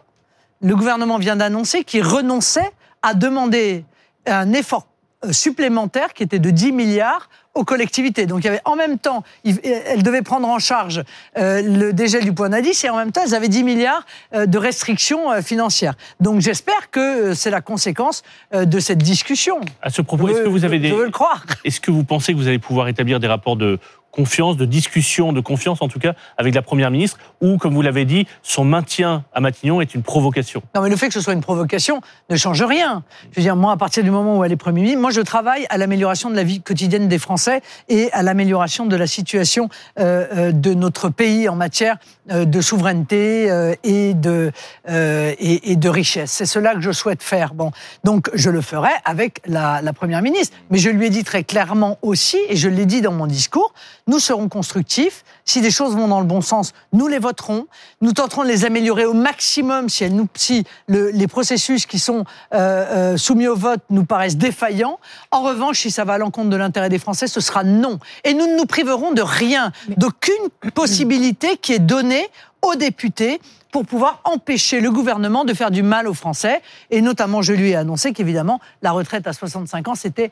le 0.62 0.76
gouvernement 0.76 1.18
vient 1.18 1.36
d'annoncer 1.36 1.84
qu'il 1.84 2.04
renonçait 2.04 2.72
à 3.02 3.14
demander 3.14 3.86
un 4.28 4.54
effort 4.54 4.88
supplémentaire 5.32 6.14
qui 6.14 6.24
était 6.24 6.40
de 6.40 6.50
10 6.50 6.72
milliards 6.72 7.30
aux 7.56 7.64
collectivités. 7.64 8.26
Donc 8.26 8.42
il 8.42 8.46
y 8.46 8.50
avait 8.50 8.62
en 8.66 8.76
même 8.76 9.00
temps, 9.00 9.24
elles 9.46 10.04
devaient 10.04 10.22
prendre 10.22 10.48
en 10.48 10.60
charge 10.60 11.04
euh, 11.38 11.62
le 11.62 11.94
dégel 11.94 12.26
du 12.26 12.34
point 12.34 12.50
d'indice 12.50 12.84
et 12.84 12.90
en 12.90 12.98
même 12.98 13.12
temps 13.12 13.22
elles 13.26 13.34
avaient 13.34 13.48
10 13.48 13.64
milliards 13.64 14.06
euh, 14.34 14.46
de 14.46 14.58
restrictions 14.58 15.32
euh, 15.32 15.42
financières. 15.42 15.96
Donc 16.20 16.42
j'espère 16.42 16.92
que 16.92 17.00
euh, 17.30 17.34
c'est 17.34 17.50
la 17.50 17.62
conséquence 17.62 18.24
euh, 18.54 18.66
de 18.66 18.80
cette 18.80 19.00
discussion. 19.00 19.62
À 19.82 19.90
ce 19.90 20.02
propos, 20.02 20.28
est-ce 20.28 20.42
que 20.42 20.50
vous 20.50 20.66
avez 20.66 20.78
Je 20.78 20.82
des, 20.84 20.92
veux 20.92 21.06
le 21.06 21.12
croire. 21.12 21.46
Est-ce 21.64 21.80
que 21.80 21.92
vous 21.92 22.04
pensez 22.04 22.34
que 22.34 22.38
vous 22.38 22.48
allez 22.48 22.60
pouvoir 22.60 22.90
établir 22.90 23.20
des 23.22 23.28
rapports 23.28 23.56
de 23.56 23.80
confiance, 24.12 24.56
de 24.56 24.66
discussion, 24.66 25.34
de 25.34 25.42
confiance 25.42 25.82
en 25.82 25.88
tout 25.88 26.00
cas 26.00 26.14
avec 26.38 26.56
la 26.56 26.62
Première 26.62 26.92
ministre, 26.92 27.20
ou 27.46 27.58
comme 27.58 27.74
vous 27.74 27.82
l'avez 27.82 28.06
dit, 28.06 28.28
son 28.42 28.64
maintien 28.66 29.24
à 29.34 29.40
Matignon 29.40 29.82
est 29.82 29.94
une 29.94 30.04
provocation. 30.04 30.62
Non, 30.74 30.82
mais 30.82 30.90
le 30.90 30.96
fait 30.96 31.08
que 31.08 31.14
ce 31.14 31.22
soit 31.22 31.34
une 31.34 31.42
provocation 31.42 32.02
ne 32.30 32.36
change 32.36 32.64
rien. 32.64 33.04
Je 33.32 33.38
veux 33.38 33.42
dire, 33.44 33.56
moi, 33.56 33.72
à 33.74 33.78
partir 33.78 34.04
du 34.04 34.12
moment 34.12 34.40
où 34.40 34.44
elle 34.44 34.52
est 34.52 34.58
Premier 34.58 34.82
ministre, 34.82 35.02
moi, 35.02 35.12
je 35.12 35.22
travaille 35.22 35.66
à 35.70 35.78
l'amélioration 35.78 36.30
de 36.30 36.36
la 36.36 36.44
vie 36.44 36.62
quotidienne 36.62 37.08
des 37.08 37.20
Français 37.20 37.62
et 37.88 38.12
à 38.14 38.24
l'amélioration 38.24 38.86
de 38.86 38.96
la 38.96 39.08
situation 39.08 39.70
euh, 40.00 40.26
euh, 40.34 40.52
de 40.52 40.74
notre 40.74 41.10
pays 41.10 41.48
en 41.48 41.56
matière 41.56 41.98
euh, 42.32 42.46
de 42.46 42.62
souveraineté 42.62 43.76
et 43.84 44.14
de 44.14 44.52
et, 44.88 45.72
et 45.72 45.76
de 45.76 45.90
richesse. 45.90 46.32
C'est 46.32 46.46
cela 46.46 46.74
que 46.74 46.82
je 46.82 46.92
souhaite 46.92 47.22
faire. 47.22 47.54
Bon, 47.54 47.72
donc 48.04 48.30
je 48.34 48.50
le 48.50 48.62
ferai 48.62 48.90
avec 49.04 49.42
la, 49.46 49.82
la 49.82 49.94
première 49.94 50.22
ministre. 50.22 50.56
Mais 50.70 50.78
je 50.78 50.90
lui 50.90 51.08
ai 51.08 51.10
dit 51.10 51.24
très 51.24 51.44
clairement 51.44 51.98
aussi, 52.02 52.38
et 52.50 52.56
je 52.56 52.70
l'ai 52.70 52.86
dit 52.86 53.02
dans 53.02 53.12
mon 53.12 53.28
discours, 53.28 53.74
nous 54.08 54.20
serons 54.20 54.50
constructifs. 54.50 55.24
Si 55.48 55.62
des 55.62 55.70
choses 55.70 55.96
vont 55.96 56.08
dans 56.08 56.20
le 56.20 56.26
bon 56.26 56.42
sens, 56.42 56.74
nous 56.92 57.06
les 57.08 57.20
voterons. 57.20 57.68
Nous 58.02 58.14
tenterons 58.14 58.42
de 58.44 58.48
les 58.48 58.66
améliorer 58.66 59.06
au 59.06 59.14
maximum 59.14 59.90
si, 59.90 60.04
elles 60.04 60.16
nous, 60.16 60.28
si 60.34 60.64
le- 60.88 61.12
les 61.12 61.28
processus 61.28 61.86
qui 61.86 62.00
sont 62.00 62.26
euh, 62.54 63.14
euh, 63.14 63.18
soumis 63.18 63.48
au 63.48 63.56
vote 63.56 63.82
nous 63.92 64.06
paraissent 64.06 64.38
défaillants. 64.38 65.00
En 65.30 65.42
revanche, 65.44 65.82
si 65.82 65.92
ça 65.92 66.04
va 66.04 66.14
à 66.14 66.18
l'encontre 66.18 66.50
de 66.50 66.56
l'intérêt 66.56 66.90
des 66.90 66.98
Français, 66.98 67.28
ce 67.28 67.42
sera 67.42 67.64
non. 67.64 68.00
Et 68.24 68.34
nous 68.34 68.48
ne 68.48 68.56
nous 68.58 68.66
priverons 68.66 69.12
de 69.12 69.22
rien, 69.22 69.72
d'aucune 69.98 70.34
possibilité 70.74 71.58
qui 71.58 71.74
est 71.74 71.80
donnée 71.80 72.28
aux 72.64 72.74
députés 72.76 73.40
pour 73.72 73.86
pouvoir 73.86 74.22
empêcher 74.24 74.80
le 74.80 74.90
gouvernement 74.90 75.46
de 75.46 75.54
faire 75.54 75.70
du 75.70 75.84
mal 75.84 76.08
aux 76.08 76.14
Français. 76.16 76.62
Et 76.90 77.02
notamment, 77.02 77.44
je 77.44 77.54
lui 77.54 77.70
ai 77.70 77.76
annoncé 77.76 78.14
qu'évidemment, 78.14 78.60
la 78.82 78.92
retraite 78.92 79.28
à 79.28 79.34
65 79.34 79.88
ans, 79.90 79.96
c'était 79.96 80.32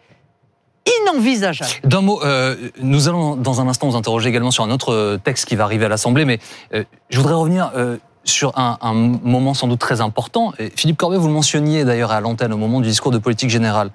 inenvisageable. 1.01 1.71
D'un 1.83 2.01
mot, 2.01 2.21
euh, 2.23 2.55
nous 2.81 3.07
allons 3.07 3.35
dans 3.35 3.61
un 3.61 3.67
instant 3.67 3.87
vous 3.87 3.95
interroger 3.95 4.29
également 4.29 4.51
sur 4.51 4.63
un 4.63 4.71
autre 4.71 4.93
euh, 4.93 5.17
texte 5.17 5.45
qui 5.45 5.55
va 5.55 5.63
arriver 5.63 5.85
à 5.85 5.89
l'Assemblée, 5.89 6.25
mais 6.25 6.39
euh, 6.73 6.83
je 7.09 7.17
voudrais 7.17 7.35
revenir 7.35 7.71
euh, 7.75 7.97
sur 8.23 8.57
un, 8.57 8.77
un 8.81 8.93
moment 8.93 9.53
sans 9.53 9.67
doute 9.67 9.79
très 9.79 10.01
important. 10.01 10.53
Et 10.59 10.71
Philippe 10.75 10.97
Corbet, 10.97 11.17
vous 11.17 11.27
le 11.27 11.33
mentionniez 11.33 11.85
d'ailleurs 11.85 12.11
à 12.11 12.21
l'antenne 12.21 12.53
au 12.53 12.57
moment 12.57 12.79
du 12.81 12.87
discours 12.87 13.11
de 13.11 13.17
politique 13.17 13.49
générale. 13.49 13.91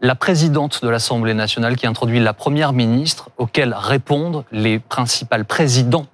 La 0.00 0.14
présidente 0.14 0.84
de 0.84 0.88
l'Assemblée 0.88 1.34
nationale 1.34 1.76
qui 1.76 1.86
introduit 1.86 2.20
la 2.20 2.32
première 2.32 2.72
ministre, 2.72 3.30
auquel 3.36 3.74
répondent 3.74 4.44
les 4.52 4.78
principales 4.78 5.44
présidentes 5.44 6.08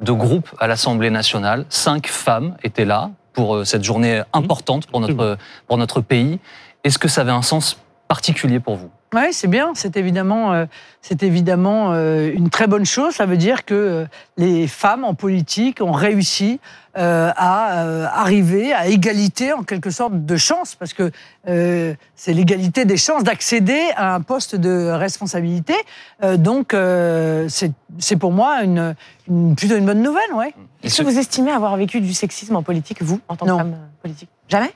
de 0.00 0.12
groupes 0.12 0.48
à 0.58 0.66
l'Assemblée 0.66 1.10
nationale. 1.10 1.64
Cinq 1.68 2.08
femmes 2.08 2.56
étaient 2.62 2.84
là 2.84 3.10
pour 3.32 3.56
euh, 3.56 3.64
cette 3.64 3.84
journée 3.84 4.22
importante 4.32 4.86
pour 4.86 5.00
notre, 5.00 5.38
pour 5.66 5.78
notre 5.78 6.00
pays. 6.00 6.38
Est-ce 6.84 6.98
que 6.98 7.08
ça 7.08 7.20
avait 7.20 7.30
un 7.30 7.42
sens 7.42 7.78
particulier 8.16 8.60
pour 8.60 8.76
vous 8.76 8.90
Oui, 9.14 9.32
c'est 9.32 9.48
bien. 9.48 9.72
C'est 9.74 9.96
évidemment, 9.96 10.52
euh, 10.52 10.66
c'est 11.00 11.22
évidemment 11.22 11.92
euh, 11.92 12.30
une 12.34 12.50
très 12.50 12.66
bonne 12.66 12.84
chose. 12.84 13.14
Ça 13.14 13.24
veut 13.24 13.38
dire 13.38 13.64
que 13.64 13.74
euh, 13.74 14.04
les 14.36 14.66
femmes 14.68 15.04
en 15.04 15.14
politique 15.14 15.80
ont 15.80 15.92
réussi 15.92 16.60
euh, 16.98 17.30
à 17.36 17.84
euh, 17.84 18.06
arriver 18.24 18.74
à 18.74 18.86
égalité, 18.86 19.54
en 19.54 19.62
quelque 19.62 19.88
sorte, 19.90 20.12
de 20.32 20.36
chance, 20.36 20.74
parce 20.74 20.92
que 20.92 21.10
euh, 21.48 21.94
c'est 22.14 22.34
l'égalité 22.34 22.84
des 22.84 22.98
chances 22.98 23.24
d'accéder 23.24 23.80
à 23.96 24.14
un 24.14 24.20
poste 24.20 24.56
de 24.56 24.90
responsabilité. 24.90 25.74
Euh, 26.22 26.36
donc, 26.36 26.74
euh, 26.74 27.46
c'est 27.48 27.72
c'est 27.98 28.16
pour 28.16 28.32
moi 28.32 28.62
une, 28.62 28.94
une- 29.26 29.54
plutôt 29.56 29.76
une 29.76 29.86
bonne 29.86 30.02
nouvelle, 30.02 30.32
ouais. 30.34 30.52
Est-ce 30.82 30.98
que 31.00 31.06
vous 31.10 31.18
estimez 31.18 31.50
avoir 31.52 31.74
vécu 31.78 32.00
du 32.02 32.12
sexisme 32.12 32.56
en 32.56 32.62
politique, 32.62 33.02
vous, 33.02 33.20
en 33.28 33.36
tant 33.36 33.46
Non. 33.46 33.56
que 33.56 33.62
femme 33.62 33.76
politique? 34.02 34.28
Jamais? 34.48 34.72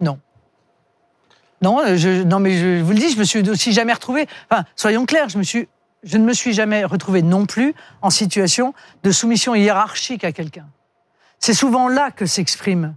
Non, 0.00 0.18
euh, 1.62 1.96
je, 1.96 2.22
non, 2.22 2.40
mais 2.40 2.58
je 2.58 2.82
vous 2.82 2.92
le 2.92 2.98
dis, 2.98 3.10
je 3.10 3.18
me 3.18 3.24
suis 3.24 3.48
aussi 3.48 3.72
jamais 3.72 3.92
retrouvée. 3.92 4.26
Enfin, 4.50 4.64
soyons 4.76 5.06
clairs, 5.06 5.28
je 5.28 5.38
me 5.38 5.42
suis, 5.42 5.68
je 6.02 6.16
ne 6.16 6.24
me 6.24 6.32
suis 6.32 6.52
jamais 6.52 6.84
retrouvée 6.84 7.22
non 7.22 7.46
plus 7.46 7.74
en 8.02 8.10
situation 8.10 8.74
de 9.02 9.10
soumission 9.10 9.54
hiérarchique 9.54 10.24
à 10.24 10.32
quelqu'un. 10.32 10.66
C'est 11.38 11.54
souvent 11.54 11.88
là 11.88 12.10
que 12.10 12.26
s'expriment, 12.26 12.84
euh, 12.86 12.92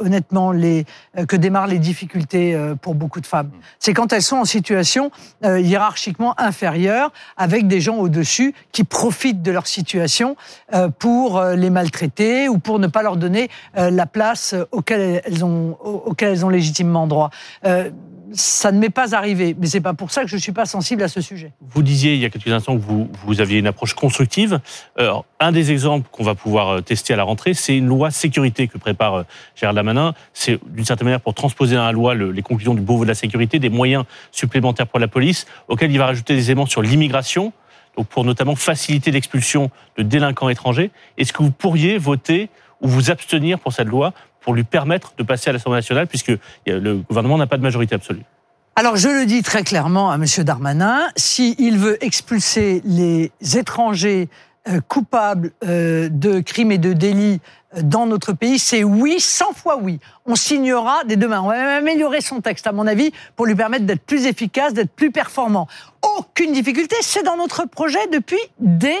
honnêtement, 0.00 0.52
les, 0.52 0.84
euh, 1.18 1.26
que 1.26 1.36
démarrent 1.36 1.66
les 1.66 1.78
difficultés 1.78 2.54
euh, 2.54 2.74
pour 2.74 2.94
beaucoup 2.94 3.20
de 3.20 3.26
femmes. 3.26 3.50
C'est 3.78 3.92
quand 3.94 4.12
elles 4.12 4.22
sont 4.22 4.36
en 4.36 4.44
situation 4.44 5.10
euh, 5.44 5.60
hiérarchiquement 5.60 6.34
inférieure, 6.40 7.12
avec 7.36 7.66
des 7.66 7.80
gens 7.80 7.96
au-dessus 7.96 8.54
qui 8.72 8.84
profitent 8.84 9.42
de 9.42 9.50
leur 9.50 9.66
situation 9.66 10.36
euh, 10.74 10.88
pour 10.88 11.38
euh, 11.38 11.54
les 11.56 11.70
maltraiter 11.70 12.48
ou 12.48 12.58
pour 12.58 12.78
ne 12.78 12.86
pas 12.86 13.02
leur 13.02 13.16
donner 13.16 13.48
euh, 13.76 13.90
la 13.90 14.06
place 14.06 14.54
auquel 14.72 15.22
elles 15.24 15.44
ont, 15.44 15.76
au- 15.84 16.02
auquel 16.06 16.30
elles 16.30 16.44
ont 16.44 16.48
légitimement 16.48 17.06
droit. 17.06 17.30
Ça 18.32 18.72
ne 18.72 18.78
m'est 18.78 18.90
pas 18.90 19.14
arrivé, 19.14 19.54
mais 19.58 19.66
c'est 19.66 19.80
pas 19.80 19.94
pour 19.94 20.10
ça 20.10 20.22
que 20.22 20.28
je 20.28 20.36
suis 20.36 20.52
pas 20.52 20.66
sensible 20.66 21.02
à 21.02 21.08
ce 21.08 21.20
sujet. 21.20 21.52
Vous 21.60 21.82
disiez 21.82 22.14
il 22.14 22.20
y 22.20 22.24
a 22.24 22.30
quelques 22.30 22.48
instants 22.48 22.76
que 22.76 22.82
vous, 22.82 23.08
vous 23.24 23.40
aviez 23.40 23.58
une 23.58 23.66
approche 23.66 23.94
constructive. 23.94 24.60
Un 25.40 25.52
des 25.52 25.70
exemples 25.70 26.08
qu'on 26.10 26.24
va 26.24 26.34
pouvoir 26.34 26.68
euh, 26.68 26.80
tester 26.80 27.12
à 27.12 27.16
la 27.16 27.22
rentrée, 27.24 27.54
c'est 27.54 27.76
une 27.76 27.86
loi 27.86 28.10
sécurité 28.10 28.68
que 28.68 28.78
prépare 28.78 29.14
euh, 29.14 29.22
Gérald 29.54 29.76
Damanin. 29.76 30.14
C'est 30.32 30.58
d'une 30.66 30.84
certaine 30.84 31.04
manière 31.06 31.20
pour 31.20 31.34
transposer 31.34 31.76
dans 31.76 31.84
la 31.84 31.92
loi 31.92 32.14
le- 32.14 32.32
les 32.32 32.42
conclusions 32.42 32.74
du 32.74 32.80
Beauvau 32.80 33.04
de 33.04 33.08
la 33.08 33.14
sécurité, 33.14 33.58
des 33.58 33.68
moyens 33.68 34.04
supplémentaires 34.32 34.86
pour 34.86 34.98
la 34.98 35.08
police, 35.08 35.46
auxquels 35.68 35.92
il 35.92 35.98
va 35.98 36.06
rajouter 36.06 36.34
des 36.34 36.50
éléments 36.50 36.66
sur 36.66 36.82
l'immigration, 36.82 37.52
donc 37.96 38.08
pour 38.08 38.24
notamment 38.24 38.56
faciliter 38.56 39.10
l'expulsion 39.10 39.70
de 39.98 40.02
délinquants 40.02 40.48
étrangers. 40.48 40.90
Est-ce 41.18 41.32
que 41.32 41.42
vous 41.42 41.50
pourriez 41.52 41.98
voter 41.98 42.48
ou 42.80 42.88
vous 42.88 43.10
abstenir 43.10 43.58
pour 43.58 43.72
cette 43.72 43.88
loi 43.88 44.12
pour 44.46 44.54
lui 44.54 44.64
permettre 44.64 45.12
de 45.18 45.24
passer 45.24 45.50
à 45.50 45.52
l'Assemblée 45.52 45.78
nationale, 45.78 46.06
puisque 46.06 46.30
euh, 46.30 46.38
le 46.66 46.98
gouvernement 46.98 47.36
n'a 47.36 47.48
pas 47.48 47.56
de 47.56 47.62
majorité 47.62 47.96
absolue 47.96 48.22
Alors 48.76 48.96
je 48.96 49.08
le 49.08 49.26
dis 49.26 49.42
très 49.42 49.64
clairement 49.64 50.12
à 50.12 50.18
Monsieur 50.18 50.44
Darmanin, 50.44 51.08
s'il 51.16 51.76
veut 51.78 52.02
expulser 52.02 52.80
les 52.84 53.32
étrangers 53.54 54.28
euh, 54.68 54.80
coupables 54.86 55.50
euh, 55.64 56.08
de 56.08 56.38
crimes 56.38 56.70
et 56.70 56.78
de 56.78 56.92
délits 56.92 57.40
dans 57.82 58.06
notre 58.06 58.32
pays, 58.32 58.60
c'est 58.60 58.84
oui, 58.84 59.18
100 59.18 59.52
fois 59.52 59.78
oui. 59.82 59.98
On 60.26 60.36
signera 60.36 61.02
des 61.04 61.16
deux 61.16 61.28
mains. 61.28 61.40
On 61.42 61.48
va 61.48 61.56
même 61.56 61.78
améliorer 61.82 62.20
son 62.20 62.40
texte, 62.40 62.68
à 62.68 62.72
mon 62.72 62.86
avis, 62.86 63.10
pour 63.34 63.46
lui 63.46 63.56
permettre 63.56 63.84
d'être 63.84 64.02
plus 64.02 64.26
efficace, 64.26 64.72
d'être 64.72 64.92
plus 64.92 65.10
performant. 65.10 65.66
Aucune 66.18 66.52
difficulté, 66.52 66.94
c'est 67.02 67.24
dans 67.24 67.36
notre 67.36 67.66
projet 67.66 67.98
depuis 68.12 68.38
des 68.60 68.96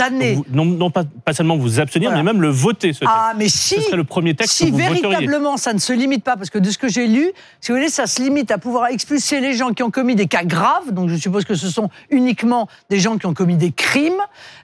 années. 0.00 0.34
Vous- 0.34 0.44
non, 0.52 0.64
non 0.64 0.90
pas, 0.90 1.04
pas 1.24 1.32
seulement 1.32 1.56
vous 1.56 1.80
abstenir, 1.80 2.10
Voilà. 2.10 2.22
mais 2.22 2.32
même 2.32 2.42
le 2.42 2.48
voter, 2.48 2.92
ce 2.92 3.00
texte. 3.00 3.12
Ah, 3.14 3.32
mais 3.36 3.48
si, 3.48 3.76
Ce 3.76 3.80
serait 3.82 3.96
le 3.96 4.04
premier 4.04 4.34
texte 4.34 4.52
si 4.54 4.66
que 4.66 4.70
vous 4.72 4.78
voteriez. 4.78 5.00
véritablement 5.02 5.56
ça 5.56 5.72
ne 5.72 5.78
se 5.78 5.92
limite 5.92 6.22
pas, 6.24 6.36
parce 6.36 6.50
que 6.50 6.58
de 6.58 6.70
ce 6.70 6.78
que 6.78 6.88
j'ai 6.88 7.06
lu, 7.06 7.30
si 7.60 7.72
vous 7.72 7.78
voulez, 7.78 7.88
ça 7.90 8.06
se 8.06 8.20
limite 8.22 8.50
à 8.50 8.58
pouvoir 8.58 8.88
expulser 8.88 9.40
les 9.40 9.54
gens 9.54 9.70
qui 9.72 9.82
ont 9.82 9.90
commis 9.90 10.14
des 10.14 10.26
cas 10.26 10.44
graves, 10.44 10.92
donc 10.92 11.08
je 11.08 11.16
suppose 11.16 11.44
que 11.44 11.54
ce 11.54 11.68
sont 11.68 11.88
uniquement 12.10 12.68
des 12.90 12.98
gens 13.00 13.16
qui 13.18 13.26
ont 13.26 13.34
commis 13.34 13.56
des 13.56 13.72
crimes, 13.72 14.12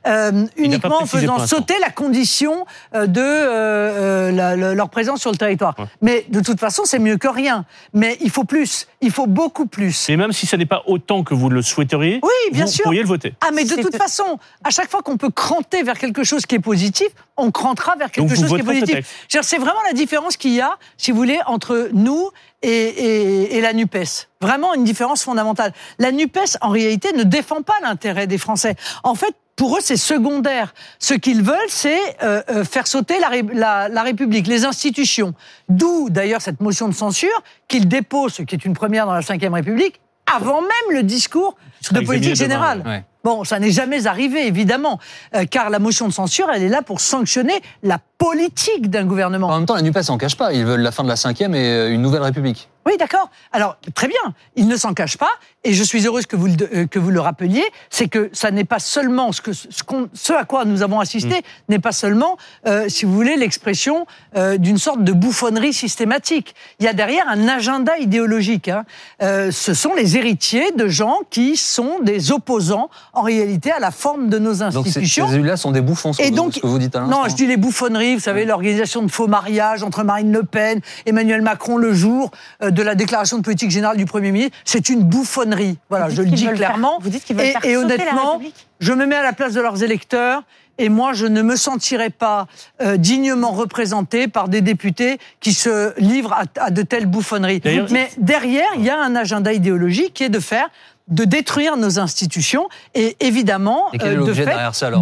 euh, 0.07 0.47
uniquement 0.57 1.03
en 1.03 1.07
faisant 1.07 1.39
sauter 1.47 1.75
la 1.81 1.91
condition 1.91 2.65
euh, 2.95 3.07
de 3.07 3.21
euh, 3.21 4.31
euh, 4.31 4.33
la- 4.33 4.75
leur 4.75 4.89
présence 4.91 5.21
sur 5.21 5.31
le 5.31 5.37
territoire. 5.37 5.75
Ouais. 5.79 5.85
Mais 6.03 6.27
de 6.29 6.41
toute 6.41 6.61
façon, 6.61 6.83
c'est 6.85 6.99
mieux 6.99 7.17
que 7.17 7.29
rien. 7.29 7.65
Mais 7.95 8.17
il 8.21 8.31
faut 8.31 8.45
plus, 8.45 8.87
il 9.01 9.11
faut 9.11 9.27
beaucoup 9.27 9.67
plus. 9.67 10.09
Et 10.09 10.17
même 10.17 10.33
si 10.33 10.47
ça 10.47 10.57
n'est 10.57 10.67
pas 10.67 10.83
autant 10.87 11.23
que 11.25 11.35
vous 11.35 11.49
le 11.49 11.63
souhaiteriez, 11.63 12.21
Oui, 12.23 12.53
bien 12.53 12.65
vous 12.67 12.71
sûr. 12.71 12.83
pourriez 12.85 13.03
le 13.03 13.09
voter. 13.09 13.35
Ah, 13.41 13.51
mais 13.55 13.65
de 13.65 13.75
toute 13.77 13.97
façon, 13.97 14.39
à 14.65 14.71
chaque 14.71 14.91
fois 14.91 15.01
qu'on 15.07 15.17
peut 15.17 15.31
cranter 15.31 15.85
vers 15.85 15.99
quelque 15.99 16.25
chose 16.25 16.47
qui 16.47 16.57
est 16.57 16.61
positif, 16.73 17.07
on 17.37 17.51
crantera 17.53 17.95
vers 17.97 18.11
quelque 18.11 18.27
Donc 18.29 18.37
chose 18.37 18.49
qui 18.49 18.55
est 18.61 18.65
positif. 18.81 19.27
C'est 19.43 19.59
vraiment 19.59 19.83
la 19.87 19.93
différence 19.93 20.37
qu'il 20.37 20.53
y 20.53 20.61
a, 20.61 20.77
si 20.99 21.13
vous 21.13 21.17
voulez, 21.17 21.39
entre 21.47 21.91
nous 21.93 22.31
et, 22.63 22.69
et- 22.71 23.57
et 23.57 23.61
la 23.61 23.73
NUPES. 23.73 24.29
Vraiment 24.41 24.75
une 24.75 24.83
différence 24.85 25.23
fondamentale. 25.23 25.73
La 26.01 26.11
NUPES, 26.11 26.59
en 26.61 26.71
réalité, 26.71 27.13
ne 27.13 27.23
défend 27.23 27.63
pas 27.63 27.75
l'intérêt 27.85 28.27
des 28.27 28.39
Français. 28.39 28.75
En 29.05 29.15
fait, 29.15 29.33
pour 29.55 29.77
eux, 29.77 29.81
c'est 29.81 29.97
secondaire. 29.97 30.75
Ce 30.99 31.15
qu'ils 31.15 31.43
veulent, 31.43 31.57
c'est 31.69 31.99
euh, 32.23 32.43
euh, 32.51 32.65
faire 32.65 32.87
sauter 32.89 33.15
la, 33.21 33.31
la- 33.53 33.89
la 33.89 34.03
République, 34.03 34.49
les 34.49 34.65
institutions. 34.65 35.35
D'où, 35.69 36.11
d'ailleurs, 36.11 36.43
cette 36.43 36.61
motion 36.61 36.89
de 36.89 36.95
censure 36.95 37.43
qu'ils 37.69 37.87
déposent, 37.89 38.35
ce 38.35 38.43
qui 38.43 38.55
est 38.57 38.65
une 38.65 38.75
première 38.75 39.07
dans 39.07 39.15
la 39.15 39.21
Ve 39.21 39.53
République, 39.55 40.01
avant 40.27 40.61
même 40.61 40.89
le 40.91 41.03
discours 41.05 41.55
de 41.93 42.01
politique 42.07 42.31
générale. 42.35 42.83
Bon, 43.27 43.43
ça 43.43 43.59
n'est 43.59 43.73
jamais 43.73 44.07
arrivé, 44.07 44.47
évidemment, 44.47 45.01
euh, 45.35 45.47
car 45.47 45.69
la 45.69 45.81
motion 45.81 46.07
de 46.07 46.13
censure, 46.13 46.49
elle 46.49 46.63
est 46.63 46.69
là 46.69 46.81
pour 46.81 47.01
sanctionner 47.01 47.61
la 47.83 47.99
politique 48.19 48.91
d'un 48.91 49.05
gouvernement. 49.05 49.49
En 49.49 49.57
même 49.59 49.67
temps, 49.67 49.75
la 49.75 49.83
NUPES 49.83 50.03
s'en 50.03 50.19
cache 50.19 50.37
pas. 50.37 50.53
Ils 50.53 50.65
veulent 50.65 50.81
la 50.81 50.93
fin 50.93 51.03
de 51.05 51.09
la 51.09 51.17
cinquième 51.17 51.55
et 51.55 51.69
euh, 51.71 51.93
une 51.93 52.03
nouvelle 52.03 52.23
République. 52.23 52.69
Oui, 52.87 52.93
d'accord. 53.01 53.31
Alors, 53.53 53.79
très 53.95 54.07
bien, 54.07 54.21
il 54.55 54.69
ne 54.69 54.77
s'en 54.77 54.95
cache 54.95 55.17
pas, 55.17 55.31
et 55.65 55.73
je 55.75 55.83
suis 55.83 56.07
heureuse 56.07 56.27
que 56.27 56.37
vous 56.37 56.47
le, 56.47 56.55
euh, 56.73 56.87
que 56.87 57.01
vous 57.01 57.11
le 57.11 57.19
rappeliez, 57.21 57.65
c'est 57.91 58.07
que 58.07 58.31
ça 58.33 58.53
n'est 58.53 58.65
pas 58.65 58.79
seulement 58.79 59.33
ce, 59.33 59.43
que, 59.43 59.51
ce, 59.53 60.33
à 60.33 60.45
quoi 60.45 60.65
nous 60.65 60.83
avons 60.85 61.01
assisté, 61.01 61.43
n'est 61.69 61.81
pas 61.81 61.91
seulement, 61.91 62.37
euh, 62.69 62.89
si 62.89 63.05
vous 63.05 63.13
voulez, 63.13 63.37
l'expression 63.37 64.07
euh, 64.37 64.57
d'une 64.57 64.79
sorte 64.79 65.03
de 65.03 65.13
bouffonnerie 65.13 65.73
systématique. 65.73 66.55
Il 66.79 66.85
y 66.85 66.89
a 66.89 66.93
derrière 66.93 67.25
un 67.29 67.49
agenda 67.49 67.99
idéologique. 67.99 68.69
hein. 68.69 68.85
Euh, 69.21 69.51
ce 69.51 69.75
sont 69.75 69.95
les 69.97 70.17
héritiers 70.17 70.71
de 70.71 70.87
gens 70.87 71.19
qui 71.29 71.57
sont 71.57 71.99
des 72.05 72.31
opposants, 72.31 72.89
en 73.15 73.23
réalité, 73.23 73.73
à 73.73 73.81
la 73.81 73.91
forme 73.91 74.29
de 74.29 74.39
nos 74.39 74.55
Donc 74.55 74.85
ces- 74.87 74.91
institutions. 74.91 75.27
ces 75.29 75.35
élus-là 75.35 75.57
sont 75.57 75.73
des 75.73 75.81
bouffons, 75.81 76.13
ce 76.13 76.23
Et 76.23 76.31
donc- 76.31 76.55
ce 76.55 76.61
que 76.61 76.67
vous 76.69 76.79
dites 76.79 76.95
à 76.95 77.01
l'instant. 77.01 77.23
Non, 77.25 77.29
je 77.29 77.35
dis 77.35 77.47
les 77.49 77.57
bouffonneries 77.57 78.06
Vous 78.15 78.21
savez, 78.21 78.45
l'organisation 78.45 79.03
de 79.03 79.11
faux 79.11 79.27
mariages 79.27 79.83
entre 79.83 80.05
Marine 80.05 80.33
Le 80.33 80.43
Pen, 80.45 80.81
Emmanuel 81.07 81.43
Macron 81.43 81.77
le 81.79 81.93
jour 81.93 82.31
euh, 82.63 82.71
de 82.71 82.83
la 82.83 82.95
déclaration 82.95 83.39
de 83.39 83.43
politique 83.43 83.71
générale 83.71 83.97
du 83.97 84.07
Premier 84.07 84.31
ministre, 84.33 84.57
c'est 84.65 84.89
une 84.89 85.03
bouffonnerie. 85.03 85.79
Voilà, 85.91 86.09
je 86.09 86.23
le 86.23 86.31
dis 86.31 86.45
faire- 86.45 86.55
clairement. 86.55 86.99
vous 87.01 87.11
dites 87.11 87.25
qu'ils 87.25 87.37
veulent 87.37 87.47
et, 87.47 87.53
faire 87.53 87.65
et 87.65 87.73
la 87.75 87.81
honnêtement, 87.81 88.41
je 88.81 88.93
me 88.93 89.07
mets 89.07 89.17
à 89.17 89.23
la 89.23 89.33
place 89.33 89.55
de 89.55 89.61
leurs 89.61 89.83
électeurs. 89.83 90.43
Et 90.79 90.91
moi, 90.91 91.15
je 91.15 91.25
ne 91.25 91.41
me 91.41 91.57
sentirais 91.57 92.11
pas 92.11 92.47
euh, 92.83 92.99
dignement 92.99 93.53
représenté 93.53 94.29
par 94.29 94.49
des 94.51 94.61
députés 94.61 95.19
qui 95.41 95.55
se 95.55 95.99
livrent 95.99 96.35
à, 96.35 96.43
à 96.61 96.71
de 96.71 96.83
telles 96.83 97.07
bouffonneries. 97.07 97.63
Mais 97.91 98.11
derrière, 98.19 98.67
il 98.77 98.85
y 98.85 98.91
a 98.91 99.01
un 99.01 99.17
agenda 99.17 99.55
idéologique 99.55 100.13
qui 100.13 100.25
est 100.25 100.29
de 100.29 100.39
faire, 100.39 100.69
de 101.09 101.25
détruire 101.25 101.79
nos 101.79 101.99
institutions 101.99 102.69
et 102.95 103.17
évidemment 103.21 103.87
Et 103.95 104.03
euh, 104.03 104.23
de 104.23 104.33
fait 104.35 104.45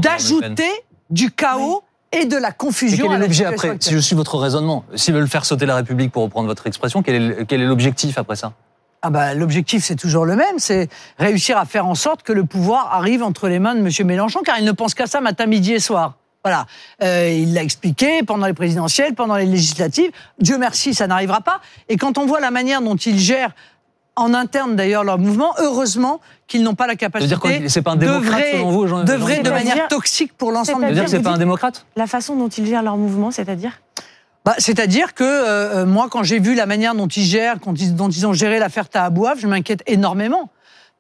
d'ajouter 0.01 0.71
du 1.11 1.33
chaos 1.33 1.83
et 2.15 2.25
de 2.27 2.37
la 2.37 2.49
Et 2.49 2.53
confusion. 2.57 3.07
quel 3.09 3.17
est 3.17 3.21
l'objet 3.21 3.45
après 3.45 3.71
actuelle. 3.71 3.83
Si 3.83 3.91
je 3.93 3.99
suis 3.99 4.17
votre 4.17 4.37
raisonnement, 4.39 4.85
s'ils 4.95 5.15
veulent 5.15 5.29
faire 5.29 5.45
sauter 5.45 5.67
la 5.67 5.77
République, 5.77 6.13
pour 6.13 6.23
reprendre 6.23 6.47
votre 6.49 6.67
expression, 6.67 7.03
quel 7.03 7.45
est 7.51 7.59
l'objectif 7.59 8.19
après 8.19 8.37
ça? 8.37 8.53
Ah 9.03 9.11
bah, 9.11 9.35
L'objectif, 9.35 9.85
c'est 9.85 9.97
toujours 9.97 10.25
le 10.25 10.35
même, 10.35 10.59
c'est 10.59 10.89
réussir 11.19 11.59
à 11.59 11.67
faire 11.67 11.87
en 11.87 11.95
sorte 11.95 12.23
que 12.23 12.33
le 12.33 12.45
pouvoir 12.45 12.95
arrive 12.95 13.23
entre 13.23 13.49
les 13.49 13.59
mains 13.59 13.75
de 13.75 13.81
M. 13.81 14.07
Mélenchon, 14.07 14.41
car 14.43 14.59
il 14.59 14.65
ne 14.65 14.73
pense 14.73 14.95
qu'à 14.95 15.07
ça 15.07 15.21
matin, 15.21 15.45
midi 15.47 15.73
et 15.75 15.81
soir. 15.81 16.15
Voilà, 16.43 16.67
Euh, 17.03 17.31
il 17.31 17.55
l'a 17.55 17.63
expliqué 17.63 18.23
pendant 18.23 18.47
les 18.47 18.53
présidentielles, 18.53 19.15
pendant 19.15 19.37
les 19.37 19.47
législatives. 19.47 20.11
Dieu 20.39 20.59
merci, 20.59 20.93
ça 20.95 21.07
n'arrivera 21.07 21.41
pas. 21.41 21.61
Et 21.89 21.97
quand 21.97 22.19
on 22.19 22.27
voit 22.27 22.41
la 22.41 22.51
manière 22.51 22.83
dont 22.83 22.97
ils 22.97 23.19
gèrent 23.19 23.55
en 24.17 24.35
interne 24.35 24.77
d'ailleurs 24.77 25.05
leur 25.05 25.19
mouvement, 25.19 25.55
heureusement 25.59 26.21
qu'ils 26.47 26.63
n'ont 26.63 26.75
pas 26.75 26.87
la 26.87 26.95
capacité 26.97 27.29
dire 27.29 27.41
quoi 27.41 27.51
C'est 27.69 27.83
pas 27.83 27.93
un 27.93 27.97
démocrate 27.97 28.45
selon 28.53 28.71
vous, 28.71 28.87
Jean 28.87 29.03
de 29.05 29.13
Jean- 29.13 29.51
manière 29.51 29.89
toxique 29.89 30.33
pour 30.37 30.53
l'ensemble 30.53 30.87
des 30.87 30.93
dire 30.95 31.05
que 31.05 31.11
c'est 31.11 31.21
pas 31.21 31.31
un 31.31 31.39
démocrate 31.39 31.85
La 31.97 32.07
façon 32.07 32.37
dont 32.37 32.49
ils 32.49 32.67
gèrent 32.67 32.83
leur 32.83 32.97
mouvement, 32.97 33.31
c'est-à-dire 33.31 33.81
Bah, 34.45 34.55
C'est-à-dire 34.59 35.15
que 35.15 35.25
euh, 35.25 35.83
euh, 35.83 35.87
moi, 35.87 36.09
quand 36.11 36.23
j'ai 36.23 36.39
vu 36.39 36.55
la 36.55 36.67
manière 36.67 36.95
dont 36.95 37.09
ils 37.09 37.25
gèrent, 37.25 37.57
quand 37.61 37.81
ils- 37.81 37.95
dont 37.95 38.09
ils 38.09 38.27
ont 38.27 38.33
géré 38.35 38.59
l'affaire 38.59 38.89
Tahabouaf, 38.89 39.39
je 39.41 39.47
m'inquiète 39.47 39.83
énormément 39.87 40.51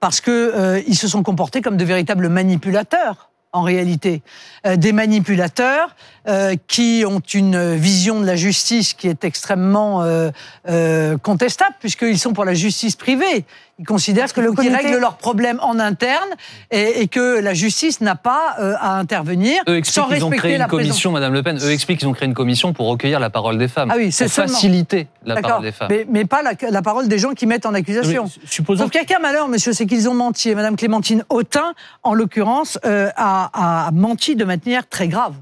parce 0.01 0.21
que 0.21 0.31
euh, 0.31 0.83
ils 0.87 0.97
se 0.97 1.09
sont 1.09 1.23
comportés 1.23 1.61
comme 1.63 1.77
de 1.77 1.85
véritables 1.85 2.29
manipulateurs. 2.29 3.31
En 3.55 3.63
réalité, 3.63 4.21
Euh, 4.67 4.77
des 4.77 4.93
manipulateurs 4.93 5.95
euh, 6.27 6.55
qui 6.69 7.05
ont 7.07 7.21
une 7.21 7.75
vision 7.75 8.19
de 8.19 8.25
la 8.25 8.35
justice 8.35 8.95
qui 8.95 9.09
est 9.09 9.23
extrêmement 9.25 10.03
euh, 10.03 11.19
contestable, 11.19 11.75
puisqu'ils 11.81 12.19
sont 12.19 12.33
pour 12.33 12.47
la 12.47 12.55
justice 12.55 12.97
privée. 12.97 13.45
Ils 13.81 13.87
considèrent 13.87 14.33
que 14.33 14.41
le 14.41 14.47
le 14.47 14.53
qu'ils 14.53 14.71
comité- 14.71 14.87
règlent 14.87 15.01
leurs 15.01 15.17
problèmes 15.17 15.59
en 15.61 15.81
interne 15.81 16.29
et, 16.71 17.01
et 17.01 17.09
que 17.09 17.41
la 17.41 17.55
justice 17.55 18.01
n'a 18.01 18.15
pas 18.15 18.55
euh, 18.61 18.75
à 18.79 18.99
intervenir 19.01 19.63
Eux 19.67 19.73
sans 19.73 19.79
expliquent 19.79 20.05
qu'ils 20.15 20.25
ont 20.25 20.29
respecter 20.29 20.37
créé 20.49 20.59
la 20.59 20.65
une 20.67 20.71
commission, 20.71 21.11
Madame 21.11 21.33
Le 21.35 21.43
Pen. 21.43 21.59
Eux 21.61 21.73
expliquent 21.73 21.99
qu'ils 21.99 22.07
ont 22.09 22.13
créé 22.13 22.29
une 22.29 22.35
commission 22.35 22.73
pour 22.73 22.87
recueillir 22.87 23.19
la 23.19 23.31
parole 23.31 23.59
des 23.59 23.67
femmes. 23.67 23.91
Ah 23.91 23.97
oui, 23.97 24.13
c'est 24.13 24.27
pour 24.27 24.33
seulement. 24.35 24.53
faciliter 24.53 25.09
la 25.25 25.41
parole 25.43 25.63
des 25.63 25.73
femmes. 25.73 25.89
Mais, 25.91 26.07
mais 26.09 26.25
pas 26.25 26.43
la, 26.43 26.53
la 26.71 26.83
parole 26.83 27.09
des 27.09 27.19
gens 27.19 27.33
qui 27.33 27.47
mettent 27.47 27.67
en 27.67 27.75
accusation. 27.75 28.25
Mais 28.27 28.47
supposons 28.49 28.85
Sauf 28.85 28.93
qu'il 28.93 29.01
y 29.01 29.05
a 29.05 29.07
qu'un 29.07 29.19
malheur, 29.19 29.49
monsieur, 29.49 29.73
c'est 29.73 29.87
qu'ils 29.87 30.09
ont 30.09 30.15
menti. 30.15 30.51
Et 30.51 30.55
Madame 30.55 30.77
Clémentine 30.77 31.25
Autain, 31.29 31.75
en 32.05 32.15
l'occurrence, 32.15 32.79
euh, 32.85 33.11
a, 33.17 33.87
a 33.87 33.91
menti 33.91 34.37
de 34.37 34.45
manière 34.45 34.89
très 34.89 35.09
grave. 35.09 35.35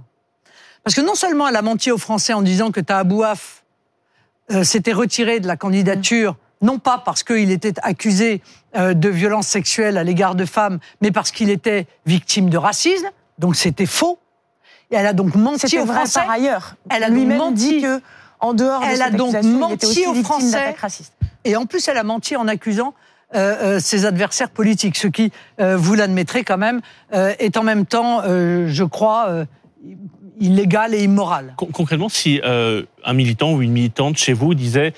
Parce 0.85 0.97
que 0.97 1.03
non 1.03 1.15
seulement 1.15 1.47
elle 1.49 1.57
a 1.57 1.63
menti 1.63 1.91
aux 1.91 1.99
Français 1.99 2.33
en 2.33 2.41
disant 2.41 2.71
que 2.71 2.81
Tahabouaf 2.81 3.63
euh, 4.51 4.65
s'était 4.65 4.93
retiré 4.95 5.39
de 5.39 5.47
la 5.47 5.57
candidature, 5.57 6.35
non 6.63 6.79
pas 6.79 7.03
parce 7.05 7.23
qu'il 7.23 7.51
était 7.51 7.75
accusé 7.83 8.41
euh, 8.77 8.95
de 8.95 9.09
violences 9.09 9.49
sexuelles 9.49 9.99
à 9.99 10.05
l'égard 10.05 10.35
de 10.35 10.45
femmes, 10.45 10.79
mais 11.01 11.11
parce 11.11 11.31
qu'il 11.31 11.51
était 11.51 11.87
victime 12.07 12.49
de 12.49 12.57
racisme. 12.57 13.07
Donc 13.39 13.57
c'était 13.57 13.87
faux. 13.87 14.19
Et 14.91 14.95
elle 14.97 15.07
a 15.07 15.13
donc 15.13 15.35
menti 15.35 15.79
aux 15.79 15.85
vrai 15.85 15.97
Français. 16.01 16.21
par 16.21 16.31
ailleurs. 16.31 16.77
Elle 16.91 17.03
a 17.03 17.09
lui-même 17.09 17.39
donc 17.39 17.55
dit 17.55 17.81
menti. 17.81 17.83
que, 17.83 18.01
en 18.41 18.55
dehors 18.55 18.81
de 18.81 18.87
Elle 18.87 18.97
cette 18.99 19.07
a 19.07 19.11
donc 19.11 19.43
menti 19.43 19.75
était 19.75 19.87
aussi 19.87 20.07
aux 20.07 20.15
Français. 20.15 20.75
Et 21.45 21.57
en 21.57 21.67
plus, 21.67 21.89
elle 21.89 21.97
a 21.99 22.05
menti 22.05 22.37
en 22.37 22.47
accusant 22.47 22.95
euh, 23.35 23.77
euh, 23.77 23.81
ses 23.81 24.05
adversaires 24.05 24.51
politiques, 24.51 24.97
ce 24.97 25.09
qui, 25.09 25.33
euh, 25.61 25.77
vous 25.77 25.95
l'admettrez 25.95 26.45
quand 26.45 26.59
même, 26.59 26.81
euh, 27.15 27.33
est 27.39 27.57
en 27.57 27.63
même 27.63 27.87
temps, 27.87 28.21
euh, 28.25 28.67
je 28.69 28.85
crois, 28.85 29.29
euh, 29.29 29.45
illégal 30.39 30.95
et 30.95 31.03
immoral. 31.03 31.55
Con- 31.57 31.71
Concrètement, 31.73 32.09
si 32.11 32.41
euh, 32.45 32.83
un 33.05 33.15
militant 33.15 33.53
ou 33.55 33.63
une 33.63 33.73
militante 33.73 34.19
chez 34.19 34.35
vous 34.35 34.55
disait 34.55 34.93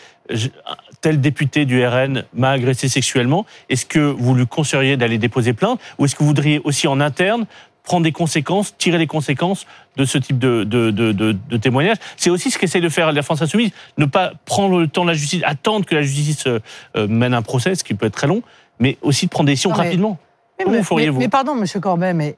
tel 1.05 1.20
député 1.20 1.66
du 1.66 1.84
RN 1.86 2.24
m'a 2.32 2.48
agressé 2.52 2.88
sexuellement, 2.88 3.44
est-ce 3.68 3.84
que 3.84 3.98
vous 3.98 4.34
lui 4.34 4.46
conseilleriez 4.46 4.96
d'aller 4.96 5.18
déposer 5.18 5.52
plainte 5.52 5.78
ou 5.98 6.07
est-ce 6.07 6.14
que 6.14 6.20
vous 6.20 6.28
voudriez 6.28 6.62
aussi 6.64 6.88
en 6.88 6.98
interne 6.98 7.44
prendre 7.82 8.05
des 8.05 8.12
conséquences, 8.12 8.74
tirer 8.78 8.96
les 8.96 9.07
conséquences 9.07 9.66
de 9.98 10.07
ce 10.07 10.16
type 10.16 10.38
de, 10.38 10.64
de, 10.64 10.90
de, 10.90 11.12
de, 11.12 11.32
de 11.50 11.57
témoignage? 11.59 11.98
C'est 12.16 12.30
aussi 12.30 12.50
ce 12.50 12.59
qu'essaie 12.59 12.80
de 12.80 12.88
faire 12.88 13.12
la 13.12 13.20
France 13.22 13.42
Insoumise, 13.42 13.72
ne 13.98 14.07
pas 14.07 14.32
prendre 14.46 14.78
le 14.80 14.88
temps 14.88 15.02
de 15.02 15.09
la 15.11 15.14
justice, 15.14 15.42
attendre 15.44 15.84
que 15.84 15.94
la 15.94 16.00
justice 16.00 16.46
euh, 16.46 16.61
euh, 16.96 17.07
mène 17.07 17.34
un 17.34 17.42
procès, 17.42 17.74
ce 17.74 17.84
qui 17.84 17.92
peut 17.92 18.07
être 18.07 18.14
très 18.14 18.26
long, 18.26 18.40
mais 18.78 18.96
aussi 19.02 19.26
de 19.26 19.30
prendre 19.30 19.48
des 19.48 19.52
décisions 19.52 19.72
rapidement. 19.72 20.16
Mais, 20.59 20.64
Comment 20.64 20.76
mais- 20.78 20.82
feriez-vous 20.84 21.18
mais 21.18 21.28
pardon, 21.28 21.55
Monsieur 21.55 21.80
Corbet, 21.80 22.14
mais 22.14 22.36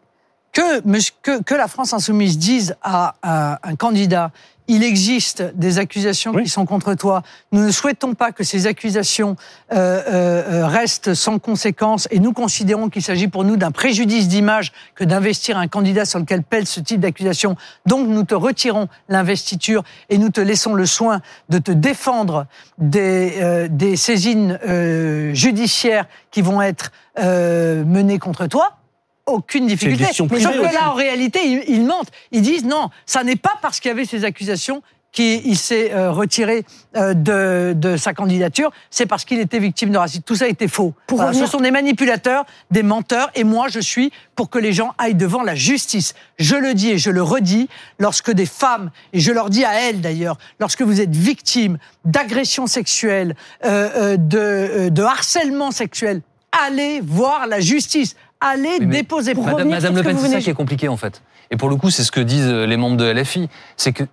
que, 0.57 0.81
que, 1.23 1.43
que 1.43 1.55
la 1.55 1.69
France 1.69 1.93
insoumise 1.93 2.39
dise 2.39 2.77
à, 2.83 3.15
à 3.23 3.59
un 3.63 3.77
candidat 3.77 4.31
il 4.69 4.83
existe 4.83 5.43
des 5.55 5.79
accusations 5.79 6.33
Oui. 6.35 6.45
qui 6.45 6.49
sont 6.49 6.67
contre 6.67 6.95
toi. 6.95 7.23
Nous 7.53 7.63
ne 7.65 7.71
souhaitons 7.71 8.15
pas 8.15 8.33
que 8.33 8.43
ces 8.43 8.67
accusations 8.67 9.37
euh, 9.73 10.03
euh, 10.09 10.63
euh, 10.63 10.67
restent 10.67 11.15
sans 11.15 11.39
conséquence 11.39 12.09
et 12.11 12.19
nous 12.19 12.33
considérons 12.33 12.89
qu'il 12.89 13.03
s'agit 13.03 13.29
pour 13.29 13.45
nous 13.45 13.57
d'un 13.57 13.71
préjudice 13.71 14.27
d'image 14.27 14.73
que 14.97 15.05
d'investir 15.05 15.57
un 15.57 15.69
candidat 15.69 16.05
sur 16.05 16.19
lequel 16.19 16.43
pèse 16.43 16.69
ce 16.69 16.81
type 16.81 16.99
d'accusation. 17.01 17.55
Donc 17.85 18.09
nous 18.09 18.25
te 18.25 18.35
retirons 18.35 18.89
l'investiture 19.09 19.85
et 20.09 20.19
nous 20.19 20.31
te 20.31 20.41
laissons 20.41 20.75
le 20.75 20.87
soin 20.87 21.21
de 21.49 21.59
te 21.59 21.71
défendre 21.71 22.47
des, 22.79 23.35
euh, 23.41 23.69
des 23.71 23.97
saisines 23.97 24.59
euh, 24.67 25.33
judiciaires 25.33 26.07
qui 26.33 26.43
vont 26.43 26.61
être 26.61 26.91
euh, 27.21 27.85
menées 27.85 28.19
contre 28.19 28.49
toi 28.49 28.79
aucune 29.27 29.67
difficulté. 29.67 30.05
Mais 30.05 30.27
privée 30.27 30.41
sauf 30.43 30.53
que 30.55 30.65
aussi. 30.67 30.75
là, 30.75 30.91
en 30.91 30.95
réalité, 30.95 31.41
ils, 31.45 31.65
ils 31.77 31.85
mentent. 31.85 32.11
Ils 32.33 32.43
disent 32.43 32.65
non, 32.65 32.91
ça 33.07 33.25
n'est 33.25 33.37
pas 33.37 33.55
parce 33.63 33.81
qu'il 33.81 33.89
y 33.91 33.93
avait 33.93 34.05
ces 34.05 34.25
accusations 34.25 34.83
qu'il 35.13 35.57
s'est 35.57 35.93
euh, 35.95 36.11
retiré 36.11 36.67
euh, 36.95 37.15
de, 37.15 37.73
de 37.75 37.97
sa 37.97 38.13
candidature, 38.13 38.71
c'est 38.91 39.07
parce 39.07 39.25
qu'il 39.25 39.41
était 39.41 39.59
victime 39.61 39.89
de 39.91 39.97
racisme. 39.97 40.23
Tout 40.27 40.35
ça 40.35 40.47
était 40.47 40.69
faux. 40.69 40.93
Pour 41.07 41.17
Voilà, 41.17 41.31
revenir- 41.31 41.47
Ce 41.47 41.53
sont 41.53 41.61
des 41.61 41.71
manipulateurs, 41.71 42.45
des 42.71 42.83
menteurs, 42.83 43.31
et 43.35 43.43
moi, 43.43 43.69
je 43.69 43.81
suis 43.81 44.13
pour 44.35 44.51
que 44.51 44.59
les 44.59 44.75
gens 44.75 44.93
aillent 44.99 45.15
devant 45.15 45.43
la 45.43 45.55
justice. 45.55 46.13
Je 46.39 46.55
le 46.57 46.75
dis 46.75 46.91
et 46.91 46.99
je 46.99 47.09
le 47.11 47.23
redis, 47.23 47.71
lorsque 47.99 48.31
des 48.31 48.45
femmes, 48.45 48.91
et 49.15 49.21
je 49.21 49.33
leur 49.33 49.49
dis 49.49 49.65
à 49.65 49.81
elles 49.89 50.03
d'ailleurs, 50.03 50.37
lorsque 50.61 50.83
vous 50.83 51.01
êtes 51.01 51.17
victime 51.17 51.79
d'agressions 52.05 52.67
sexuelles, 52.67 53.37
euh, 53.65 53.89
euh, 53.97 54.17
de, 54.19 54.39
euh, 54.39 54.91
de 54.91 55.03
harcèlement 55.03 55.71
sexuel, 55.71 56.21
allez 56.53 57.01
voir 57.03 57.47
la 57.47 57.61
justice. 57.61 58.17
Mais 58.55 58.79
déposer 58.81 59.35
pour. 59.35 59.45
Madame, 59.45 59.59
revenir 59.59 59.77
Madame 59.77 59.97
Le 59.97 60.03
Pen, 60.03 60.19
c'est 60.19 60.29
ça 60.31 60.41
qui 60.41 60.51
est 60.51 60.55
compliqué 60.55 60.89
en 60.89 60.97
fait. 60.97 61.23
Et 61.51 61.57
pour 61.57 61.69
le 61.69 61.77
coup, 61.77 61.91
c'est 61.91 62.05
ce 62.05 62.13
que 62.13 62.21
disent 62.21 62.49
euh, 62.49 62.67
les 62.67 62.77
membres 62.77 62.97
de 62.97 63.05
LFI. 63.11 63.49
C'est 63.77 63.93
que 63.93 64.05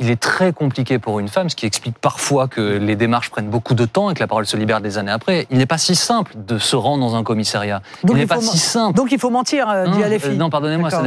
il 0.00 0.10
est 0.10 0.20
très 0.20 0.52
compliqué 0.52 1.00
pour 1.00 1.18
une 1.18 1.26
femme, 1.26 1.50
ce 1.50 1.56
qui 1.56 1.66
explique 1.66 1.98
parfois 1.98 2.46
que 2.46 2.60
les 2.60 2.94
démarches 2.94 3.30
prennent 3.30 3.50
beaucoup 3.50 3.74
de 3.74 3.84
temps 3.84 4.10
et 4.10 4.14
que 4.14 4.20
la 4.20 4.28
parole 4.28 4.46
se 4.46 4.56
libère 4.56 4.80
des 4.80 4.96
années 4.96 5.10
après. 5.10 5.48
Il 5.50 5.58
n'est 5.58 5.66
pas 5.66 5.76
si 5.78 5.96
simple 5.96 6.34
de 6.36 6.56
se 6.58 6.76
rendre 6.76 7.04
dans 7.04 7.16
un 7.16 7.24
commissariat. 7.24 7.82
Donc, 8.04 8.16
il 8.16 8.20
n'est 8.20 8.26
pas 8.28 8.36
faut- 8.36 8.42
si 8.42 8.58
simple. 8.58 8.96
Donc 8.96 9.10
il 9.10 9.18
faut 9.18 9.30
mentir, 9.30 9.68
euh, 9.68 9.86
dit 9.86 9.98
Non, 9.98 10.06
LFI. 10.06 10.28
euh, 10.28 10.34
non, 10.34 10.50
pardonnez-moi, 10.50 10.90
ça 10.90 11.02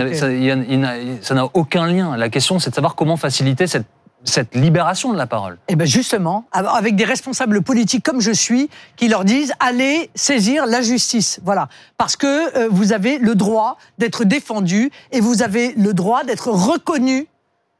n'a 1.35 1.49
aucun 1.53 1.87
lien. 1.87 2.17
La 2.17 2.27
question, 2.27 2.59
c'est 2.59 2.71
de 2.71 2.75
savoir 2.75 2.95
comment 2.95 3.15
faciliter 3.15 3.65
cette, 3.65 3.85
cette 4.23 4.55
libération 4.55 5.11
de 5.11 5.17
la 5.17 5.27
parole. 5.27 5.57
Eh 5.67 5.75
ben 5.75 5.87
justement, 5.87 6.45
avec 6.51 6.95
des 6.95 7.05
responsables 7.05 7.61
politiques 7.61 8.03
comme 8.03 8.21
je 8.21 8.31
suis, 8.31 8.69
qui 8.95 9.07
leur 9.07 9.25
disent 9.25 9.53
allez 9.59 10.09
saisir 10.15 10.65
la 10.65 10.81
justice. 10.81 11.39
Voilà, 11.43 11.69
parce 11.97 12.15
que 12.15 12.57
euh, 12.57 12.67
vous 12.69 12.93
avez 12.93 13.17
le 13.17 13.35
droit 13.35 13.77
d'être 13.97 14.23
défendu 14.23 14.91
et 15.11 15.19
vous 15.19 15.41
avez 15.41 15.73
le 15.73 15.93
droit 15.93 16.23
d'être 16.23 16.49
reconnu 16.49 17.27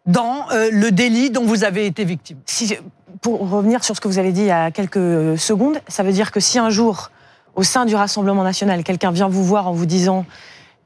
dans 0.06 0.50
euh, 0.52 0.70
le 0.72 0.92
délit 0.92 1.30
dont 1.30 1.46
vous 1.46 1.64
avez 1.64 1.86
été 1.86 2.06
victime. 2.06 2.38
Si, 2.46 2.76
pour 3.22 3.48
revenir 3.48 3.84
sur 3.84 3.96
ce 3.96 4.02
que 4.02 4.08
vous 4.08 4.18
avez 4.18 4.32
dit 4.32 4.42
il 4.42 4.48
y 4.48 4.52
a 4.52 4.72
quelques 4.72 5.38
secondes, 5.38 5.80
ça 5.88 6.04
veut 6.04 6.14
dire 6.14 6.32
que 6.32 6.40
si 6.40 6.58
un 6.58 6.70
jour, 6.70 7.12
au 7.56 7.64
sein 7.64 7.86
du 7.86 7.96
Rassemblement 7.96 8.44
national, 8.44 8.84
quelqu'un 8.84 9.12
vient 9.12 9.28
vous 9.28 9.44
voir 9.44 9.68
en 9.68 9.74
vous 9.74 9.86
disant 9.86 10.26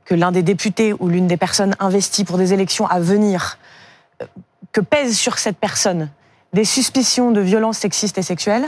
que 0.03 0.16
l'un 0.16 0.32
des 0.32 0.43
députés 0.43 0.93
ou 0.99 1.08
l'une 1.08 1.28
des 1.28 1.38
personnes 1.38 1.76
investies 1.80 2.26
pour 2.26 2.38
des 2.38 2.53
élections 2.53 2.88
à 2.88 2.99
venir, 2.99 3.58
euh, 4.22 4.26
que 4.76 4.82
pèsent 4.82 5.18
sur 5.18 5.38
cette 5.38 5.58
personne 5.58 6.10
des 6.52 6.66
suspicions 6.66 7.32
de 7.32 7.40
violences 7.40 7.78
sexistes 7.78 8.18
et 8.18 8.22
sexuelles, 8.22 8.66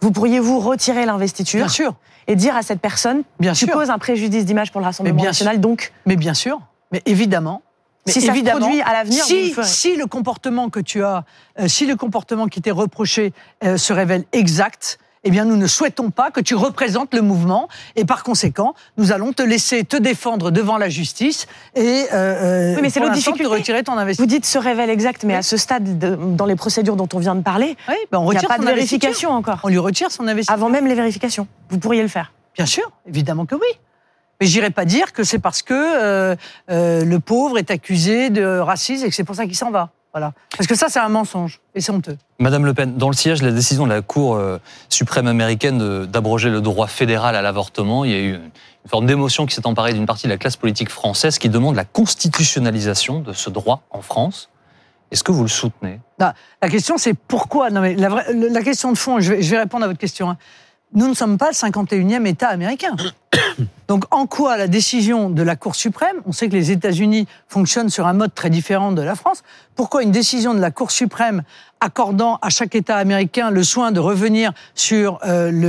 vous 0.00 0.10
pourriez 0.10 0.40
vous 0.40 0.58
retirer 0.58 1.06
l'investiture 1.06 1.60
Bien 1.60 1.68
sûr, 1.68 1.94
et 2.26 2.34
dire 2.34 2.56
à 2.56 2.62
cette 2.62 2.80
personne, 2.80 3.22
bien 3.38 3.52
tu 3.52 3.66
sûr, 3.66 3.72
poses 3.72 3.88
un 3.88 3.98
préjudice 3.98 4.44
d'image 4.44 4.72
pour 4.72 4.80
le 4.80 4.86
Rassemblement 4.86 5.16
bien 5.16 5.30
national, 5.30 5.60
donc 5.60 5.92
mais 6.06 6.16
bien 6.16 6.34
sûr, 6.34 6.60
mais 6.90 7.02
évidemment. 7.06 7.62
Mais 8.04 8.12
si 8.12 8.20
ça 8.20 8.34
se 8.34 8.40
produit 8.40 8.80
à 8.82 8.92
l'avenir, 8.94 9.24
si, 9.24 9.54
si 9.62 9.96
le 9.96 10.06
comportement 10.06 10.70
que 10.70 10.80
tu 10.80 11.04
as, 11.04 11.24
euh, 11.60 11.68
si 11.68 11.86
le 11.86 11.94
comportement 11.94 12.48
qui 12.48 12.60
t'est 12.60 12.72
reproché 12.72 13.32
euh, 13.62 13.76
se 13.76 13.92
révèle 13.92 14.24
exact, 14.32 14.98
eh 15.24 15.30
bien, 15.30 15.44
nous 15.44 15.56
ne 15.56 15.66
souhaitons 15.66 16.10
pas 16.10 16.30
que 16.30 16.40
tu 16.40 16.54
représentes 16.54 17.14
le 17.14 17.22
mouvement 17.22 17.68
et 17.96 18.04
par 18.04 18.22
conséquent, 18.22 18.74
nous 18.98 19.10
allons 19.12 19.32
te 19.32 19.42
laisser 19.42 19.84
te 19.84 19.96
défendre 19.96 20.50
devant 20.50 20.76
la 20.78 20.88
justice 20.88 21.46
et 21.74 22.04
euh, 22.12 22.74
oui, 22.76 22.82
mais 22.82 22.90
c'est 22.90 23.00
le 23.00 23.06
l'instant, 23.06 23.32
te 23.32 23.36
difficulté. 23.36 23.46
retirer 23.46 23.82
ton 23.84 23.92
investissement. 23.98 24.24
Vous 24.26 24.30
dites 24.30 24.44
ce 24.46 24.58
révèle 24.58 24.90
exact, 24.90 25.24
mais 25.24 25.34
à 25.34 25.42
ce 25.42 25.56
stade, 25.56 25.98
de- 25.98 26.14
dans 26.16 26.46
les 26.46 26.56
procédures 26.56 26.96
dont 26.96 27.08
on 27.14 27.18
vient 27.18 27.34
de 27.34 27.42
parler, 27.42 27.76
Oui, 27.88 27.94
ben, 28.12 28.18
on 28.18 28.30
il 28.32 28.38
n'y 28.38 28.44
a 28.44 28.48
pas 28.48 28.58
de 28.58 28.64
vérification 28.64 29.30
encore. 29.30 29.60
On 29.64 29.68
lui 29.68 29.78
retire 29.78 30.10
son 30.10 30.28
investissement. 30.28 30.54
Avant 30.54 30.68
même 30.68 30.86
les 30.86 30.94
vérifications. 30.94 31.46
Vous 31.70 31.78
pourriez 31.78 32.02
le 32.02 32.08
faire. 32.08 32.32
Bien 32.54 32.66
sûr, 32.66 32.90
évidemment 33.08 33.46
que 33.46 33.54
oui. 33.54 33.66
Mais 34.40 34.46
j'irai 34.46 34.70
pas 34.70 34.84
dire 34.84 35.12
que 35.12 35.22
c'est 35.24 35.38
parce 35.38 35.62
que 35.62 35.72
euh, 35.74 36.36
euh, 36.70 37.04
le 37.04 37.20
pauvre 37.20 37.56
est 37.58 37.70
accusé 37.70 38.30
de 38.30 38.58
racisme 38.58 39.06
et 39.06 39.08
que 39.08 39.14
c'est 39.14 39.24
pour 39.24 39.36
ça 39.36 39.46
qu'il 39.46 39.56
s'en 39.56 39.70
va. 39.70 39.90
Voilà. 40.14 40.32
Parce 40.56 40.68
que 40.68 40.76
ça, 40.76 40.86
c'est 40.88 41.00
un 41.00 41.08
mensonge 41.08 41.60
et 41.74 41.80
c'est 41.80 41.90
honteux. 41.90 42.16
Madame 42.38 42.64
Le 42.64 42.72
Pen, 42.72 42.96
dans 42.96 43.08
le 43.08 43.16
siège, 43.16 43.42
la 43.42 43.50
décision 43.50 43.84
de 43.84 43.90
la 43.92 44.00
Cour 44.00 44.36
euh, 44.36 44.58
suprême 44.88 45.26
américaine 45.26 45.76
de- 45.78 46.04
d'abroger 46.06 46.50
le 46.50 46.60
droit 46.60 46.86
fédéral 46.86 47.34
à 47.34 47.42
l'avortement, 47.42 48.04
il 48.04 48.10
y 48.12 48.14
a 48.14 48.18
eu 48.20 48.34
une 48.34 48.50
forme 48.88 49.06
d'émotion 49.06 49.44
qui 49.44 49.56
s'est 49.56 49.66
emparée 49.66 49.92
d'une 49.92 50.06
partie 50.06 50.28
de 50.28 50.32
la 50.32 50.38
classe 50.38 50.56
politique 50.56 50.88
française 50.88 51.38
qui 51.38 51.48
demande 51.48 51.74
la 51.74 51.84
constitutionnalisation 51.84 53.18
de 53.20 53.32
ce 53.32 53.50
droit 53.50 53.82
en 53.90 54.02
France. 54.02 54.50
Est-ce 55.10 55.24
que 55.24 55.32
vous 55.32 55.42
le 55.42 55.48
soutenez? 55.48 56.00
La 56.18 56.34
question, 56.70 56.96
c'est 56.96 57.14
pourquoi? 57.14 57.70
Non, 57.70 57.80
mais 57.80 57.94
la, 57.94 58.08
vraie- 58.08 58.32
la 58.32 58.62
question 58.62 58.92
de 58.92 58.96
fond, 58.98 59.18
je 59.20 59.32
vais, 59.32 59.42
je 59.42 59.50
vais 59.50 59.58
répondre 59.58 59.84
à 59.84 59.88
votre 59.88 59.98
question. 60.00 60.30
hein. 60.30 60.36
Nous 60.94 61.08
ne 61.08 61.14
sommes 61.14 61.38
pas 61.38 61.48
le 61.48 61.54
51e 61.54 62.24
État 62.26 62.48
américain. 62.48 62.94
Donc, 63.88 64.04
en 64.12 64.26
quoi 64.26 64.56
la 64.56 64.68
décision 64.68 65.28
de 65.28 65.42
la 65.42 65.56
Cour 65.56 65.74
suprême, 65.74 66.16
on 66.24 66.32
sait 66.32 66.48
que 66.48 66.54
les 66.54 66.70
États-Unis 66.70 67.26
fonctionnent 67.48 67.90
sur 67.90 68.06
un 68.06 68.12
mode 68.12 68.32
très 68.34 68.48
différent 68.48 68.92
de 68.92 69.02
la 69.02 69.14
France, 69.16 69.42
pourquoi 69.74 70.02
une 70.02 70.12
décision 70.12 70.54
de 70.54 70.60
la 70.60 70.70
Cour 70.70 70.90
suprême 70.90 71.42
accordant 71.80 72.38
à 72.40 72.48
chaque 72.48 72.74
État 72.74 72.96
américain 72.96 73.50
le 73.50 73.62
soin 73.64 73.92
de 73.92 74.00
revenir 74.00 74.52
sur 74.74 75.18
euh, 75.26 75.50
le 75.50 75.66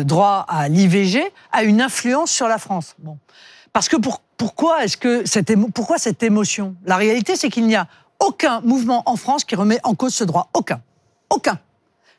euh, 0.00 0.04
droit 0.04 0.44
à 0.48 0.68
l'IVG 0.68 1.22
a 1.52 1.62
une 1.62 1.80
influence 1.80 2.30
sur 2.30 2.48
la 2.48 2.58
France? 2.58 2.94
Bon. 2.98 3.16
Parce 3.72 3.88
que 3.88 3.96
pour- 3.96 4.20
pourquoi 4.36 4.84
est-ce 4.84 4.96
que 4.96 5.24
cette 5.24 5.50
émo- 5.50 5.70
pourquoi 5.70 5.98
cette 5.98 6.22
émotion? 6.22 6.74
La 6.84 6.96
réalité, 6.96 7.36
c'est 7.36 7.48
qu'il 7.48 7.66
n'y 7.66 7.76
a 7.76 7.86
aucun 8.18 8.60
mouvement 8.62 9.02
en 9.06 9.16
France 9.16 9.44
qui 9.44 9.54
remet 9.56 9.78
en 9.84 9.94
cause 9.94 10.14
ce 10.14 10.24
droit. 10.24 10.48
Aucun. 10.52 10.80
Aucun. 11.30 11.58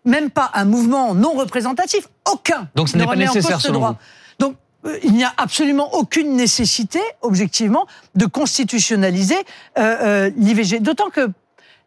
Même 0.05 0.29
pas 0.29 0.51
un 0.53 0.65
mouvement 0.65 1.13
non 1.15 1.33
représentatif. 1.33 2.07
Aucun. 2.31 2.67
Donc, 2.75 2.89
ce 2.89 2.95
ne 2.95 3.01
n'est 3.01 3.07
pas 3.07 3.15
nécessaire, 3.33 3.59
ce 3.61 3.67
selon 3.67 3.79
droit. 3.79 3.95
Donc, 4.39 4.55
euh, 4.85 4.97
il 5.03 5.13
n'y 5.13 5.23
a 5.23 5.33
absolument 5.37 5.93
aucune 5.95 6.35
nécessité, 6.35 6.99
objectivement, 7.21 7.85
de 8.15 8.25
constitutionnaliser 8.25 9.35
euh, 9.77 9.81
euh, 9.81 10.31
l'IVG. 10.37 10.79
D'autant 10.79 11.09
que 11.09 11.29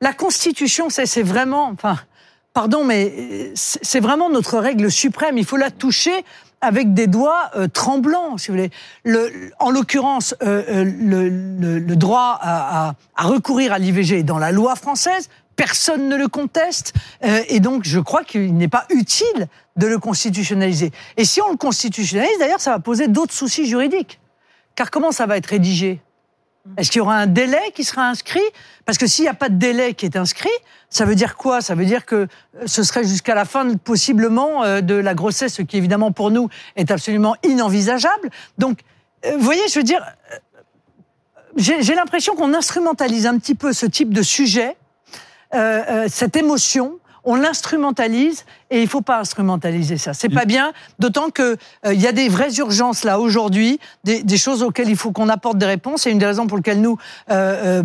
la 0.01 0.13
Constitution, 0.13 0.89
c'est 0.91 1.23
vraiment, 1.23 1.67
enfin, 1.71 1.97
pardon, 2.55 2.85
mais 2.85 3.13
euh, 3.17 3.51
c'est 3.55 4.01
vraiment 4.01 4.31
notre 4.31 4.59
règle 4.59 4.91
suprême. 4.91 5.39
Il 5.39 5.45
faut 5.45 5.57
la 5.57 5.71
toucher 5.71 6.25
avec 6.61 6.93
des 6.93 7.07
doigts 7.07 7.51
euh, 7.55 7.69
tremblants, 7.69 8.37
si 8.37 8.49
vous 8.49 8.55
voulez. 8.55 8.71
Le, 9.05 9.31
en 9.61 9.71
l'occurrence, 9.71 10.35
le, 10.41 10.65
le- 11.29 11.79
le 11.79 11.97
droit 11.97 12.37
à, 12.41 12.89
à- 12.89 12.95
à 13.17 13.25
recourir 13.29 13.73
à 13.73 13.79
l'IVG 13.79 14.19
est 14.19 14.23
dans 14.25 14.39
la 14.39 14.51
loi 14.51 14.75
française. 14.75 15.29
Personne 15.59 16.09
ne 16.09 16.17
le 16.17 16.29
conteste, 16.29 16.95
euh, 17.25 17.43
et 17.49 17.59
donc 17.59 17.83
je 17.85 17.99
crois 17.99 18.23
qu'il 18.23 18.57
n'est 18.57 18.69
pas 18.69 18.87
utile 18.91 19.49
de 19.77 19.89
le 19.89 19.99
constitutionnaliser. 19.99 20.93
Et 21.17 21.25
si 21.25 21.43
on 21.43 21.51
le 21.51 21.57
constitutionnalise, 21.57 22.39
d'ailleurs, 22.39 22.61
ça 22.61 22.71
va 22.71 22.79
poser 22.79 23.09
d'autres 23.09 23.35
soucis 23.35 23.67
juridiques. 23.67 24.21
Car 24.77 24.93
comment 24.93 25.11
ça 25.11 25.27
va 25.27 25.37
être 25.37 25.47
rédigé? 25.47 26.01
Est-ce 26.77 26.91
qu'il 26.91 26.99
y 26.99 27.03
aura 27.03 27.17
un 27.17 27.27
délai 27.27 27.73
qui 27.75 27.83
sera 27.83 28.09
inscrit? 28.09 28.45
Parce 28.85 28.99
que 28.99 29.09
s'il 29.09 29.25
n'y 29.25 29.29
a 29.29 29.35
pas 29.35 29.49
de 29.49 29.57
délai 29.57 29.95
qui 29.95 30.07
est 30.07 30.17
inscrit, 30.17 30.49
ça 30.91 31.05
veut 31.05 31.15
dire 31.17 31.37
quoi? 31.37 31.61
Ça 31.61 31.75
veut 31.75 31.85
dire 31.85 32.07
que 32.07 32.15
euh, 32.15 32.29
ce 32.67 32.83
serait 32.83 33.05
jusqu'à 33.05 33.35
la 33.35 33.45
fin, 33.45 33.75
possiblement, 33.77 34.65
euh, 34.65 34.81
de 34.81 34.95
la 34.95 35.15
grossesse, 35.15 35.55
ce 35.55 35.63
qui 35.63 35.77
évidemment 35.77 36.13
pour 36.13 36.31
nous 36.31 36.49
est 36.77 36.91
absolument 36.91 37.37
inenvisageable. 37.43 38.31
Donc, 38.59 38.81
euh, 39.25 39.37
vous 39.37 39.45
voyez, 39.45 39.67
je 39.69 39.79
veux 39.79 39.85
dire, 39.85 40.05
j'ai 41.57 41.95
l'impression 41.95 42.37
qu'on 42.37 42.55
instrumentalise 42.55 43.27
un 43.27 43.39
petit 43.39 43.57
peu 43.57 43.73
ce 43.73 43.87
type 43.87 44.15
de 44.15 44.23
sujet, 44.23 44.77
euh, 45.55 45.83
euh, 45.89 46.07
cette 46.09 46.37
émotion. 46.37 46.99
On 47.25 47.35
l'instrumentalise 47.35 48.47
et 48.71 48.81
il 48.81 48.89
faut 48.89 49.03
pas 49.03 49.19
instrumentaliser 49.21 49.99
ça. 49.99 50.15
C'est 50.15 50.31
pas 50.31 50.47
bien, 50.47 50.73
d'autant 50.99 51.29
que 51.29 51.59
euh, 51.85 51.93
il 51.93 52.01
y 52.01 52.07
a 52.07 52.13
des 52.13 52.29
vraies 52.29 52.55
urgences 52.55 53.05
là 53.05 53.21
aujourd'hui, 53.21 53.81
des, 54.05 54.23
des 54.23 54.39
choses 54.39 54.63
auxquelles 54.63 54.89
il 54.89 54.97
faut 54.97 55.13
qu'on 55.13 55.29
apporte 55.29 55.59
des 55.59 55.67
réponses. 55.67 56.07
Et 56.07 56.11
une 56.11 56.19
des 56.19 56.27
raisons 56.27 56.47
pour 56.47 56.57
lesquelles 56.57 56.81
nous, 56.81 56.97
euh, 57.31 57.83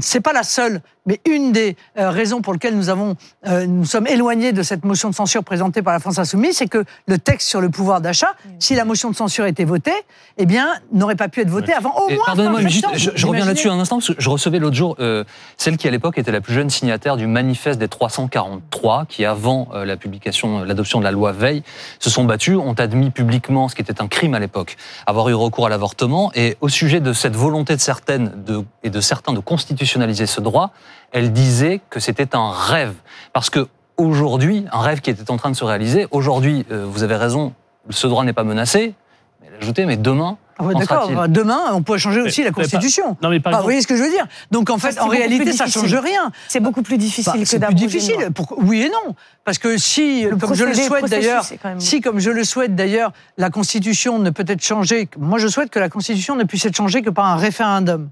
c'est 0.00 0.20
pas 0.20 0.32
la 0.32 0.44
seule, 0.44 0.80
mais 1.10 1.20
une 1.28 1.50
des 1.50 1.76
euh, 1.98 2.10
raisons 2.10 2.40
pour 2.40 2.52
lesquelles 2.52 2.76
nous 2.76 2.88
avons, 2.88 3.16
euh, 3.48 3.66
nous 3.66 3.84
sommes 3.84 4.06
éloignés 4.06 4.52
de 4.52 4.62
cette 4.62 4.84
motion 4.84 5.10
de 5.10 5.14
censure 5.14 5.42
présentée 5.42 5.82
par 5.82 5.92
la 5.92 5.98
France 5.98 6.20
Insoumise, 6.20 6.58
c'est 6.58 6.68
que 6.68 6.84
le 7.08 7.18
texte 7.18 7.48
sur 7.48 7.60
le 7.60 7.68
pouvoir 7.68 8.00
d'achat, 8.00 8.36
si 8.60 8.76
la 8.76 8.84
motion 8.84 9.10
de 9.10 9.16
censure 9.16 9.46
était 9.46 9.64
votée, 9.64 9.90
eh 10.38 10.46
bien, 10.46 10.68
n'aurait 10.92 11.16
pas 11.16 11.28
pu 11.28 11.40
être 11.40 11.48
votée 11.48 11.72
avant 11.72 11.92
au 11.96 12.08
Et 12.08 12.14
moins. 12.14 12.26
Pardonnez-moi, 12.26 12.60
juste, 12.68 12.86
je, 12.94 13.10
je 13.12 13.26
reviens 13.26 13.44
là-dessus 13.44 13.68
un 13.68 13.80
instant, 13.80 13.96
parce 13.96 14.14
que 14.14 14.22
je 14.22 14.30
recevais 14.30 14.60
l'autre 14.60 14.76
jour 14.76 14.94
euh, 15.00 15.24
celle 15.56 15.76
qui, 15.76 15.88
à 15.88 15.90
l'époque, 15.90 16.16
était 16.16 16.30
la 16.30 16.40
plus 16.40 16.54
jeune 16.54 16.70
signataire 16.70 17.16
du 17.16 17.26
manifeste 17.26 17.80
des 17.80 17.88
343, 17.88 19.06
qui, 19.08 19.24
avant 19.24 19.66
euh, 19.74 19.84
la 19.84 19.96
publication, 19.96 20.62
l'adoption 20.62 21.00
de 21.00 21.04
la 21.04 21.10
loi 21.10 21.32
Veil, 21.32 21.64
se 21.98 22.08
sont 22.08 22.22
battus, 22.22 22.56
ont 22.56 22.74
admis 22.74 23.10
publiquement, 23.10 23.68
ce 23.68 23.74
qui 23.74 23.82
était 23.82 24.00
un 24.00 24.06
crime 24.06 24.34
à 24.34 24.38
l'époque, 24.38 24.76
avoir 25.06 25.28
eu 25.28 25.34
recours 25.34 25.66
à 25.66 25.70
l'avortement. 25.70 26.30
Et 26.36 26.56
au 26.60 26.68
sujet 26.68 27.00
de 27.00 27.12
cette 27.12 27.34
volonté 27.34 27.74
de 27.74 27.80
certaines 27.80 28.30
de, 28.44 28.62
et 28.84 28.90
de 28.90 29.00
certains 29.00 29.32
de 29.32 29.40
constitutionnaliser 29.40 30.26
ce 30.26 30.40
droit, 30.40 30.70
elle 31.12 31.32
disait 31.32 31.80
que 31.90 32.00
c'était 32.00 32.34
un 32.36 32.50
rêve. 32.50 32.94
Parce 33.32 33.50
que 33.50 33.68
aujourd'hui, 33.96 34.64
un 34.72 34.80
rêve 34.80 35.00
qui 35.00 35.10
était 35.10 35.30
en 35.30 35.36
train 35.36 35.50
de 35.50 35.56
se 35.56 35.64
réaliser, 35.64 36.06
aujourd'hui, 36.10 36.64
euh, 36.70 36.86
vous 36.88 37.02
avez 37.02 37.16
raison, 37.16 37.52
ce 37.90 38.06
droit 38.06 38.24
n'est 38.24 38.32
pas 38.32 38.44
menacé. 38.44 38.94
Mais 39.40 39.48
elle 39.50 39.62
ajoutait, 39.62 39.86
mais 39.86 39.96
demain, 39.96 40.36
Ah 40.58 40.64
ouais, 40.64 40.74
D'accord. 40.74 41.10
bah, 41.12 41.26
Demain, 41.26 41.58
on 41.72 41.82
peut 41.82 41.96
changer 41.96 42.20
aussi 42.20 42.42
la 42.42 42.50
mais 42.50 42.52
pas- 42.52 42.60
Constitution. 42.60 43.16
Non, 43.22 43.30
mais 43.30 43.40
par 43.40 43.50
Ah, 43.50 43.56
exemple, 43.56 43.62
vous 43.62 43.64
voyez 43.64 43.80
ce 43.80 43.86
que 43.86 43.96
je 43.96 44.02
veux 44.02 44.10
dire 44.10 44.26
Donc 44.50 44.68
en 44.68 44.76
fait, 44.76 45.00
en 45.00 45.08
réalité, 45.08 45.52
ça 45.52 45.64
difficile. 45.64 45.88
change 45.88 45.94
rien. 46.04 46.30
C'est 46.48 46.60
beaucoup 46.60 46.82
plus 46.82 46.98
difficile 46.98 47.32
Bah, 47.32 47.38
que 47.38 47.44
c'est 47.46 47.58
plus 47.60 47.74
difficile. 47.74 48.28
Pourquoi- 48.34 48.58
Oui 48.60 48.82
et 48.82 48.90
non. 48.90 49.14
Parce 49.46 49.56
que 49.56 49.78
si, 49.78 50.24
Le 50.24 50.36
comme 50.36 50.54
je 50.54 50.64
le 50.64 50.74
souhaite 50.74 51.06
d'ailleurs, 51.08 51.44
même- 51.64 51.80
si 51.80 52.02
comme 52.02 52.18
je 52.20 52.28
le 52.30 52.44
souhaite 52.44 52.74
d'ailleurs, 52.76 53.12
la 53.38 53.48
Constitution 53.48 54.18
ne 54.18 54.28
peut 54.28 54.44
être 54.46 54.62
changée. 54.62 55.08
Moi, 55.18 55.38
je 55.38 55.48
souhaite 55.48 55.70
que 55.70 55.78
la 55.78 55.88
Constitution 55.88 56.36
ne 56.36 56.44
puisse 56.44 56.66
être 56.66 56.76
changée 56.76 57.00
que 57.00 57.08
par 57.10 57.24
un 57.24 57.36
référendum. 57.36 58.10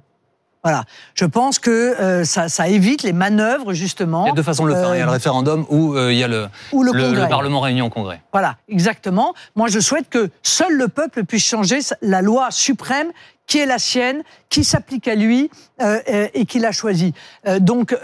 Voilà. 0.69 0.85
Je 1.14 1.25
pense 1.25 1.59
que 1.59 1.71
euh, 1.71 2.25
ça, 2.25 2.51
ça 2.51 2.69
évite 2.69 3.03
les 3.03 3.14
manœuvres 3.14 3.73
justement. 3.73 4.27
Il 4.27 4.29
y 4.29 4.33
a 4.33 4.35
deux 4.35 4.43
façons 4.43 4.64
de 4.64 4.69
le 4.69 4.75
faire. 4.75 4.95
Il 4.95 4.99
y 4.99 5.01
a 5.01 5.05
le 5.05 5.11
euh, 5.11 5.14
référendum 5.14 5.64
ou 5.71 5.95
euh, 5.95 6.12
il 6.12 6.19
y 6.19 6.23
a 6.23 6.29
le, 6.29 6.49
ou 6.73 6.83
le, 6.83 6.93
le-. 6.93 7.27
Parlement 7.27 7.61
réuni 7.61 7.81
en 7.81 7.89
congrès. 7.89 8.21
Voilà, 8.33 8.57
exactement. 8.69 9.33
Moi, 9.57 9.69
je 9.69 9.81
souhaite 9.81 10.11
que 10.11 10.29
seul 10.43 10.75
le 10.77 10.89
peuple 10.89 11.25
puisse 11.25 11.47
changer 11.47 11.79
la 12.03 12.21
loi 12.21 12.49
suprême 12.51 13.09
qui 13.47 13.59
est 13.59 13.66
la 13.66 13.79
sienne, 13.79 14.25
qui 14.51 14.62
s'applique 14.62 15.09
à 15.09 15.14
lui 15.14 15.51
euh, 15.81 16.01
et 16.35 16.45
qu'il 16.45 16.66
a 16.66 16.73
choisi. 16.73 17.14
Euh, 17.47 17.61
donc, 17.61 17.97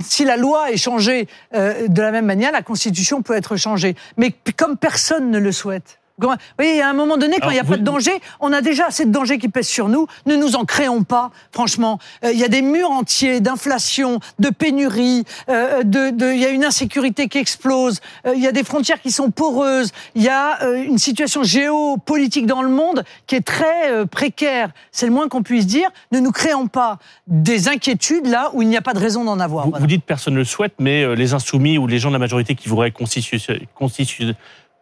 si 0.00 0.24
la 0.24 0.36
loi 0.36 0.72
est 0.72 0.76
changée 0.76 1.28
de 1.52 2.02
la 2.02 2.10
même 2.10 2.26
manière, 2.26 2.50
la 2.50 2.62
Constitution 2.62 3.22
peut 3.22 3.36
être 3.36 3.54
changée. 3.54 3.94
Mais 4.16 4.34
comme 4.56 4.76
personne 4.76 5.30
ne 5.30 5.38
le 5.38 5.52
souhaite. 5.52 6.00
Vous 6.16 6.28
voyez, 6.58 6.80
à 6.80 6.88
un 6.88 6.92
moment 6.92 7.16
donné, 7.16 7.38
quand 7.42 7.50
il 7.50 7.54
n'y 7.54 7.58
a 7.58 7.64
vous- 7.64 7.72
pas 7.72 7.76
de 7.76 7.82
danger, 7.82 8.12
on 8.38 8.52
a 8.52 8.60
déjà 8.60 8.86
assez 8.86 9.04
de 9.04 9.10
dangers 9.10 9.38
qui 9.38 9.48
pèsent 9.48 9.66
sur 9.68 9.88
nous. 9.88 10.06
Ne 10.26 10.36
nous 10.36 10.54
en 10.54 10.64
créons 10.64 11.02
pas, 11.02 11.30
franchement. 11.50 11.98
Euh, 12.24 12.30
Il 12.32 12.38
y 12.38 12.44
a 12.44 12.48
des 12.48 12.62
murs 12.62 12.90
entiers 12.90 13.40
d'inflation, 13.40 14.20
de 14.38 14.50
pénurie, 14.50 15.24
euh, 15.48 15.82
de, 15.82 16.10
de- 16.10 16.32
il 16.32 16.38
y 16.40 16.44
a 16.46 16.50
une 16.50 16.64
insécurité 16.64 17.28
qui 17.28 17.38
explose, 17.38 18.00
euh, 18.26 18.34
il 18.36 18.42
y 18.42 18.46
a 18.46 18.52
des 18.52 18.62
frontières 18.62 19.00
qui 19.02 19.10
sont 19.10 19.30
poreuses, 19.32 19.90
il 20.14 20.22
y 20.22 20.28
a 20.28 20.64
une 20.76 20.98
situation 20.98 21.42
géopolitique 21.42 22.46
dans 22.46 22.62
le 22.62 22.68
monde 22.68 23.04
qui 23.26 23.34
est 23.36 23.44
très 23.46 24.06
précaire. 24.06 24.70
C'est 24.92 25.06
le 25.06 25.12
moins 25.12 25.28
qu'on 25.28 25.42
puisse 25.42 25.66
dire. 25.66 25.88
Ne 26.12 26.20
nous 26.20 26.32
créons 26.32 26.68
pas 26.68 26.98
des 27.26 27.68
inquiétudes 27.68 28.26
là 28.26 28.50
où 28.52 28.62
il 28.62 28.68
n'y 28.68 28.76
a 28.76 28.82
pas 28.82 28.94
de 28.94 29.00
raison 29.00 29.24
d'en 29.24 29.40
avoir. 29.40 29.64
Vous, 29.64 29.70
Voilà. 29.70 29.80
vous 29.82 29.88
dites 29.88 30.04
personne 30.04 30.34
ne 30.34 30.38
le 30.38 30.44
souhaite, 30.44 30.74
mais 30.78 31.14
les 31.16 31.34
insoumis 31.34 31.76
ou 31.78 31.86
les 31.86 31.98
gens 31.98 32.08
de 32.10 32.14
la 32.14 32.18
majorité 32.20 32.54
qui 32.54 32.68
voudraient 32.68 32.92
constituer 32.92 33.38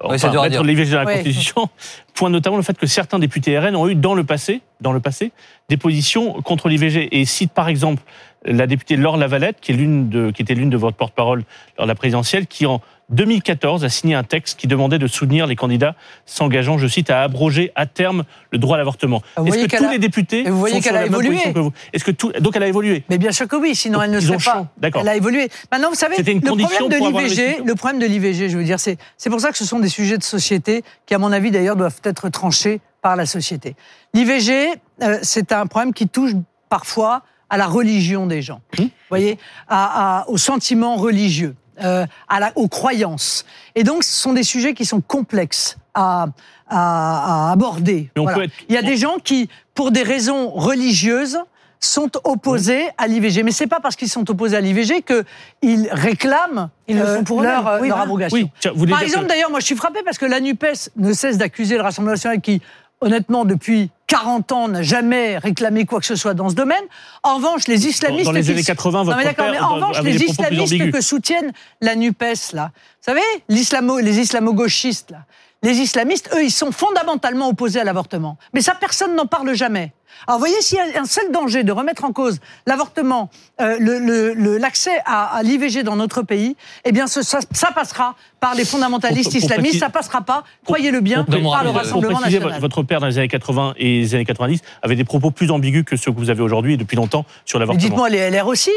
Oui, 0.04 0.10
à 0.10 0.18
mettre 0.18 0.30
dire. 0.30 0.62
dans 0.62 1.04
la. 1.04 1.04
Constitution, 1.04 1.68
pointent 2.14 2.32
notamment 2.32 2.56
le 2.56 2.62
fait 2.62 2.76
que 2.78 2.86
certains 2.86 3.18
députés 3.18 3.58
RN 3.58 3.76
ont 3.76 3.88
eu 3.88 3.94
dans 3.94 4.14
le 4.14 4.24
passé, 4.24 4.60
dans 4.80 4.92
le 4.92 5.00
passé, 5.00 5.32
des 5.68 5.76
positions 5.76 6.40
contre 6.42 6.68
l'IVG 6.68 7.08
et 7.18 7.24
citent 7.24 7.52
par 7.52 7.68
exemple 7.68 8.02
la 8.44 8.66
députée 8.66 8.96
Laure 8.96 9.16
Lavalette, 9.16 9.58
qui 9.60 9.72
est 9.72 9.74
l'une 9.76 10.08
de, 10.08 10.30
qui 10.30 10.42
était 10.42 10.54
l'une 10.54 10.70
de 10.70 10.76
votre 10.76 10.96
porte-parole 10.96 11.44
lors 11.78 11.86
de 11.86 11.90
la 11.90 11.94
présidentielle, 11.94 12.46
qui 12.46 12.66
en 12.66 12.80
2014 13.10 13.84
a 13.84 13.88
signé 13.90 14.14
un 14.14 14.24
texte 14.24 14.58
qui 14.58 14.66
demandait 14.66 14.98
de 14.98 15.06
soutenir 15.06 15.46
les 15.46 15.54
candidats 15.54 15.94
s'engageant, 16.24 16.78
je 16.78 16.86
cite, 16.86 17.10
à 17.10 17.22
abroger 17.22 17.70
à 17.74 17.84
terme 17.86 18.24
le 18.50 18.58
droit 18.58 18.76
à 18.76 18.78
l'avortement. 18.78 19.22
Vous 19.36 19.42
Est-ce 19.44 19.54
voyez 19.54 19.68
que 19.68 19.76
tous 19.76 19.84
a- 19.84 19.90
les 19.92 19.98
députés 19.98 20.44
vous 20.44 20.58
voyez 20.58 20.76
sont 20.76 20.80
qu'elle 20.80 20.92
sur 20.92 20.96
a 20.98 21.04
la 21.04 21.10
même 21.10 21.12
évolué. 21.12 21.28
position 21.30 21.52
que 21.52 21.58
vous? 21.58 21.72
Est-ce 21.92 22.04
que 22.04 22.10
tout, 22.10 22.32
donc 22.40 22.56
elle 22.56 22.62
a 22.62 22.68
évolué? 22.68 23.04
Mais 23.10 23.18
bien 23.18 23.32
sûr 23.32 23.46
que 23.46 23.56
oui, 23.56 23.74
sinon 23.74 23.98
Donc, 23.98 24.04
elle 24.06 24.10
ne 24.12 24.20
serait 24.20 24.38
pas. 24.38 24.66
d'accord. 24.78 25.02
Elle 25.02 25.08
a 25.08 25.16
évolué. 25.16 25.48
Maintenant, 25.70 25.90
vous 25.90 25.94
savez, 25.94 26.16
une 26.32 26.40
le 26.40 26.40
problème 26.40 26.88
de 26.88 26.96
l'IVG, 27.18 27.62
le 27.64 27.74
problème 27.74 28.00
de 28.00 28.06
l'IVG, 28.06 28.48
je 28.48 28.56
veux 28.56 28.64
dire, 28.64 28.80
c'est 28.80 28.96
c'est 29.18 29.28
pour 29.30 29.40
ça 29.40 29.50
que 29.52 29.58
ce 29.58 29.64
sont 29.66 29.78
des 29.78 29.88
sujets 29.90 30.16
de 30.16 30.22
société 30.24 30.82
qui, 31.04 31.14
à 31.14 31.18
mon 31.18 31.32
avis, 31.32 31.50
d'ailleurs, 31.50 31.76
doivent 31.76 32.00
être 32.04 32.28
tranchés 32.30 32.80
par 33.02 33.16
la 33.16 33.26
société. 33.26 33.76
L'IVG, 34.14 34.68
euh, 35.02 35.18
c'est 35.22 35.52
un 35.52 35.66
problème 35.66 35.92
qui 35.92 36.08
touche 36.08 36.32
parfois 36.70 37.22
à 37.52 37.56
la 37.58 37.66
religion 37.66 38.26
des 38.26 38.40
gens. 38.42 38.60
Hum. 38.78 38.86
Vous 38.86 38.90
voyez, 39.10 39.38
à, 39.68 40.20
à- 40.22 40.28
au 40.28 40.38
sentiment 40.38 40.96
religieux. 40.96 41.54
euh, 41.82 42.06
à 42.28 42.38
la, 42.38 42.52
aux 42.54 42.68
croyances. 42.68 43.44
Et 43.74 43.82
donc, 43.82 44.04
ce 44.04 44.12
sont 44.12 44.34
des 44.34 44.42
sujets 44.44 44.74
qui 44.74 44.84
sont 44.84 45.00
complexes 45.00 45.78
à, 45.94 46.26
à, 46.68 47.48
à 47.48 47.52
aborder. 47.52 48.10
Voilà. 48.14 48.44
être- 48.44 48.52
Il 48.68 48.74
y 48.74 48.78
a 48.78 48.82
des 48.82 48.96
gens 48.98 49.16
qui, 49.24 49.48
pour 49.74 49.90
des 49.90 50.02
raisons 50.02 50.50
religieuses, 50.50 51.38
sont 51.80 52.10
opposés 52.24 52.84
à 52.98 53.06
l'IVG. 53.08 53.42
Mais 53.42 53.50
c'est 53.50 53.66
pas 53.66 53.80
parce 53.80 53.96
qu'ils 53.96 54.10
sont 54.10 54.30
opposés 54.30 54.56
à 54.56 54.60
l'IVG 54.60 55.02
qu'ils 55.02 55.88
réclament 55.90 56.68
Ils 56.86 56.98
le 56.98 57.06
font 57.06 57.24
pour 57.24 57.42
leur, 57.42 57.66
euh, 57.66 57.78
Oui, 57.80 57.88
leur 57.88 57.98
abrogation. 58.00 58.36
Oui, 58.36 58.50
tiens, 58.60 58.72
voulez 58.76 58.92
Par 58.92 59.02
exemple, 59.02 59.24
que- 59.24 59.30
d'ailleurs, 59.30 59.50
moi 59.50 59.58
je 59.60 59.66
suis 59.66 59.74
frappé 59.76 60.00
parce 60.04 60.18
que 60.18 60.26
la 60.26 60.40
NUPES 60.40 60.90
ne 60.96 61.12
cesse 61.12 61.38
d'accuser 61.38 61.76
le 61.76 61.82
Rassemblement 61.82 62.12
national 62.12 62.40
qui, 62.40 62.60
honnêtement, 63.02 63.44
depuis 63.44 63.90
40 64.06 64.52
ans, 64.52 64.68
n'a 64.68 64.82
jamais 64.82 65.38
réclamé 65.38 65.84
quoi 65.86 66.00
que 66.00 66.06
ce 66.06 66.16
soit 66.16 66.34
dans 66.34 66.48
ce 66.48 66.54
domaine. 66.54 66.82
En 67.22 67.36
revanche, 67.36 67.66
les 67.68 67.86
islamistes... 67.86 68.24
dans 68.26 68.32
les 68.32 68.42
qui- 68.42 68.50
années 68.50 68.62
80, 68.64 68.98
Non, 68.98 69.04
votre 69.04 69.16
mais 69.18 69.24
d'accord, 69.24 69.46
père 69.46 69.52
mais 69.54 69.60
en 69.60 69.74
revanche, 69.74 70.02
les 70.02 70.22
islamistes 70.22 70.90
que 70.90 71.00
soutiennent 71.00 71.52
la 71.80 71.94
NUPES, 71.96 72.52
là, 72.54 72.70
vous 72.74 73.04
savez, 73.12 73.20
l'islamo, 73.48 73.98
les 73.98 74.18
islamo-gauchistes, 74.20 75.10
là, 75.10 75.24
les 75.62 75.78
islamistes, 75.78 76.30
eux, 76.34 76.42
ils 76.44 76.50
sont 76.50 76.72
fondamentalement 76.72 77.48
opposés 77.48 77.80
à 77.80 77.84
l'avortement. 77.84 78.36
Mais 78.54 78.60
ça, 78.62 78.74
personne 78.74 79.14
n'en 79.14 79.26
parle 79.26 79.54
jamais. 79.54 79.92
Alors, 80.26 80.38
vous 80.38 80.46
voyez, 80.46 80.60
s'il 80.60 80.76
y 80.78 80.80
a 80.80 81.00
un 81.00 81.04
seul 81.06 81.30
danger 81.32 81.62
de 81.64 81.72
remettre 81.72 82.04
en 82.04 82.12
cause 82.12 82.38
l'avortement, 82.66 83.30
euh, 83.60 83.76
le- 83.78 83.98
le- 83.98 84.34
le- 84.34 84.58
l'accès 84.58 85.00
à, 85.06 85.34
à 85.36 85.42
l'IVG 85.42 85.82
dans 85.84 85.96
notre 85.96 86.22
pays, 86.22 86.56
eh 86.84 86.92
bien, 86.92 87.06
ce- 87.06 87.22
ça, 87.22 87.38
ça 87.52 87.70
passera 87.72 88.14
par 88.40 88.54
les 88.54 88.64
fondamentalistes 88.64 89.30
Pour- 89.32 89.40
pour 89.40 89.50
islamistes, 89.50 89.78
ça 89.80 89.88
passera 89.88 90.20
pas, 90.20 90.44
croyez-le 90.64 91.00
bien, 91.00 91.24
par 91.24 91.64
le 91.64 91.70
Rassemblement 91.70 92.18
préciser, 92.18 92.38
national. 92.40 92.60
votre 92.60 92.82
père 92.82 93.00
dans 93.00 93.06
les 93.06 93.18
années 93.18 93.28
80 93.28 93.74
et 93.78 94.00
les 94.00 94.14
années 94.14 94.24
90 94.24 94.60
avait 94.82 94.96
des 94.96 95.04
propos 95.04 95.30
plus 95.30 95.50
ambigus 95.50 95.84
que 95.84 95.96
ceux 95.96 96.12
que 96.12 96.18
vous 96.18 96.30
avez 96.30 96.42
aujourd'hui 96.42 96.74
et 96.74 96.76
depuis 96.76 96.96
longtemps 96.96 97.24
sur 97.44 97.58
l'avortement. 97.58 97.82
dites-moi, 97.82 98.08
les 98.10 98.18
LR 98.30 98.46
aussi 98.48 98.70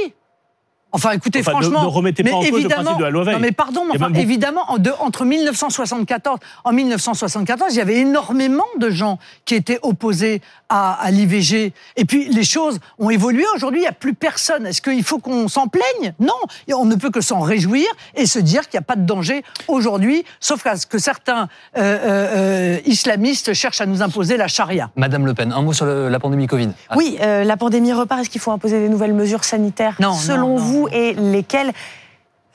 Enfin, 0.95 1.11
écoutez, 1.11 1.39
Enfin, 1.41 1.51
franchement, 1.51 1.83
ne 1.83 1.87
remettez 1.87 2.23
pas 2.23 2.29
mais 2.29 2.35
en 2.35 2.39
cause 2.39 2.63
le 2.63 2.69
principe 2.69 2.97
de 2.97 3.03
la 3.03 3.09
loi 3.09 3.23
Veil. 3.23 3.33
Non, 3.35 3.39
mais 3.41 3.51
pardon, 3.51 3.83
mais 3.85 3.95
enfin, 4.01 4.13
évidemment, 4.13 4.63
en 4.69 4.77
de- 4.77 4.91
entre 4.99 5.25
1974, 5.25 6.39
en 6.63 6.71
1974, 6.73 7.73
il 7.73 7.77
y 7.77 7.81
avait 7.81 7.97
énormément 7.97 8.63
de 8.79 8.89
gens 8.89 9.19
qui 9.45 9.55
étaient 9.55 9.79
opposés 9.81 10.41
à, 10.69 10.93
à 10.93 11.11
l'IVG. 11.11 11.73
Et 11.95 12.05
puis, 12.05 12.29
les 12.29 12.43
choses 12.43 12.79
ont 12.99 13.09
évolué. 13.09 13.43
Aujourd'hui, 13.55 13.79
il 13.81 13.83
n'y 13.83 13.87
a 13.87 13.91
plus 13.91 14.13
personne. 14.13 14.65
Est-ce 14.65 14.81
qu'il 14.81 15.03
faut 15.03 15.19
qu'on 15.19 15.47
s'en 15.47 15.67
plaigne? 15.67 16.13
Non. 16.19 16.33
Et 16.67 16.73
On 16.73 16.85
ne 16.85 16.95
peut 16.95 17.09
que 17.11 17.21
s'en 17.21 17.39
réjouir 17.41 17.85
et 18.15 18.25
se 18.25 18.39
dire 18.39 18.61
qu'il 18.69 18.77
n'y 18.79 18.83
a 18.83 18.87
pas 18.87 18.95
de 18.95 19.05
danger 19.05 19.43
aujourd'hui, 19.67 20.23
sauf 20.39 20.65
à 20.65 20.75
ce 20.77 20.85
que 20.85 20.97
certains 20.97 21.47
euh, 21.77 21.81
euh, 21.81 22.77
euh, 22.77 22.79
islamistes 22.85 23.53
cherchent 23.53 23.81
à 23.81 23.85
nous 23.85 24.01
imposer 24.01 24.37
la 24.37 24.47
charia. 24.47 24.89
Madame 24.95 25.25
Le 25.25 25.33
Pen, 25.33 25.51
un 25.51 25.61
mot 25.61 25.73
sur 25.73 25.85
le- 25.85 26.09
la 26.09 26.19
pandémie 26.19 26.47
Covid. 26.47 26.69
Ah, 26.89 26.95
Oui, 26.97 27.17
euh, 27.21 27.43
la 27.43 27.57
pandémie 27.57 27.93
repart. 27.93 28.21
Est-ce 28.21 28.29
qu'il 28.29 28.41
faut 28.41 28.51
imposer 28.51 28.79
des 28.79 28.89
nouvelles 28.89 29.13
mesures 29.13 29.43
sanitaires? 29.43 29.95
Non, 29.99 30.13
selon 30.13 30.49
non, 30.49 30.55
non, 30.55 30.55
vous 30.57 30.84
et 30.91 31.15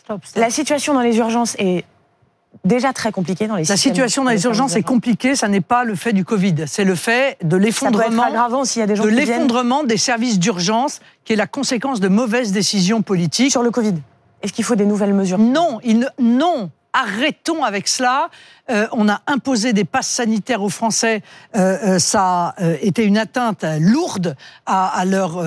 Stop, 0.03 0.24
stop. 0.24 0.41
La 0.43 0.51
situation 0.51 0.95
dans 0.95 1.01
les 1.01 1.16
urgences 1.18 1.55
est 1.59 1.85
déjà 2.64 2.93
très 2.93 3.12
compliquée 3.12 3.47
dans 3.47 3.57
les 3.57 3.64
La 3.64 3.76
situation 3.76 4.24
dans 4.24 4.31
les 4.31 4.45
urgences 4.45 4.76
est 4.76 4.83
compliquée, 4.83 5.37
ça 5.37 5.49
n'est 5.49 5.61
pas 5.61 5.85
le 5.85 5.95
fait 5.95 6.12
du 6.12 6.24
Covid, 6.24 6.64
c'est 6.66 6.85
le 6.85 6.95
fait 6.95 7.37
de 7.43 7.57
l'effondrement 7.57 8.24
aggravant 8.24 8.64
s'il 8.64 8.81
y 8.81 8.83
a 8.83 8.87
des 8.87 8.97
gens 8.97 9.05
de 9.05 9.09
qui 9.11 9.14
viennent 9.14 9.28
l'effondrement 9.28 9.85
des 9.85 9.97
services 9.97 10.39
d'urgence 10.39 11.01
qui 11.24 11.33
est 11.33 11.37
la 11.37 11.47
conséquence 11.47 12.01
de 12.01 12.09
mauvaises 12.09 12.53
décisions 12.53 13.03
politiques. 13.03 13.53
sur 13.53 13.62
le 13.62 13.70
Covid. 13.70 13.95
Est-ce 14.43 14.53
qu'il 14.53 14.64
faut 14.64 14.74
des 14.74 14.87
nouvelles 14.87 15.14
mesures? 15.14 15.39
Non, 15.39 15.81
il 15.85 16.01
ne- 16.01 16.07
non. 16.18 16.70
Arrêtons 16.93 17.62
avec 17.62 17.87
cela. 17.87 18.31
Euh, 18.68 18.89
on 18.91 19.09
a 19.09 19.20
imposé 19.28 19.72
des 19.72 19.85
passes 19.85 20.09
sanitaires 20.09 20.61
aux 20.62 20.68
Français. 20.70 21.22
Euh, 21.55 21.78
euh, 21.85 21.99
ça 22.01 22.55
a 22.59 22.72
été 22.83 23.05
une 23.05 23.16
atteinte 23.16 23.64
lourde 23.78 24.35
à, 24.66 24.89
à 24.89 25.05
leur, 25.05 25.39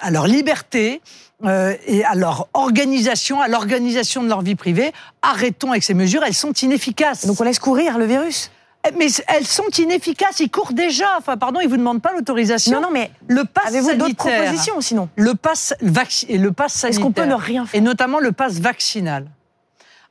à 0.00 0.10
leur 0.10 0.26
liberté 0.26 1.00
euh, 1.44 1.74
et 1.86 2.04
à 2.04 2.14
leur 2.14 2.48
organisation, 2.54 3.40
à 3.40 3.48
l'organisation 3.48 4.22
de 4.22 4.28
leur 4.28 4.42
vie 4.42 4.54
privée. 4.54 4.92
Arrêtons 5.22 5.70
avec 5.70 5.82
ces 5.82 5.94
mesures. 5.94 6.22
Elles 6.24 6.34
sont 6.34 6.52
inefficaces. 6.52 7.26
Donc 7.26 7.40
on 7.40 7.44
laisse 7.44 7.58
courir 7.58 7.98
le 7.98 8.06
virus? 8.06 8.50
Eh, 8.88 8.92
Mais 8.96 9.08
elles 9.28 9.46
sont 9.46 9.68
inefficaces. 9.78 10.40
Ils 10.40 10.50
courent 10.50 10.72
déjà. 10.72 11.08
Enfin, 11.18 11.36
pardon, 11.36 11.60
ils 11.60 11.68
vous 11.68 11.76
demandent 11.76 12.00
pas 12.02 12.12
l'autorisation. 12.12 12.80
Non, 12.80 12.88
non, 12.88 12.90
mais 12.92 13.10
Le 13.28 13.44
pass 13.44 13.66
avez-vous 13.66 13.94
d'autres 13.94 14.14
propositions 14.14 14.80
sinon? 14.80 15.08
Le 15.16 15.34
pass 15.34 15.74
et 16.28 16.38
le 16.38 16.52
pass 16.52 16.72
sanitaire. 16.72 17.00
Est-ce 17.00 17.04
qu'on 17.04 17.12
peut 17.12 17.24
ne 17.26 17.34
rien 17.34 17.66
faire? 17.66 17.78
Et 17.78 17.82
notamment 17.82 18.18
le 18.18 18.32
pass 18.32 18.54
vaccinal, 18.54 19.26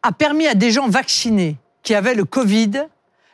a 0.04 0.12
permis 0.12 0.48
à 0.48 0.54
des 0.54 0.72
gens 0.72 0.88
vaccinés 0.88 1.58
qui 1.82 1.96
avaient 1.96 2.16
le 2.16 2.26
Covid 2.26 2.84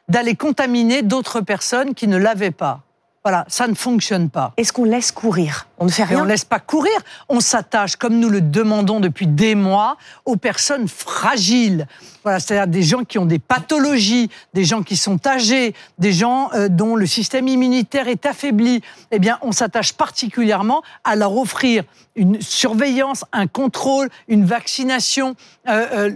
d'aller 0.08 0.36
contaminer 0.36 1.02
d'autres 1.02 1.42
personnes 1.42 1.94
qui 1.94 2.08
ne 2.08 2.18
l'avaient 2.18 2.52
pas. 2.52 2.82
Voilà, 3.24 3.46
ça 3.48 3.68
ne 3.68 3.76
fonctionne 3.76 4.30
pas. 4.30 4.54
Est-ce 4.58 4.74
qu'on 4.74 4.84
laisse 4.84 5.12
courir? 5.12 5.68
On 5.82 5.86
ne 5.86 5.90
fait 5.90 6.04
Et 6.04 6.06
on 6.06 6.10
rien 6.10 6.24
ne 6.26 6.30
laisse 6.30 6.46
pas 6.46 6.60
courir. 6.60 6.94
On 7.28 7.40
s'attache, 7.40 7.96
comme 7.96 8.20
nous 8.20 8.30
le 8.30 8.40
demandons 8.40 9.00
depuis 9.00 9.26
des 9.26 9.56
mois, 9.56 9.98
aux 10.26 10.36
personnes 10.36 10.88
fragiles. 10.88 11.88
Voilà, 12.22 12.40
c'est-à-dire 12.40 12.68
des 12.68 12.84
gens 12.84 13.04
qui 13.04 13.18
ont 13.18 13.26
des 13.26 13.40
pathologies, 13.40 14.30
des 14.54 14.64
gens 14.64 14.84
qui 14.84 14.96
sont 14.96 15.26
âgés, 15.26 15.74
des 15.98 16.14
gens 16.14 16.52
euh, 16.54 16.70
dont 16.70 16.96
le 16.96 17.08
système 17.08 17.48
immunitaire 17.48 18.08
est 18.08 18.28
affaibli. 18.28 18.82
Eh 19.10 19.18
bien, 19.18 19.40
on 19.42 19.52
s'attache 19.52 19.94
particulièrement 19.94 20.84
à 21.04 21.16
leur 21.16 21.36
offrir 21.36 21.84
une 22.16 22.40
surveillance, 22.42 23.26
un 23.32 23.48
contrôle, 23.48 24.10
une 24.28 24.46
vaccination, 24.46 25.36
euh, 25.68 25.88
euh, 25.94 26.12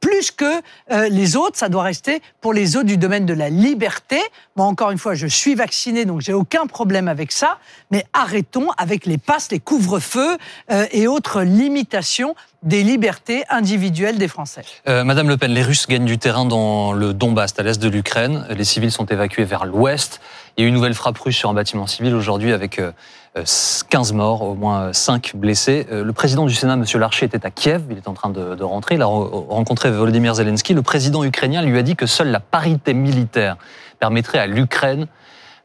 plus 0.00 0.30
que 0.30 0.60
les 1.08 1.34
autres. 1.34 1.56
Ça 1.56 1.70
doit 1.70 1.82
rester 1.82 2.20
pour 2.42 2.52
les 2.52 2.76
autres 2.76 2.84
du 2.84 2.98
domaine 2.98 3.24
de 3.24 3.32
la 3.32 3.48
liberté. 3.48 4.20
Moi, 4.54 4.66
encore 4.66 4.90
une 4.90 4.98
fois, 4.98 5.14
je 5.14 5.26
suis 5.26 5.54
vacciné, 5.54 6.04
donc 6.04 6.20
j'ai 6.20 6.34
aucun 6.34 6.66
problème 6.66 7.08
avec 7.08 7.32
ça. 7.32 7.58
Mais 7.90 8.04
arrêtons 8.12 8.68
avec 8.76 8.93
les 9.04 9.18
passes, 9.18 9.50
les 9.50 9.60
couvre-feux 9.60 10.38
euh, 10.70 10.86
et 10.92 11.06
autres 11.06 11.42
limitations 11.42 12.34
des 12.62 12.82
libertés 12.82 13.44
individuelles 13.50 14.16
des 14.16 14.28
Français. 14.28 14.62
Euh, 14.88 15.04
Madame 15.04 15.28
Le 15.28 15.36
Pen, 15.36 15.50
les 15.52 15.62
Russes 15.62 15.86
gagnent 15.86 16.06
du 16.06 16.18
terrain 16.18 16.46
dans 16.46 16.92
le 16.92 17.12
Donbass, 17.12 17.54
à 17.58 17.62
l'est 17.62 17.80
de 17.80 17.88
l'Ukraine. 17.88 18.46
Les 18.48 18.64
civils 18.64 18.90
sont 18.90 19.06
évacués 19.06 19.44
vers 19.44 19.66
l'ouest. 19.66 20.20
Il 20.56 20.62
y 20.62 20.64
a 20.64 20.66
eu 20.66 20.68
une 20.68 20.74
nouvelle 20.74 20.94
frappe 20.94 21.18
russe 21.18 21.36
sur 21.36 21.50
un 21.50 21.54
bâtiment 21.54 21.86
civil 21.86 22.14
aujourd'hui 22.14 22.52
avec 22.52 22.78
euh, 22.78 22.92
euh, 23.36 23.44
15 23.90 24.12
morts, 24.14 24.42
au 24.42 24.54
moins 24.54 24.92
5 24.92 25.32
blessés. 25.34 25.86
Le 25.90 26.12
président 26.12 26.46
du 26.46 26.54
Sénat, 26.54 26.74
M. 26.74 26.84
Larcher, 26.94 27.26
était 27.26 27.44
à 27.44 27.50
Kiev. 27.50 27.82
Il 27.90 27.98
est 27.98 28.08
en 28.08 28.14
train 28.14 28.30
de, 28.30 28.62
rentrer. 28.62 28.94
Il 28.94 29.02
a 29.02 29.06
re- 29.06 29.46
rencontré 29.48 29.90
Volodymyr 29.90 30.36
Zelensky. 30.36 30.72
Le 30.72 30.82
président 30.82 31.22
ukrainien 31.24 31.60
lui 31.60 31.76
a 31.78 31.82
dit 31.82 31.96
que 31.96 32.06
seule 32.06 32.30
la 32.30 32.40
parité 32.40 32.94
militaire 32.94 33.56
permettrait 33.98 34.38
à 34.38 34.46
l'Ukraine 34.46 35.06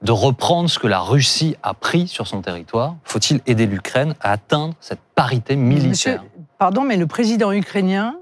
de 0.02 0.12
reprendre 0.12 0.70
ce 0.70 0.80
que 0.80 0.88
la 0.88 1.00
Russie 1.00 1.56
a 1.62 1.74
pris 1.74 2.08
sur 2.08 2.28
son 2.28 2.42
territoire. 2.42 2.96
Faut-il 3.04 3.42
aider 3.46 3.66
l'Ukraine 3.66 4.16
à 4.22 4.32
atteindre 4.32 4.76
cette 4.80 5.02
parité 5.16 5.56
militaire? 5.56 6.24
Pardon, 6.58 6.84
mais 6.84 6.98
le 6.98 7.08
président 7.08 7.52
ukrainien 7.52 8.18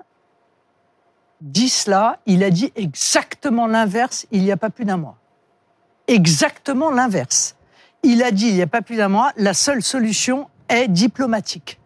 dit 1.41 1.69
cela, 1.69 2.17
il 2.25 2.43
a 2.43 2.49
dit 2.49 2.71
exactement 2.75 3.67
l'inverse 3.67 4.25
il 4.32 4.43
n'y 4.43 4.51
a 4.51 4.57
pas 4.57 4.69
plus 4.69 4.86
d'un 4.86 4.97
mois. 4.97 5.17
Exactement 6.07 6.89
l'inverse. 6.89 7.55
Il 8.03 8.23
a 8.23 8.32
dit 8.32 8.47
il 8.47 8.55
n'y 8.55 8.61
a 8.61 8.67
pas 8.67 8.82
plus 8.82 8.95
d'un 8.95 9.09
mois, 9.09 9.32
la 9.38 9.53
seule 9.53 9.84
solution 9.84 10.49
est 10.69 10.88
diplomatique. 10.88 11.80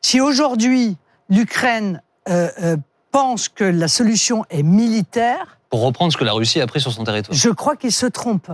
Si 0.00 0.20
aujourd'hui 0.20 0.96
l'Ukraine 1.28 2.02
euh, 2.28 2.48
euh, 2.62 2.76
pense 3.10 3.48
que 3.48 3.64
la 3.64 3.88
solution 3.88 4.44
est 4.50 4.62
militaire, 4.62 5.53
Pour 5.74 5.82
reprendre 5.82 6.12
ce 6.12 6.16
que 6.16 6.22
la 6.22 6.32
Russie 6.32 6.60
a 6.60 6.68
pris 6.68 6.80
sur 6.80 6.92
son 6.92 7.02
territoire. 7.02 7.36
je 7.36 7.48
crois 7.50 7.74
qu'il 7.74 7.90
se 7.90 8.06
trompe. 8.06 8.48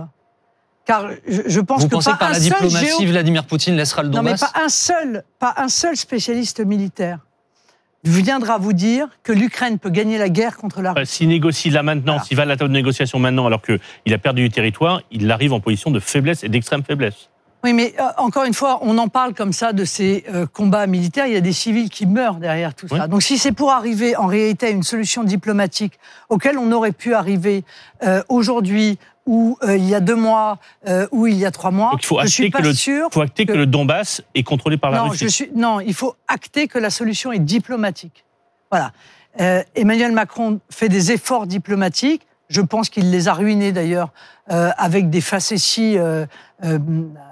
Car 0.87 1.07
je, 1.27 1.43
je 1.45 1.59
pense 1.59 1.83
Vous 1.83 1.87
que 1.87 1.91
pensez 1.93 2.09
pas 2.09 2.13
que 2.15 2.19
par 2.19 2.29
un 2.29 2.33
la 2.33 2.39
diplomatie, 2.39 2.85
géo- 2.99 3.05
Vladimir 3.11 3.45
Poutine 3.45 3.75
laissera 3.75 4.01
le 4.01 4.09
non, 4.09 4.23
mais 4.23 4.31
Donbass 4.31 4.51
pas 4.51 4.59
un 4.59 4.69
seul, 4.69 5.23
pas 5.37 5.53
un 5.57 5.67
seul 5.69 5.95
spécialiste 5.95 6.61
militaire 6.65 7.19
viendra 8.03 8.57
vous 8.57 8.73
dire 8.73 9.07
que 9.21 9.31
l'Ukraine 9.31 9.77
peut 9.77 9.91
gagner 9.91 10.17
la 10.17 10.29
guerre 10.29 10.57
contre 10.57 10.81
la 10.81 10.93
Enfin, 10.93 11.01
Russie. 11.01 11.17
S'il 11.17 11.27
négocie 11.29 11.69
là 11.69 11.83
maintenant, 11.83 12.13
Voilà. 12.13 12.23
s'il 12.25 12.37
va 12.37 12.41
à 12.41 12.45
la 12.47 12.57
table 12.57 12.71
de 12.71 12.73
négociation 12.75 13.19
maintenant 13.19 13.45
alors 13.45 13.61
qu'il 13.61 13.79
a 14.13 14.17
perdu 14.17 14.41
du 14.41 14.49
territoire, 14.49 15.01
il 15.11 15.29
arrive 15.29 15.53
en 15.53 15.59
position 15.59 15.91
de 15.91 15.99
faiblesse 15.99 16.43
et 16.43 16.49
d'extrême 16.49 16.83
faiblesse. 16.83 17.29
Oui, 17.63 17.73
mais 17.73 17.93
euh, 17.99 18.03
encore 18.17 18.45
une 18.45 18.53
fois, 18.53 18.79
on 18.81 18.97
en 18.97 19.07
parle 19.07 19.33
comme 19.33 19.53
ça 19.53 19.71
de 19.73 19.85
ces 19.85 20.23
euh, 20.33 20.45
combats 20.47 20.87
militaires. 20.87 21.27
Il 21.27 21.33
y 21.33 21.37
a 21.37 21.41
des 21.41 21.53
civils 21.53 21.89
qui 21.89 22.05
meurent 22.07 22.35
derrière 22.35 22.73
tout 22.73 22.87
ça. 22.87 23.07
Donc, 23.07 23.21
si 23.21 23.37
c'est 23.37 23.51
pour 23.51 23.71
arriver 23.71 24.15
en 24.15 24.25
réalité 24.25 24.67
à 24.67 24.69
une 24.71 24.83
solution 24.83 25.23
diplomatique 25.23 25.99
auquel 26.29 26.57
on 26.57 26.71
aurait 26.71 26.91
pu 26.91 27.13
arriver 27.13 27.63
euh, 28.03 28.23
aujourd'hui 28.29 28.97
ou 29.27 29.57
euh, 29.61 29.77
il 29.77 29.87
y 29.87 29.93
a 29.93 29.99
deux 29.99 30.15
mois 30.15 30.57
ou 30.87 31.21
ou 31.21 31.27
il 31.27 31.37
y 31.37 31.45
a 31.45 31.51
trois 31.51 31.69
mois, 31.69 31.91
Donc, 31.91 32.01
il 32.03 32.07
faut 32.07 32.19
je 32.21 32.27
suis 32.27 32.45
acter 32.45 32.51
pas 32.51 32.57
que 32.59 32.67
le- 32.69 32.73
sûr. 32.73 33.07
Il 33.11 33.13
faut 33.13 33.21
acter 33.21 33.45
que, 33.45 33.51
que- 33.53 33.57
le 33.57 33.67
Donbass 33.67 34.23
est 34.33 34.41
contrôlé 34.43 34.77
par 34.77 34.89
la 34.89 34.97
non, 34.97 35.09
Russie. 35.09 35.25
je 35.25 35.29
suis, 35.29 35.51
non, 35.55 35.79
il 35.79 35.93
faut 35.93 36.15
acter 36.27 36.67
que 36.67 36.79
la 36.79 36.89
solution 36.89 37.31
est 37.31 37.37
diplomatique. 37.39 38.25
Voilà. 38.71 38.91
Euh, 39.39 39.61
Emmanuel 39.75 40.11
Macron 40.13 40.59
fait 40.71 40.89
des 40.89 41.11
efforts 41.11 41.45
diplomatiques. 41.45 42.23
Je 42.51 42.59
pense 42.61 42.89
qu'il 42.89 43.09
les 43.11 43.27
a 43.29 43.33
ruinés 43.33 43.71
d'ailleurs 43.71 44.09
euh, 44.51 44.69
avec 44.77 45.09
des 45.09 45.21
facéties 45.21 45.97
euh, 45.97 46.25
euh, 46.65 46.77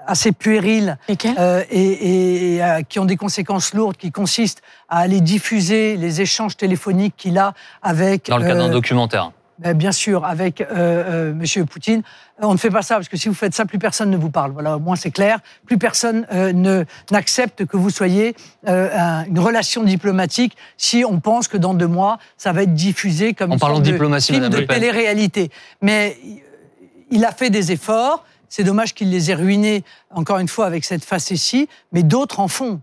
assez 0.07 0.31
puériles 0.31 0.97
euh, 1.37 1.61
et, 1.69 1.81
et- 1.81 2.55
et, 2.55 2.63
euh, 2.63 2.81
qui 2.87 2.99
ont 2.99 3.05
des 3.05 3.17
conséquences 3.17 3.73
lourdes, 3.73 3.97
qui 3.97 4.11
consistent 4.11 4.61
à 4.87 4.99
aller 4.99 5.19
diffuser 5.19 5.97
les 5.97 6.21
échanges 6.21 6.55
téléphoniques 6.55 7.15
qu'il 7.17 7.37
a 7.37 7.53
avec 7.83 8.27
Dans 8.29 8.37
le 8.37 8.43
cadre 8.47 8.61
d'un 8.61 8.69
documentaire. 8.71 9.31
Ben, 9.59 9.75
bien 9.77 9.91
sûr, 9.91 10.23
avec 10.23 10.61
euh, 10.61 10.65
euh, 10.71 11.33
Monsieur 11.33 11.65
Poutine, 11.65 12.01
on 12.41 12.53
ne 12.53 12.57
fait 12.57 12.69
pas 12.69 12.81
ça 12.81 12.95
parce 12.95 13.09
que 13.09 13.17
si 13.17 13.27
vous 13.27 13.35
faites 13.35 13.53
ça, 13.53 13.65
plus 13.65 13.77
personne 13.77 14.09
ne 14.09 14.15
vous 14.15 14.29
parle. 14.29 14.51
Voilà, 14.53 14.77
au 14.77 14.79
moins 14.79 14.95
c'est 14.95 15.11
clair. 15.11 15.39
Plus 15.65 15.77
personne 15.77 16.25
euh, 16.31 16.53
ne 16.53 16.85
n'accepte 17.11 17.65
que 17.65 17.75
vous 17.75 17.89
soyez 17.89 18.37
euh, 18.69 18.89
un- 18.97 19.25
une 19.25 19.37
relation 19.39 19.83
diplomatique 19.83 20.55
si 20.77 21.03
on 21.05 21.19
pense 21.19 21.49
que 21.49 21.57
dans 21.57 21.73
deux 21.73 21.87
mois 21.87 22.19
ça 22.37 22.53
va 22.53 22.63
être 22.63 22.73
diffusé 22.73 23.33
comme 23.33 23.51
En 23.51 23.55
une 23.55 23.59
sorte 23.59 23.81
de 23.83 23.91
diplomatie, 23.91 24.31
film 24.31 24.47
de 24.47 24.61
télé-réalité. 24.61 25.51
Mais 25.81 26.17
euh, 26.25 26.85
il 27.11 27.25
a 27.25 27.31
fait 27.33 27.49
des 27.49 27.73
efforts. 27.73 28.23
C'est 28.47 28.63
dommage 28.63 28.93
qu'il 28.95 29.09
les 29.11 29.29
ait 29.29 29.35
ruinés 29.35 29.83
encore 30.09 30.39
une 30.39 30.47
fois 30.47 30.67
avec 30.67 30.85
cette 30.85 31.03
facétie, 31.03 31.67
mais 31.91 32.03
d'autres 32.03 32.39
en 32.39 32.47
font. 32.47 32.79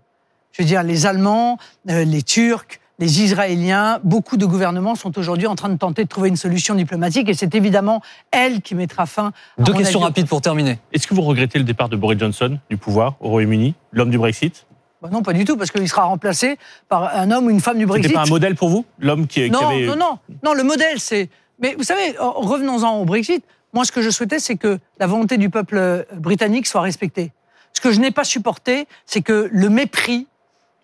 Je 0.53 0.62
veux 0.62 0.68
dire, 0.68 0.83
les 0.83 1.07
Allemands, 1.07 1.57
euh, 1.91 2.05
les 2.05 2.22
Turcs, 2.22 2.81
les 2.99 3.22
Israéliens, 3.22 4.01
beaucoup 4.05 4.36
de 4.36 4.47
gouvernements 4.47 4.94
sont 4.94 5.18
aujourd'hui 5.18 5.47
en 5.47 5.55
train 5.55 5.68
de 5.68 5.76
tenter 5.76 6.05
de 6.05 6.09
trouver 6.09 6.28
une 6.30 6.36
solution 6.36 6.74
diplomatique 6.74 7.28
et 7.28 7.34
c'est 7.34 7.55
évidemment 7.55 8.01
elle 8.30 8.62
qui 8.62 8.74
mettra 8.74 9.05
fin. 9.07 9.32
à 9.59 9.62
Deux 9.62 9.72
questions 9.74 9.99
avis, 10.01 10.07
rapides 10.09 10.26
pour 10.28 10.40
terminer. 10.40 10.78
Est-ce 10.92 11.07
que 11.07 11.14
vous 11.14 11.22
regrettez 11.22 11.59
le 11.59 11.64
départ 11.64 11.88
de 11.88 11.97
Boris 11.97 12.18
Johnson 12.18 12.59
du 12.70 12.76
pouvoir 12.78 13.14
au 13.20 13.28
Royaume-Uni, 13.28 13.74
l'homme 13.92 14.11
du 14.11 14.18
Brexit? 14.18 14.66
Bah 15.03 15.11
non, 15.12 15.22
pas 15.22 15.34
du 15.34 15.44
tout, 15.44 15.59
parce 15.59 15.70
qu'il 15.70 15.86
sera 15.88 16.05
remplacé 16.05 16.57
par 16.88 17.14
un 17.14 17.30
homme 17.30 17.47
ou 17.47 17.51
une 17.51 17.61
femme 17.61 17.76
du 17.76 17.84
Brexit. 17.84 18.09
C'était 18.09 18.18
pas 18.18 18.26
un 18.26 18.30
modèle 18.30 18.55
pour 18.55 18.70
vous 18.70 18.86
L'homme 18.99 19.26
qui, 19.26 19.42
qui 19.44 19.51
non, 19.51 19.68
avait. 19.68 19.84
non, 19.86 19.97
non, 19.97 20.18
non. 20.42 20.55
Le 20.55 20.62
modèle, 20.62 20.99
c'est. 20.99 21.28
Mais 21.61 21.74
vous 21.76 21.84
savez, 21.84 22.18
en- 22.18 22.32
revenons-en 22.32 22.97
au 23.01 23.05
Brexit. 23.05 23.44
Moi, 23.74 23.84
ce 23.84 23.92
que 23.92 24.01
je 24.01 24.09
souhaitais, 24.09 24.38
c'est 24.38 24.57
que 24.57 24.78
la 24.99 25.07
volonté 25.07 25.36
du 25.36 25.51
peuple 25.51 25.76
euh, 25.76 26.03
britannique 26.14 26.66
soit 26.66 26.80
respectée. 26.80 27.32
Ce 27.74 27.82
que 27.82 27.92
je 27.92 28.01
n'ai 28.01 28.11
pas 28.11 28.24
supporté, 28.24 28.86
c'est 29.05 29.20
que 29.20 29.51
le 29.53 29.68
mépris 29.68 30.26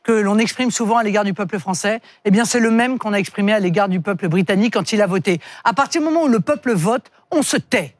que 0.02 0.12
l'on 0.12 0.38
exprime 0.38 0.70
souvent 0.70 0.96
à 0.96 1.02
l'égard 1.02 1.24
du 1.24 1.34
peuple 1.34 1.58
français, 1.58 2.00
eh 2.24 2.30
bien, 2.30 2.44
c'est 2.44 2.60
le 2.60 2.70
même 2.70 2.98
qu'on 2.98 3.12
a 3.12 3.18
exprimé 3.18 3.52
à 3.52 3.60
l'égard 3.60 3.88
du 3.88 4.00
peuple 4.00 4.28
britannique 4.28 4.74
quand 4.74 4.92
il 4.92 5.00
a 5.00 5.06
voté. 5.06 5.40
À 5.64 5.72
partir 5.72 6.00
du 6.00 6.06
moment 6.06 6.24
où 6.24 6.28
le 6.28 6.40
peuple 6.40 6.72
vote, 6.72 7.10
on 7.30 7.42
se 7.42 7.56
tait. 7.56 7.94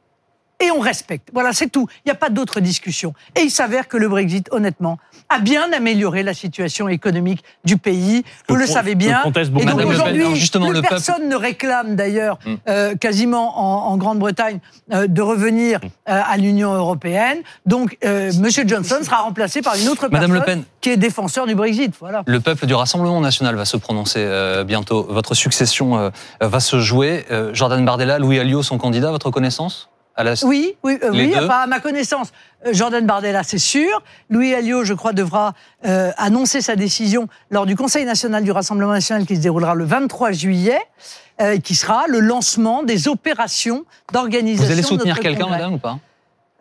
Et 0.59 0.71
on 0.71 0.79
respecte. 0.79 1.29
Voilà, 1.33 1.51
c'est 1.51 1.67
tout. 1.67 1.87
Il 2.05 2.09
n'y 2.09 2.11
a 2.11 2.15
pas 2.15 2.29
d'autre 2.29 2.59
discussion. 2.61 3.13
Et 3.35 3.41
il 3.41 3.51
s'avère 3.51 3.87
que 3.89 3.97
le 3.97 4.07
Brexit, 4.07 4.47
honnêtement, 4.51 4.97
a 5.29 5.39
bien 5.39 5.71
amélioré 5.73 6.23
la 6.23 6.33
situation 6.33 6.87
économique 6.87 7.43
du 7.65 7.77
pays. 7.77 8.23
Vous 8.47 8.55
le 8.55 8.65
savez 8.65 8.95
bien. 8.95 9.19
conteste 9.23 9.51
beaucoup 9.51 9.65
Et 9.65 9.69
donc 9.69 9.81
Le 9.81 9.87
aujourd'hui, 9.87 10.23
le 10.23 10.71
peuple- 10.73 10.87
personne 10.87 11.27
ne 11.27 11.35
réclame 11.35 11.95
d'ailleurs, 11.95 12.39
Mm. 12.45 12.53
euh, 12.69 12.95
quasiment 12.95 13.59
en, 13.59 13.91
en 13.91 13.97
Grande-Bretagne, 13.97 14.59
euh, 14.93 15.07
de 15.07 15.21
revenir 15.21 15.79
Mm. 15.79 15.87
euh, 16.09 16.21
à 16.25 16.37
l'Union 16.37 16.73
européenne. 16.73 17.39
Donc, 17.65 17.97
euh, 18.05 18.31
Monsieur 18.39 18.63
Johnson 18.67 18.97
sera 19.03 19.17
remplacé 19.17 19.61
par 19.61 19.75
une 19.75 19.89
autre 19.89 20.07
Madame 20.09 20.33
Le 20.33 20.39
personne 20.39 20.61
Pen. 20.61 20.65
qui 20.81 20.89
est 20.91 20.97
défenseur 20.97 21.45
du 21.45 21.55
Brexit. 21.55 21.93
Voilà. 21.99 22.23
Le 22.25 22.39
peuple 22.39 22.65
du 22.67 22.73
Rassemblement 22.73 23.19
national 23.19 23.55
va 23.55 23.65
se 23.65 23.75
prononcer 23.77 24.19
euh, 24.19 24.63
bientôt. 24.63 25.05
Votre 25.09 25.33
succession 25.33 25.97
euh, 25.97 26.09
va 26.39 26.59
se 26.61 26.79
jouer. 26.79 27.25
Euh, 27.31 27.53
Jordan 27.53 27.83
Bardella, 27.83 28.17
Louis 28.19 28.39
Alliot 28.39 28.63
sont 28.63 28.77
candidats, 28.77 29.09
à 29.09 29.11
votre 29.11 29.29
connaissance? 29.31 29.89
À 30.15 30.23
la... 30.23 30.33
Oui, 30.43 30.75
oui, 30.83 30.99
euh, 31.03 31.09
oui. 31.11 31.33
Enfin, 31.35 31.61
à 31.61 31.67
ma 31.67 31.79
connaissance, 31.79 32.31
euh, 32.65 32.73
Jordan 32.73 33.05
Bardella, 33.05 33.43
c'est 33.43 33.57
sûr. 33.57 34.03
Louis 34.29 34.53
Alliot, 34.53 34.83
je 34.83 34.93
crois, 34.93 35.13
devra 35.13 35.53
euh, 35.85 36.11
annoncer 36.17 36.61
sa 36.61 36.75
décision 36.75 37.27
lors 37.49 37.65
du 37.65 37.75
Conseil 37.75 38.05
national 38.05 38.43
du 38.43 38.51
Rassemblement 38.51 38.93
national 38.93 39.25
qui 39.25 39.35
se 39.35 39.41
déroulera 39.41 39.75
le 39.75 39.85
23 39.85 40.31
juillet, 40.31 40.79
euh, 41.41 41.57
qui 41.59 41.75
sera 41.75 42.05
le 42.07 42.19
lancement 42.19 42.83
des 42.83 43.07
opérations 43.07 43.85
d'organisation. 44.11 44.67
Vous 44.67 44.71
allez 44.71 44.83
soutenir 44.83 45.19
quelqu'un, 45.19 45.47
madame, 45.47 45.73
ou 45.73 45.79
pas? 45.79 45.97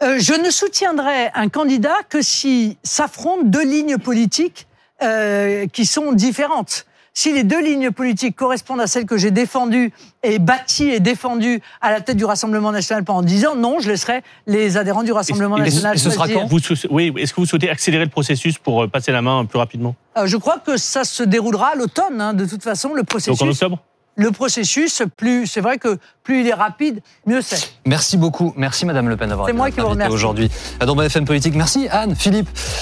Euh, 0.02 0.18
je 0.18 0.34
ne 0.34 0.50
soutiendrai 0.50 1.30
un 1.34 1.48
candidat 1.48 1.96
que 2.08 2.22
si 2.22 2.76
s'affrontent 2.82 3.44
deux 3.44 3.64
lignes 3.64 3.98
politiques 3.98 4.66
euh, 5.02 5.66
qui 5.72 5.86
sont 5.86 6.12
différentes. 6.12 6.86
Si 7.14 7.32
les 7.34 7.44
deux 7.44 7.62
lignes 7.62 7.90
politiques 7.90 8.34
correspondent 8.36 8.80
à 8.80 8.86
celles 8.86 9.04
que 9.04 9.18
j'ai 9.18 9.30
défendues 9.30 9.92
et 10.22 10.38
bâties 10.38 10.88
et 10.88 10.98
défendues 11.00 11.60
à 11.82 11.90
la 11.90 12.00
tête 12.00 12.16
du 12.16 12.24
Rassemblement 12.24 12.72
national 12.72 13.04
pendant 13.04 13.20
dix 13.20 13.44
ans, 13.46 13.54
non, 13.54 13.80
je 13.80 13.90
laisserai 13.90 14.22
les 14.46 14.78
adhérents 14.78 15.02
du 15.02 15.12
Rassemblement 15.12 15.58
Et- 15.58 15.60
et- 15.60 15.64
national 15.64 15.94
et 15.96 15.98
ce 15.98 16.08
sera 16.10 16.24
choisir. 16.24 16.40
quand? 16.42 16.46
Vous 16.48 16.58
sou- 16.58 16.74
oui, 16.90 17.12
est-ce 17.18 17.34
que 17.34 17.40
vous 17.40 17.46
souhaitez 17.46 17.68
accélérer 17.68 18.04
le 18.04 18.10
processus 18.10 18.56
pour 18.56 18.84
euh, 18.84 18.88
passer 18.88 19.12
la 19.12 19.20
main 19.20 19.44
plus 19.44 19.58
rapidement? 19.58 19.94
Euh, 20.16 20.26
Je 20.26 20.38
crois 20.38 20.58
que 20.58 20.78
ça 20.78 21.04
se 21.04 21.22
déroulera 21.22 21.72
à 21.72 21.74
l'automne, 21.74 22.18
hein, 22.18 22.32
de 22.32 22.46
toute 22.46 22.62
façon, 22.62 22.88
le 22.94 23.02
Donc 23.02 23.10
en 23.10 23.12
processus. 23.12 23.40
octobre? 23.42 23.78
Le 24.14 24.30
processus, 24.30 25.02
plus, 25.16 25.46
c'est 25.46 25.62
vrai 25.62 25.78
que 25.78 25.96
plus 26.22 26.40
il 26.42 26.46
est 26.46 26.52
rapide, 26.52 27.00
mieux 27.26 27.40
c'est. 27.40 27.72
Merci 27.86 28.18
beaucoup. 28.18 28.52
Merci 28.58 28.84
Madame 28.84 29.08
Le 29.08 29.16
Pen 29.16 29.30
d'avoir 29.30 29.46
C'est 29.46 29.52
été 29.52 29.56
moi 29.56 29.70
qui 29.70 29.80
vous 29.80 29.86
remercie. 29.88 30.12
aujourd'hui 30.12 30.50
dans 30.84 30.94
BFM 30.94 31.24
Politique. 31.24 31.54
Merci 31.54 31.88
Anne, 31.90 32.14
Philippe, 32.14 32.48